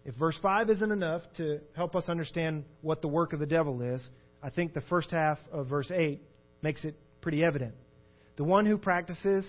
If 0.06 0.16
verse 0.16 0.38
5 0.41 0.70
isn't 0.70 0.91
enough 0.91 1.24
to 1.36 1.60
help 1.76 1.97
us 1.97 2.08
understand 2.08 2.64
what 2.80 3.02
the 3.02 3.10
work 3.10 3.34
of 3.34 3.39
the 3.39 3.45
devil 3.45 3.82
is, 3.82 4.02
I 4.41 4.52
think 4.52 4.74
the 4.74 4.82
first 4.82 5.12
half 5.12 5.38
of 5.52 5.68
verse 5.68 5.91
8 5.93 6.22
makes 6.62 6.86
it 6.86 6.95
pretty 7.20 7.43
evident. 7.43 7.76
The 8.40 8.46
one 8.46 8.66
who 8.66 8.78
practices 8.78 9.46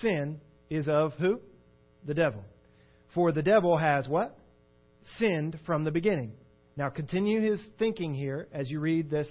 sin 0.00 0.40
is 0.68 0.88
of 0.88 1.12
who? 1.12 1.38
The 2.04 2.12
devil. 2.12 2.42
For 3.14 3.30
the 3.30 3.40
devil 3.40 3.76
has 3.76 4.08
what? 4.08 4.36
Sinned 5.18 5.60
from 5.64 5.84
the 5.84 5.92
beginning. 5.92 6.32
Now 6.76 6.88
continue 6.88 7.40
his 7.40 7.64
thinking 7.78 8.14
here 8.14 8.48
as 8.52 8.68
you 8.68 8.80
read 8.80 9.08
this 9.08 9.28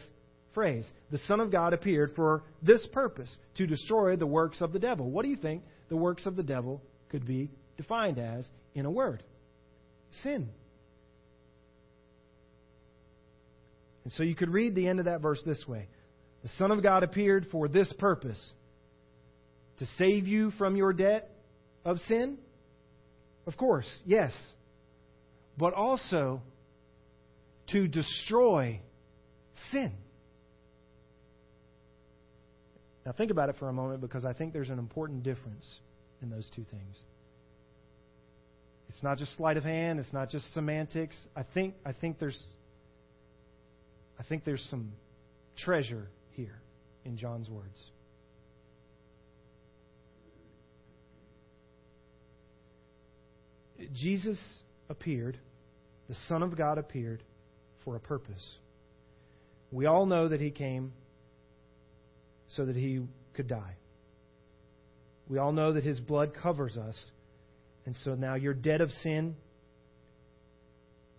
phrase. 0.54 0.90
The 1.12 1.18
Son 1.28 1.42
of 1.42 1.52
God 1.52 1.74
appeared 1.74 2.14
for 2.16 2.44
this 2.62 2.88
purpose, 2.94 3.30
to 3.58 3.68
destroy 3.68 4.16
the 4.16 4.26
works 4.26 4.62
of 4.62 4.72
the 4.72 4.80
devil. 4.80 5.12
What 5.12 5.24
do 5.24 5.30
you 5.30 5.36
think 5.36 5.64
the 5.90 5.98
works 5.98 6.26
of 6.26 6.38
the 6.38 6.44
devil 6.44 6.82
could 7.10 7.28
be 7.28 7.52
defined 7.76 8.18
as 8.18 8.48
in 8.76 8.86
a 8.86 8.92
word? 8.92 9.24
Sin. 10.24 10.48
And 14.06 14.14
so 14.14 14.24
you 14.24 14.36
could 14.36 14.52
read 14.54 14.74
the 14.74 14.88
end 14.88 15.00
of 15.00 15.06
that 15.06 15.20
verse 15.20 15.42
this 15.46 15.68
way 15.68 15.90
The 16.44 16.50
Son 16.58 16.72
of 16.72 16.82
God 16.82 17.04
appeared 17.04 17.48
for 17.52 17.68
this 17.68 17.92
purpose 18.00 18.54
to 19.82 19.88
save 19.98 20.28
you 20.28 20.52
from 20.60 20.76
your 20.76 20.94
debt 20.94 21.28
of 21.84 21.98
sin? 22.02 22.38
Of 23.48 23.58
course, 23.58 23.90
yes. 24.06 24.32
But 25.58 25.74
also 25.74 26.44
to 27.72 27.88
destroy 27.88 28.80
sin. 29.72 29.92
Now, 33.08 33.12
think 33.14 33.32
about 33.32 33.50
it 33.50 33.56
for 33.58 33.70
a 33.70 33.74
moment 33.74 34.02
because 34.02 34.24
I 34.24 34.34
think 34.34 34.54
there's 34.54 34.70
an 34.70 34.78
important 34.78 35.24
difference 35.24 35.66
in 36.22 36.30
those 36.30 36.48
two 36.56 36.64
things. 36.70 36.96
It's 38.88 39.02
not 39.02 39.18
just 39.18 39.36
sleight 39.36 39.58
of 39.58 39.64
hand, 39.64 40.00
it's 40.00 40.14
not 40.14 40.30
just 40.30 40.54
semantics. 40.54 41.16
I 41.36 41.42
think, 41.42 41.74
I 41.84 41.94
think, 41.94 42.20
there's, 42.20 42.40
I 44.20 44.24
think 44.24 44.46
there's 44.46 44.64
some 44.70 44.92
treasure 45.58 46.08
here 46.34 46.62
in 47.04 47.18
John's 47.18 47.50
words. 47.50 47.80
Jesus 53.94 54.40
appeared, 54.90 55.40
the 56.08 56.16
Son 56.28 56.44
of 56.44 56.58
God 56.58 56.78
appeared 56.78 57.24
for 57.84 57.96
a 57.96 58.00
purpose. 58.00 58.46
We 59.72 59.86
all 59.86 60.06
know 60.06 60.28
that 60.28 60.42
he 60.42 60.52
came 60.52 60.94
so 62.50 62.66
that 62.66 62.76
he 62.76 63.02
could 63.34 63.48
die. 63.48 63.76
We 65.30 65.38
all 65.38 65.54
know 65.54 65.74
that 65.74 65.84
his 65.84 66.00
blood 66.00 66.34
covers 66.34 66.78
us. 66.78 67.02
And 67.86 67.96
so 68.04 68.16
now 68.16 68.36
your 68.36 68.54
debt 68.54 68.82
of 68.82 68.92
sin 68.92 69.36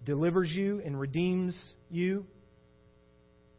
delivers 0.04 0.50
you 0.50 0.82
and 0.84 0.98
redeems 0.98 1.58
you. 1.90 2.26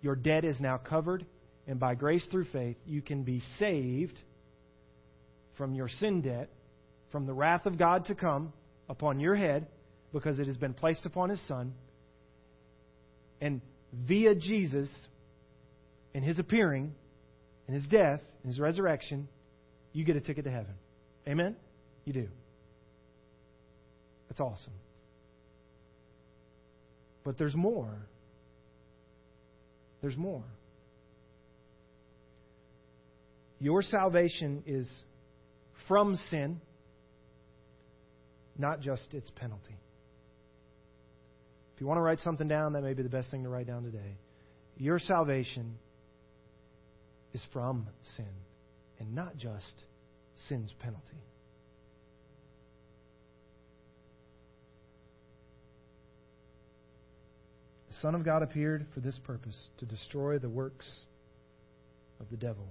Your 0.02 0.16
debt 0.16 0.46
is 0.46 0.60
now 0.60 0.78
covered. 0.78 1.26
And 1.66 1.80
by 1.80 1.96
grace 1.96 2.26
through 2.30 2.46
faith, 2.46 2.78
you 2.86 3.02
can 3.02 3.24
be 3.24 3.42
saved 3.58 4.20
from 5.58 5.74
your 5.74 5.90
sin 5.90 6.22
debt, 6.22 6.50
from 7.12 7.26
the 7.26 7.34
wrath 7.34 7.66
of 7.66 7.78
God 7.78 8.06
to 8.06 8.16
come 8.16 8.54
upon 8.94 9.20
your 9.20 9.34
head, 9.36 9.66
because 10.14 10.38
it 10.38 10.46
has 10.46 10.56
been 10.56 10.76
placed 10.76 11.06
upon 11.08 11.30
his 11.30 11.46
Son. 11.48 11.74
And 13.42 13.60
via 13.92 14.36
Jesus 14.36 14.88
and 16.14 16.24
his 16.24 16.38
appearing, 16.38 16.94
and 17.68 17.76
his 17.76 17.88
death 17.88 18.22
and 18.44 18.52
his 18.52 18.60
resurrection, 18.60 19.28
you 19.94 20.06
get 20.06 20.16
a 20.16 20.22
ticket 20.22 20.46
to 20.46 20.52
heaven. 20.52 20.76
Amen? 21.28 21.56
You 22.06 22.14
do. 22.14 22.28
That's 24.30 24.40
awesome. 24.40 24.74
But 27.24 27.40
there's 27.40 27.56
more. 27.56 27.98
There's 30.02 30.18
more. 30.18 30.44
Your 33.60 33.82
salvation 33.82 34.64
is 34.68 34.88
from 35.88 36.16
sin, 36.30 36.62
not 38.58 38.82
just 38.82 39.14
its 39.14 39.30
penalty. 39.36 39.76
If 41.76 41.82
you 41.82 41.88
want 41.88 41.98
to 41.98 42.02
write 42.02 42.20
something 42.20 42.48
down, 42.48 42.74
that 42.74 42.84
may 42.84 42.94
be 42.94 43.04
the 43.04 43.10
best 43.10 43.32
thing 43.32 43.44
to 43.44 43.50
write 43.50 43.68
down 43.68 43.84
today. 43.84 44.18
Your 44.78 45.00
salvation 45.00 45.76
is 47.34 47.44
from 47.52 47.88
sin 48.16 48.26
and 49.00 49.16
not 49.16 49.38
just 49.38 49.74
sin's 50.48 50.72
penalty. 50.80 51.24
The 57.90 57.96
Son 58.02 58.16
of 58.16 58.24
God 58.24 58.44
appeared 58.44 58.86
for 58.94 59.00
this 59.00 59.18
purpose 59.24 59.56
to 59.78 59.86
destroy 59.86 60.38
the 60.38 60.50
works 60.50 60.90
of 62.20 62.30
the 62.30 62.38
devil. 62.38 62.68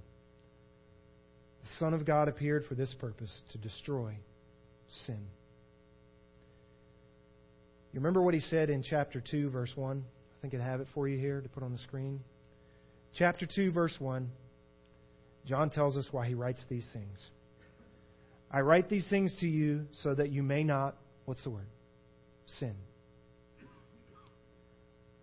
The 1.62 1.68
Son 1.78 1.94
of 1.94 2.04
God 2.04 2.28
appeared 2.28 2.64
for 2.68 2.74
this 2.74 2.92
purpose 2.98 3.32
to 3.52 3.58
destroy 3.58 4.16
sin. 5.06 5.24
You 7.93 8.01
remember 8.01 8.22
what 8.22 8.34
he 8.34 8.40
said 8.40 8.70
in 8.70 8.82
chapter 8.82 9.20
2, 9.20 9.51
verse 9.51 9.72
1? 9.74 10.05
I 10.05 10.40
think 10.40 10.55
I 10.55 10.64
have 10.64 10.80
it 10.80 10.88
for 10.95 11.07
you 11.07 11.18
here 11.18 11.40
to 11.40 11.49
put 11.49 11.62
on 11.62 11.72
the 11.72 11.78
screen. 11.78 12.20
Chapter 13.18 13.47
2, 13.47 13.70
verse 13.70 13.95
1. 13.99 14.30
John 15.47 15.68
tells 15.70 15.97
us 15.97 16.09
why 16.11 16.26
he 16.26 16.34
writes 16.34 16.61
these 16.70 16.88
things. 16.93 17.18
I 18.51 18.61
write 18.61 18.88
these 18.88 19.07
things 19.11 19.34
to 19.40 19.47
you 19.47 19.86
so 20.03 20.14
that 20.14 20.30
you 20.30 20.43
may 20.43 20.64
not, 20.64 20.97
what's 21.26 21.43
the 21.45 21.51
word? 21.51 21.66
Sin. 22.59 22.74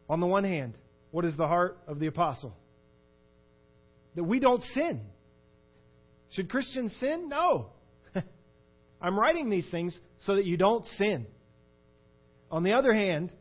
On 0.07 0.19
the 0.19 0.27
one 0.27 0.43
hand, 0.43 0.73
what 1.11 1.25
is 1.25 1.35
the 1.37 1.47
heart 1.47 1.77
of 1.87 1.99
the 1.99 2.07
apostle? 2.07 2.55
That 4.15 4.23
we 4.23 4.39
don't 4.39 4.63
sin. 4.73 5.01
Should 6.31 6.49
Christians 6.49 6.95
sin? 6.99 7.29
No. 7.29 7.69
I'm 9.01 9.17
writing 9.17 9.49
these 9.49 9.69
things 9.71 9.97
so 10.25 10.35
that 10.35 10.45
you 10.45 10.57
don't 10.57 10.85
sin. 10.97 11.25
On 12.51 12.63
the 12.63 12.73
other 12.73 12.93
hand, 12.93 13.31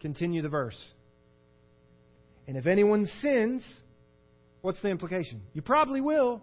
continue 0.00 0.42
the 0.42 0.48
verse. 0.48 0.80
And 2.46 2.56
if 2.56 2.66
anyone 2.66 3.06
sins, 3.20 3.64
What's 4.62 4.80
the 4.80 4.88
implication? 4.88 5.42
You 5.52 5.60
probably 5.60 6.00
will. 6.00 6.40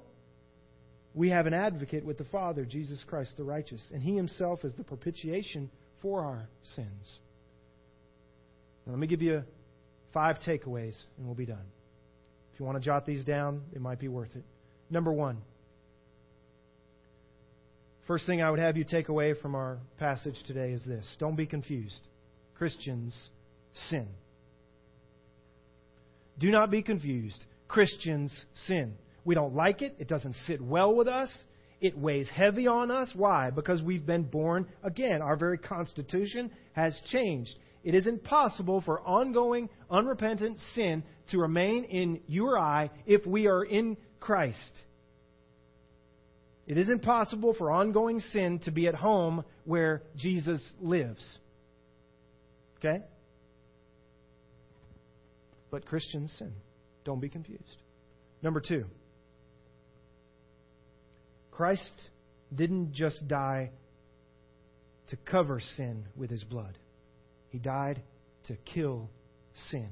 We 1.15 1.29
have 1.29 1.47
an 1.47 1.53
advocate 1.53 2.05
with 2.05 2.17
the 2.17 2.25
Father, 2.25 2.65
Jesus 2.65 3.03
Christ 3.07 3.31
the 3.37 3.43
righteous, 3.43 3.81
and 3.91 4.03
He 4.03 4.15
Himself 4.15 4.63
is 4.63 4.73
the 4.77 4.83
propitiation 4.83 5.71
for 6.01 6.21
our 6.21 6.47
sins. 6.75 7.17
Now, 8.85 8.91
let 8.91 8.99
me 8.99 9.07
give 9.07 9.21
you 9.21 9.43
five 10.13 10.37
takeaways, 10.45 10.95
and 11.17 11.25
we'll 11.25 11.35
be 11.35 11.45
done. 11.45 11.65
If 12.53 12.59
you 12.59 12.65
want 12.65 12.77
to 12.77 12.83
jot 12.83 13.05
these 13.05 13.23
down, 13.23 13.61
it 13.73 13.81
might 13.81 13.99
be 13.99 14.09
worth 14.09 14.35
it. 14.35 14.43
Number 14.89 15.11
one. 15.11 15.41
First 18.09 18.25
thing 18.25 18.41
I 18.41 18.49
would 18.49 18.59
have 18.59 18.75
you 18.75 18.83
take 18.83 19.09
away 19.09 19.35
from 19.35 19.53
our 19.53 19.77
passage 19.99 20.33
today 20.47 20.71
is 20.71 20.83
this 20.83 21.07
don't 21.19 21.35
be 21.35 21.45
confused. 21.45 21.99
Christians 22.55 23.15
sin. 23.89 24.07
Do 26.39 26.49
not 26.49 26.71
be 26.71 26.81
confused. 26.81 27.45
Christians 27.67 28.33
sin. 28.65 28.95
We 29.25 29.35
don't 29.35 29.53
like 29.53 29.83
it. 29.83 29.93
It 29.99 30.07
doesn't 30.07 30.35
sit 30.47 30.59
well 30.59 30.95
with 30.95 31.07
us. 31.07 31.29
It 31.81 31.95
weighs 31.95 32.27
heavy 32.31 32.65
on 32.65 32.89
us. 32.89 33.11
Why? 33.13 33.51
Because 33.51 33.79
we've 33.83 34.07
been 34.07 34.23
born 34.23 34.65
again. 34.81 35.21
Our 35.21 35.37
very 35.37 35.59
constitution 35.59 36.49
has 36.73 36.99
changed. 37.11 37.53
it 37.83 37.93
is 37.93 38.07
impossible 38.07 38.81
for 38.81 39.01
ongoing, 39.01 39.69
unrepentant 39.91 40.57
sin 40.73 41.03
to 41.29 41.37
remain 41.37 41.83
in 41.83 42.21
you 42.25 42.47
or 42.47 42.57
I 42.57 42.89
if 43.05 43.23
we 43.27 43.45
are 43.45 43.63
in 43.63 43.97
Christ. 44.19 44.83
It 46.69 46.77
is 46.77 46.87
impossible 46.87 47.55
for 47.55 47.71
ongoing 47.71 48.19
sin 48.19 48.59
to 48.65 48.71
be 48.71 48.87
at 48.87 48.93
home 48.93 49.43
where 49.65 50.03
Jesus 50.15 50.61
lives. 50.79 51.39
Okay? 52.77 53.03
But 55.71 55.87
Christians 55.87 56.31
sin. 56.37 56.53
Don't 57.05 57.19
be 57.19 57.27
confused. 57.27 57.63
Number 58.43 58.61
two, 58.61 58.85
Christ 61.49 61.91
didn't 62.55 62.93
just 62.93 63.27
die 63.27 63.71
to 65.07 65.17
cover 65.17 65.59
sin 65.75 66.05
with 66.15 66.29
his 66.29 66.43
blood, 66.43 66.77
he 67.49 67.57
died 67.57 68.03
to 68.45 68.55
kill 68.71 69.09
sin 69.71 69.89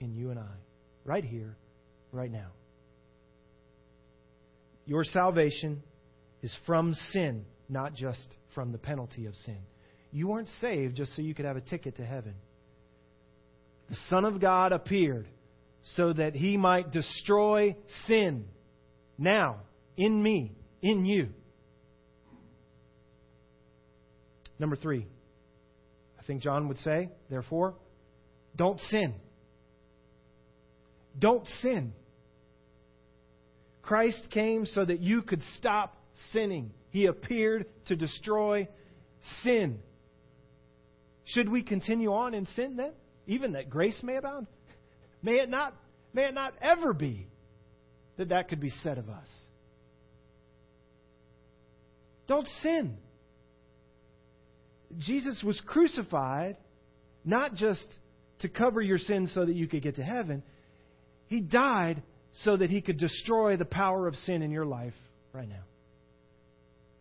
in 0.00 0.16
you 0.16 0.30
and 0.30 0.40
I, 0.40 0.56
right 1.04 1.24
here, 1.24 1.56
right 2.10 2.32
now. 2.32 2.48
Your 4.86 5.04
salvation 5.04 5.84
is 6.42 6.56
from 6.66 6.94
sin, 7.12 7.44
not 7.68 7.94
just 7.94 8.26
from 8.54 8.72
the 8.72 8.78
penalty 8.78 9.26
of 9.26 9.34
sin. 9.36 9.58
You 10.12 10.28
weren't 10.28 10.48
saved 10.60 10.96
just 10.96 11.14
so 11.14 11.22
you 11.22 11.34
could 11.34 11.44
have 11.44 11.56
a 11.56 11.60
ticket 11.60 11.96
to 11.96 12.04
heaven. 12.04 12.34
The 13.88 13.96
Son 14.08 14.24
of 14.24 14.40
God 14.40 14.72
appeared 14.72 15.28
so 15.94 16.12
that 16.12 16.34
he 16.34 16.56
might 16.56 16.90
destroy 16.90 17.76
sin 18.06 18.44
now, 19.18 19.56
in 19.96 20.22
me, 20.22 20.52
in 20.80 21.04
you. 21.04 21.28
Number 24.58 24.76
three, 24.76 25.06
I 26.18 26.22
think 26.22 26.42
John 26.42 26.68
would 26.68 26.78
say, 26.78 27.10
therefore, 27.28 27.74
don't 28.56 28.80
sin. 28.80 29.14
Don't 31.18 31.46
sin. 31.60 31.92
Christ 33.82 34.28
came 34.30 34.66
so 34.66 34.84
that 34.84 35.00
you 35.00 35.22
could 35.22 35.42
stop 35.58 35.96
sinning. 36.32 36.72
He 36.90 37.06
appeared 37.06 37.66
to 37.86 37.96
destroy 37.96 38.68
sin. 39.42 39.78
Should 41.24 41.48
we 41.48 41.62
continue 41.62 42.12
on 42.12 42.34
in 42.34 42.46
sin 42.46 42.76
then? 42.76 42.92
Even 43.26 43.52
that 43.52 43.70
grace 43.70 43.98
may 44.02 44.16
abound? 44.16 44.46
May 45.22 45.38
it 45.38 45.48
not, 45.48 45.74
may 46.12 46.24
it 46.24 46.34
not 46.34 46.54
ever 46.60 46.92
be 46.92 47.28
that 48.16 48.30
that 48.30 48.48
could 48.48 48.60
be 48.60 48.70
said 48.82 48.98
of 48.98 49.08
us. 49.08 49.28
Don't 52.26 52.46
sin. 52.62 52.96
Jesus 54.98 55.42
was 55.44 55.60
crucified 55.66 56.56
not 57.24 57.54
just 57.54 57.84
to 58.40 58.48
cover 58.48 58.80
your 58.80 58.98
sins 58.98 59.30
so 59.34 59.44
that 59.44 59.54
you 59.54 59.68
could 59.68 59.82
get 59.82 59.96
to 59.96 60.02
heaven, 60.02 60.42
He 61.26 61.40
died 61.40 62.02
so 62.44 62.56
that 62.56 62.70
He 62.70 62.80
could 62.80 62.98
destroy 62.98 63.56
the 63.56 63.64
power 63.64 64.06
of 64.08 64.14
sin 64.16 64.42
in 64.42 64.50
your 64.50 64.66
life 64.66 64.94
right 65.32 65.48
now. 65.48 65.62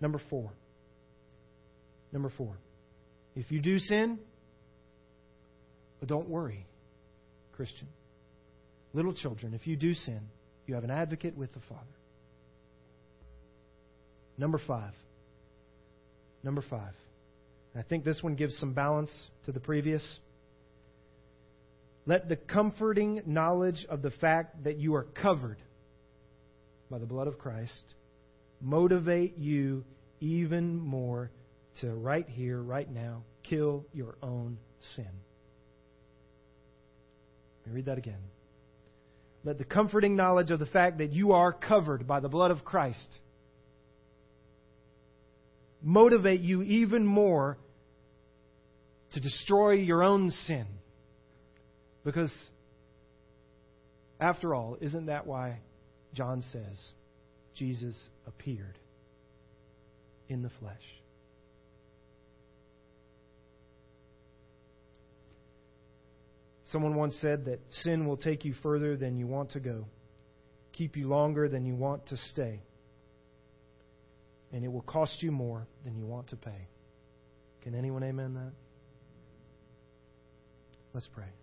Number 0.02 0.22
four. 0.30 0.52
Number 2.12 2.32
four. 2.38 2.58
If 3.36 3.52
you 3.52 3.62
do 3.62 3.80
sin, 3.80 4.20
but 6.00 6.10
don't 6.10 6.30
worry, 6.30 6.66
Christian. 7.54 7.88
Little 8.94 9.14
children, 9.14 9.54
if 9.54 9.68
you 9.68 9.76
do 9.76 9.94
sin, 9.94 10.22
you 10.66 10.76
have 10.76 10.84
an 10.84 10.92
advocate 10.92 11.38
with 11.38 11.54
the 11.54 11.60
Father. 11.70 11.84
Number 14.38 14.60
five. 14.66 14.94
Number 16.44 16.64
five. 16.70 16.94
I 17.76 17.84
think 17.84 18.04
this 18.04 18.24
one 18.24 18.36
gives 18.36 18.58
some 18.58 18.74
balance 18.74 19.12
to 19.46 19.52
the 19.52 19.60
previous. 19.60 20.04
Let 22.06 22.30
the 22.30 22.36
comforting 22.36 23.22
knowledge 23.26 23.86
of 23.90 24.02
the 24.02 24.12
fact 24.12 24.64
that 24.64 24.78
you 24.78 24.96
are 24.96 25.04
covered 25.04 25.58
by 26.90 26.98
the 26.98 27.06
blood 27.06 27.28
of 27.28 27.38
Christ 27.38 27.84
motivate 28.62 29.38
you 29.38 29.84
even 30.20 30.78
more 30.78 31.32
to 31.82 31.94
right 31.94 32.28
here, 32.28 32.62
right 32.62 32.90
now, 32.92 33.24
kill 33.44 33.86
your 33.94 34.16
own 34.22 34.58
sin. 34.96 35.08
Let 37.66 37.68
me 37.68 37.76
read 37.76 37.86
that 37.86 37.98
again. 37.98 38.20
Let 39.44 39.58
the 39.58 39.64
comforting 39.64 40.16
knowledge 40.16 40.52
of 40.52 40.60
the 40.60 40.66
fact 40.66 40.98
that 40.98 41.14
you 41.14 41.32
are 41.32 41.54
covered 41.54 42.06
by 42.06 42.20
the 42.20 42.30
blood 42.30 42.52
of 42.52 42.66
Christ 42.66 43.20
motivate 45.82 46.42
you 46.42 46.62
even 46.62 47.06
more 47.06 47.58
to 49.14 49.20
destroy 49.20 49.72
your 49.72 50.04
own 50.04 50.30
sin. 50.46 50.66
Because, 52.04 52.32
after 54.20 54.54
all, 54.54 54.78
isn't 54.82 55.08
that 55.08 55.26
why 55.26 55.60
John 56.14 56.44
says 56.52 56.92
Jesus 57.56 57.98
appeared 58.30 58.80
in 60.30 60.42
the 60.42 60.50
flesh? 60.60 60.82
Someone 66.72 66.96
once 66.96 67.18
said 67.20 67.46
that 67.46 67.60
sin 67.72 68.06
will 68.06 68.18
take 68.18 68.46
you 68.46 68.54
further 68.62 68.96
than 68.96 69.18
you 69.18 69.26
want 69.26 69.52
to 69.52 69.60
go, 69.60 69.88
keep 70.72 70.96
you 70.96 71.08
longer 71.08 71.50
than 71.50 71.66
you 71.66 71.74
want 71.74 72.06
to 72.08 72.18
stay, 72.32 72.62
and 74.54 74.64
it 74.64 74.72
will 74.72 74.84
cost 74.84 75.24
you 75.24 75.32
more 75.32 75.68
than 75.84 75.98
you 75.98 76.06
want 76.06 76.30
to 76.30 76.36
pay. 76.36 76.68
Can 77.64 77.74
anyone 77.74 78.04
amen 78.04 78.36
that? 78.36 78.52
Let's 80.94 81.08
pray. 81.08 81.39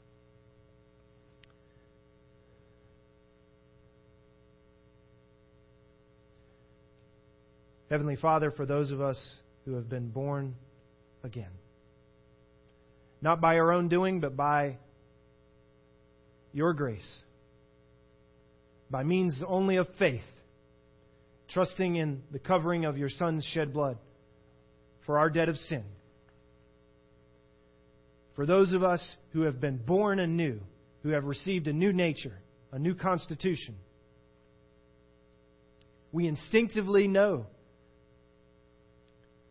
Heavenly 7.89 8.17
Father, 8.17 8.51
for 8.51 8.67
those 8.67 8.91
of 8.91 9.01
us 9.01 9.37
who 9.65 9.75
have 9.75 9.89
been 9.89 10.09
born 10.09 10.57
again, 11.23 11.51
not 13.23 13.41
by 13.41 13.57
our 13.57 13.73
own 13.73 13.89
doing, 13.89 14.21
but 14.21 14.37
by 14.37 14.79
your 16.53 16.73
grace, 16.75 17.23
by 18.91 19.05
means 19.05 19.41
only 19.47 19.77
of 19.77 19.87
faith, 19.99 20.25
trusting 21.49 21.97
in 21.97 22.23
the 22.33 22.39
covering 22.41 22.85
of 22.85 22.99
your 22.99 23.09
Son's 23.09 23.45
shed 23.45 23.73
blood 23.73 23.99
for 25.07 25.19
our 25.19 25.31
debt 25.31 25.49
of 25.49 25.57
sin. 25.57 25.85
For 28.35 28.47
those 28.47 28.73
of 28.73 28.83
us 28.83 29.17
who 29.33 29.43
have 29.43 29.61
been 29.61 29.79
born 29.79 30.19
anew, 30.19 30.61
who 31.03 31.11
have 31.11 31.25
received 31.25 31.69
a 31.69 31.73
new 31.73 31.93
nature, 31.93 32.39
a 32.73 32.79
new 32.79 32.95
constitution, 32.95 33.77
we 36.13 36.27
instinctively 36.27 37.07
know 37.07 37.47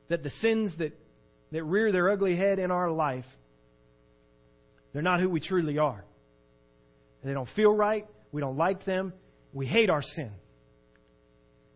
that 0.09 0.23
the 0.23 0.29
sins 0.29 0.71
that, 0.79 0.93
that 1.51 1.63
rear 1.63 1.91
their 1.91 2.09
ugly 2.09 2.35
head 2.35 2.59
in 2.59 2.71
our 2.71 2.91
life, 2.91 3.25
they're 4.93 5.01
not 5.01 5.19
who 5.19 5.29
we 5.29 5.39
truly 5.39 5.77
are. 5.77 6.05
They 7.23 7.33
don't 7.33 7.49
feel 7.55 7.73
right. 7.73 8.05
We 8.31 8.39
don't 8.39 8.57
like 8.57 8.85
them. 8.85 9.13
We 9.51 9.65
hate 9.65 9.89
our 9.89 10.01
sin. 10.01 10.31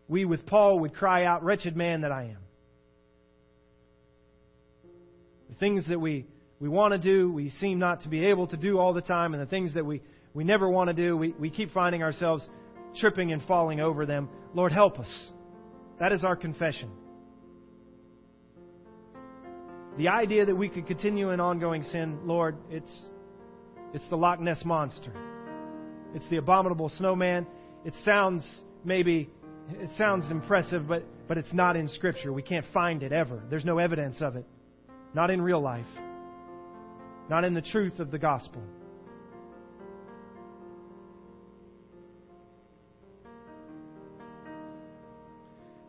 We, 0.08 0.24
with 0.24 0.46
Paul, 0.46 0.80
would 0.80 0.94
cry 0.94 1.24
out, 1.24 1.42
Wretched 1.42 1.76
man 1.76 2.02
that 2.02 2.12
I 2.12 2.24
am. 2.24 2.38
The 5.48 5.56
things 5.56 5.86
that 5.88 6.00
we, 6.00 6.26
we 6.60 6.68
want 6.68 6.92
to 6.92 6.98
do, 6.98 7.32
we 7.32 7.50
seem 7.50 7.78
not 7.78 8.02
to 8.02 8.08
be 8.08 8.26
able 8.26 8.46
to 8.48 8.56
do 8.56 8.78
all 8.78 8.92
the 8.92 9.02
time, 9.02 9.34
and 9.34 9.42
the 9.42 9.46
things 9.46 9.74
that 9.74 9.84
we, 9.84 10.02
we 10.34 10.44
never 10.44 10.68
want 10.68 10.88
to 10.88 10.94
do, 10.94 11.16
we, 11.16 11.32
we 11.38 11.50
keep 11.50 11.72
finding 11.72 12.02
ourselves 12.02 12.46
tripping 12.96 13.32
and 13.32 13.42
falling 13.44 13.80
over 13.80 14.06
them. 14.06 14.28
Lord, 14.54 14.72
help 14.72 14.98
us. 14.98 15.30
That 15.98 16.12
is 16.12 16.24
our 16.24 16.36
confession. 16.36 16.90
The 19.98 20.08
idea 20.08 20.46
that 20.46 20.56
we 20.56 20.68
could 20.68 20.86
continue 20.86 21.30
in 21.30 21.40
ongoing 21.40 21.82
sin, 21.82 22.20
Lord, 22.24 22.56
it's, 22.70 22.92
it's 23.92 24.08
the 24.08 24.16
Loch 24.16 24.40
Ness 24.40 24.64
monster. 24.64 25.12
It's 26.14 26.28
the 26.28 26.36
abominable 26.36 26.88
snowman. 26.88 27.46
It 27.84 27.94
sounds 28.04 28.44
maybe 28.84 29.30
it 29.78 29.90
sounds 29.96 30.30
impressive, 30.30 30.88
but, 30.88 31.04
but 31.28 31.38
it's 31.38 31.52
not 31.52 31.76
in 31.76 31.88
Scripture. 31.88 32.32
We 32.32 32.42
can't 32.42 32.66
find 32.72 33.02
it 33.02 33.12
ever. 33.12 33.42
There's 33.48 33.64
no 33.64 33.78
evidence 33.78 34.20
of 34.20 34.36
it. 34.36 34.44
Not 35.14 35.30
in 35.30 35.40
real 35.40 35.60
life. 35.60 35.86
Not 37.28 37.44
in 37.44 37.54
the 37.54 37.62
truth 37.62 38.00
of 38.00 38.10
the 38.10 38.18
gospel. 38.18 38.62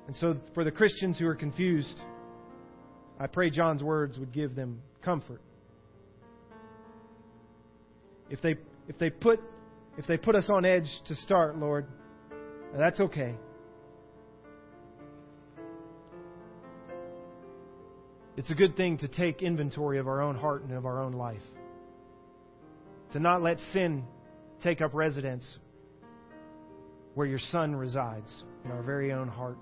And 0.08 0.16
so, 0.18 0.38
for 0.54 0.64
the 0.64 0.72
Christians 0.72 1.18
who 1.18 1.26
are 1.26 1.36
confused, 1.36 2.02
I 3.22 3.28
pray 3.28 3.52
John's 3.52 3.84
words 3.84 4.18
would 4.18 4.32
give 4.34 4.56
them 4.56 4.82
comfort. 5.04 5.42
If 8.32 8.42
they, 8.42 8.56
if 8.88 8.98
they 8.98 9.12
put 9.12 9.40
if 9.98 10.08
they 10.08 10.18
put 10.18 10.36
us 10.36 10.50
on 10.50 10.66
edge 10.66 10.88
to 11.06 11.16
start, 11.16 11.58
Lord, 11.58 11.86
that's 12.76 13.00
okay. 13.00 13.36
It's 18.38 18.50
a 18.50 18.56
good 18.56 18.76
thing 18.76 18.98
to 19.00 19.08
take 19.08 19.44
inventory 19.44 20.00
of 20.00 20.08
our 20.08 20.22
own 20.22 20.36
heart 20.36 20.64
and 20.64 20.72
of 20.72 20.88
our 20.88 21.00
own 21.00 21.12
life. 21.12 21.42
to 23.12 23.20
not 23.20 23.42
let 23.42 23.60
sin 23.74 24.04
take 24.64 24.82
up 24.82 24.94
residence 24.94 25.58
where 27.14 27.28
your 27.28 27.40
Son 27.40 27.76
resides 27.76 28.44
in 28.64 28.72
our 28.72 28.82
very 28.82 29.12
own 29.12 29.28
heart 29.28 29.58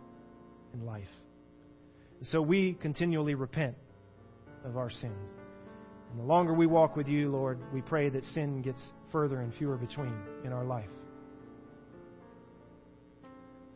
and 0.74 0.86
life. 0.86 1.08
So 2.22 2.42
we 2.42 2.74
continually 2.74 3.34
repent 3.34 3.76
of 4.66 4.78
our 4.78 4.90
sins. 4.90 5.30
And 6.12 6.20
the 6.20 6.26
longer 6.26 6.54
we 6.54 6.68
walk 6.68 6.96
with 6.96 7.08
you, 7.08 7.30
Lord, 7.30 7.60
we 7.74 7.82
pray 7.82 8.10
that 8.10 8.26
sin 8.26 8.62
gets 8.62 8.82
further 9.12 9.42
and 9.42 9.54
fewer 9.54 9.78
between 9.78 10.14
in 10.44 10.52
our 10.52 10.66
life. 10.66 10.90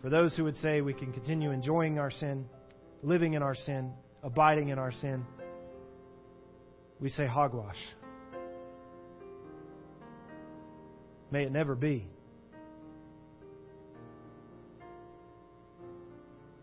For 0.02 0.10
those 0.10 0.36
who 0.36 0.44
would 0.44 0.58
say 0.58 0.82
we 0.82 0.94
can 0.94 1.14
continue 1.14 1.52
enjoying 1.52 2.00
our 2.00 2.12
sin, 2.12 2.46
living 3.02 3.34
in 3.34 3.42
our 3.42 3.56
sin, 3.56 3.94
abiding 4.22 4.70
in 4.70 4.78
our 4.78 4.92
sin, 4.92 5.26
we 7.00 7.10
say 7.10 7.26
hogwash. 7.26 7.78
May 11.32 11.44
it 11.44 11.52
never 11.52 11.76
be. 11.76 12.08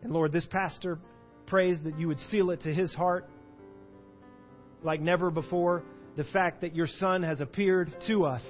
And 0.03 0.12
Lord, 0.12 0.33
this 0.33 0.47
pastor 0.47 0.99
prays 1.51 1.78
that 1.82 1.98
you 1.98 2.07
would 2.07 2.20
seal 2.30 2.51
it 2.53 2.62
to 2.62 2.72
his 2.72 2.94
heart 2.94 3.28
like 4.82 5.01
never 5.01 5.30
before 5.30 5.82
the 6.16 6.22
fact 6.24 6.61
that 6.61 6.76
your 6.76 6.86
Son 6.86 7.24
has 7.24 7.40
appeared 7.40 7.92
to 8.07 8.24
us, 8.24 8.42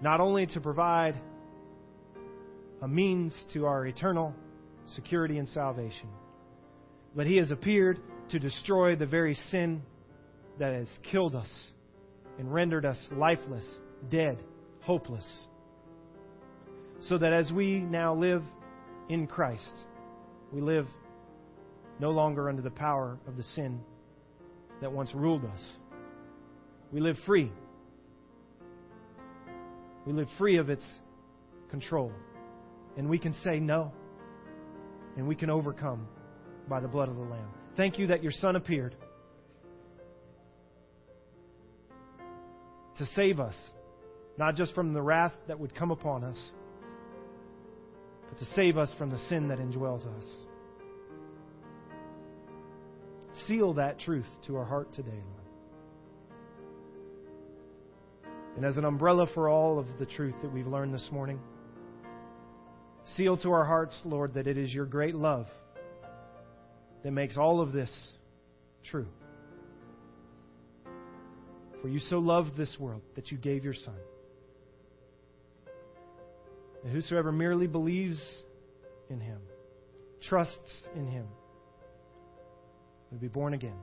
not 0.00 0.20
only 0.20 0.46
to 0.46 0.60
provide 0.60 1.14
a 2.82 2.88
means 2.88 3.32
to 3.52 3.64
our 3.64 3.86
eternal 3.86 4.34
security 4.88 5.38
and 5.38 5.48
salvation, 5.48 6.08
but 7.14 7.26
he 7.26 7.36
has 7.36 7.52
appeared 7.52 8.00
to 8.30 8.40
destroy 8.40 8.96
the 8.96 9.06
very 9.06 9.36
sin 9.50 9.82
that 10.58 10.74
has 10.74 10.88
killed 11.10 11.36
us 11.36 11.50
and 12.40 12.52
rendered 12.52 12.84
us 12.84 12.98
lifeless, 13.12 13.64
dead, 14.10 14.36
hopeless. 14.80 15.26
So 17.02 17.18
that 17.18 17.32
as 17.32 17.52
we 17.52 17.78
now 17.78 18.14
live 18.14 18.42
in 19.08 19.26
Christ, 19.28 19.72
we 20.52 20.60
live 20.60 20.86
no 21.98 22.10
longer 22.10 22.48
under 22.48 22.62
the 22.62 22.70
power 22.70 23.18
of 23.26 23.36
the 23.36 23.42
sin 23.42 23.80
that 24.80 24.92
once 24.92 25.10
ruled 25.14 25.44
us. 25.44 25.62
We 26.92 27.00
live 27.00 27.16
free. 27.24 27.50
We 30.06 30.12
live 30.12 30.28
free 30.36 30.58
of 30.58 30.68
its 30.68 30.84
control. 31.70 32.12
And 32.98 33.08
we 33.08 33.18
can 33.18 33.34
say 33.44 33.58
no. 33.60 33.92
And 35.16 35.26
we 35.26 35.34
can 35.34 35.48
overcome 35.48 36.06
by 36.68 36.80
the 36.80 36.88
blood 36.88 37.08
of 37.08 37.16
the 37.16 37.22
Lamb. 37.22 37.48
Thank 37.76 37.98
you 37.98 38.08
that 38.08 38.22
your 38.22 38.32
Son 38.32 38.56
appeared 38.56 38.94
to 42.98 43.06
save 43.14 43.40
us, 43.40 43.54
not 44.36 44.54
just 44.56 44.74
from 44.74 44.92
the 44.92 45.00
wrath 45.00 45.32
that 45.48 45.58
would 45.58 45.74
come 45.74 45.90
upon 45.90 46.24
us, 46.24 46.38
but 48.32 48.38
to 48.38 48.46
save 48.54 48.78
us 48.78 48.90
from 48.96 49.10
the 49.10 49.18
sin 49.28 49.48
that 49.48 49.58
indwells 49.58 50.06
us. 50.18 50.24
Seal 53.46 53.74
that 53.74 54.00
truth 54.00 54.24
to 54.46 54.56
our 54.56 54.64
heart 54.64 54.90
today, 54.94 55.10
Lord. 55.10 55.42
And 58.56 58.64
as 58.64 58.78
an 58.78 58.86
umbrella 58.86 59.26
for 59.34 59.50
all 59.50 59.78
of 59.78 59.86
the 59.98 60.06
truth 60.06 60.34
that 60.40 60.50
we've 60.50 60.66
learned 60.66 60.94
this 60.94 61.06
morning, 61.12 61.40
seal 63.16 63.36
to 63.36 63.50
our 63.50 63.66
hearts, 63.66 64.00
Lord, 64.02 64.32
that 64.32 64.46
it 64.46 64.56
is 64.56 64.72
your 64.72 64.86
great 64.86 65.14
love 65.14 65.46
that 67.04 67.10
makes 67.10 67.36
all 67.36 67.60
of 67.60 67.72
this 67.72 68.12
true. 68.84 69.08
For 71.82 71.88
you 71.88 71.98
so 71.98 72.18
loved 72.18 72.56
this 72.56 72.78
world 72.80 73.02
that 73.14 73.30
you 73.30 73.36
gave 73.36 73.62
your 73.62 73.74
Son. 73.74 73.98
And 76.82 76.92
whosoever 76.92 77.30
merely 77.30 77.66
believes 77.66 78.20
in 79.08 79.20
him, 79.20 79.38
trusts 80.28 80.84
in 80.96 81.06
him, 81.06 81.26
will 83.10 83.18
be 83.18 83.28
born 83.28 83.54
again. 83.54 83.76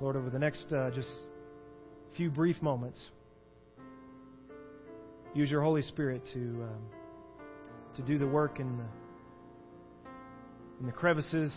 Lord, 0.00 0.16
over 0.16 0.30
the 0.30 0.38
next 0.38 0.72
uh, 0.72 0.90
just 0.90 1.10
few 2.16 2.30
brief 2.30 2.60
moments, 2.62 3.10
use 5.34 5.50
your 5.50 5.62
Holy 5.62 5.82
Spirit 5.82 6.22
to 6.32 6.38
um, 6.38 6.82
to 7.96 8.02
do 8.02 8.18
the 8.18 8.26
work 8.26 8.60
in 8.60 8.78
the 8.78 8.84
in 10.80 10.86
the 10.86 10.92
crevices, 10.92 11.52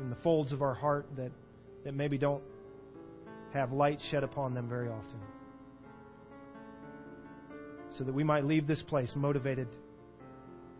in 0.00 0.10
the 0.10 0.16
folds 0.16 0.52
of 0.52 0.62
our 0.62 0.74
heart 0.74 1.06
that 1.16 1.30
that 1.84 1.94
maybe 1.94 2.18
don't 2.18 2.42
have 3.52 3.72
light 3.72 4.00
shed 4.10 4.22
upon 4.24 4.54
them 4.54 4.68
very 4.68 4.88
often, 4.88 5.20
so 7.96 8.04
that 8.04 8.12
we 8.12 8.24
might 8.24 8.44
leave 8.44 8.66
this 8.66 8.82
place 8.82 9.12
motivated 9.16 9.68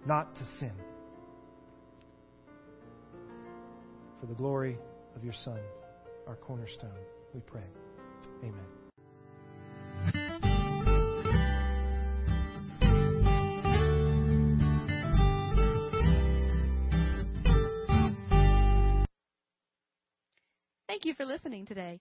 not 0.07 0.35
to 0.37 0.45
sin. 0.59 0.73
For 4.21 4.27
the 4.27 4.35
glory 4.35 4.79
of 5.14 5.25
your 5.25 5.35
Son, 5.45 5.61
our 6.27 6.37
cornerstone, 6.37 6.91
we 7.35 7.41
pray. 7.41 7.62
Amen. 8.43 8.55
Thank 20.89 21.05
you 21.05 21.14
for 21.14 21.27
listening 21.27 21.67
today. 21.67 22.01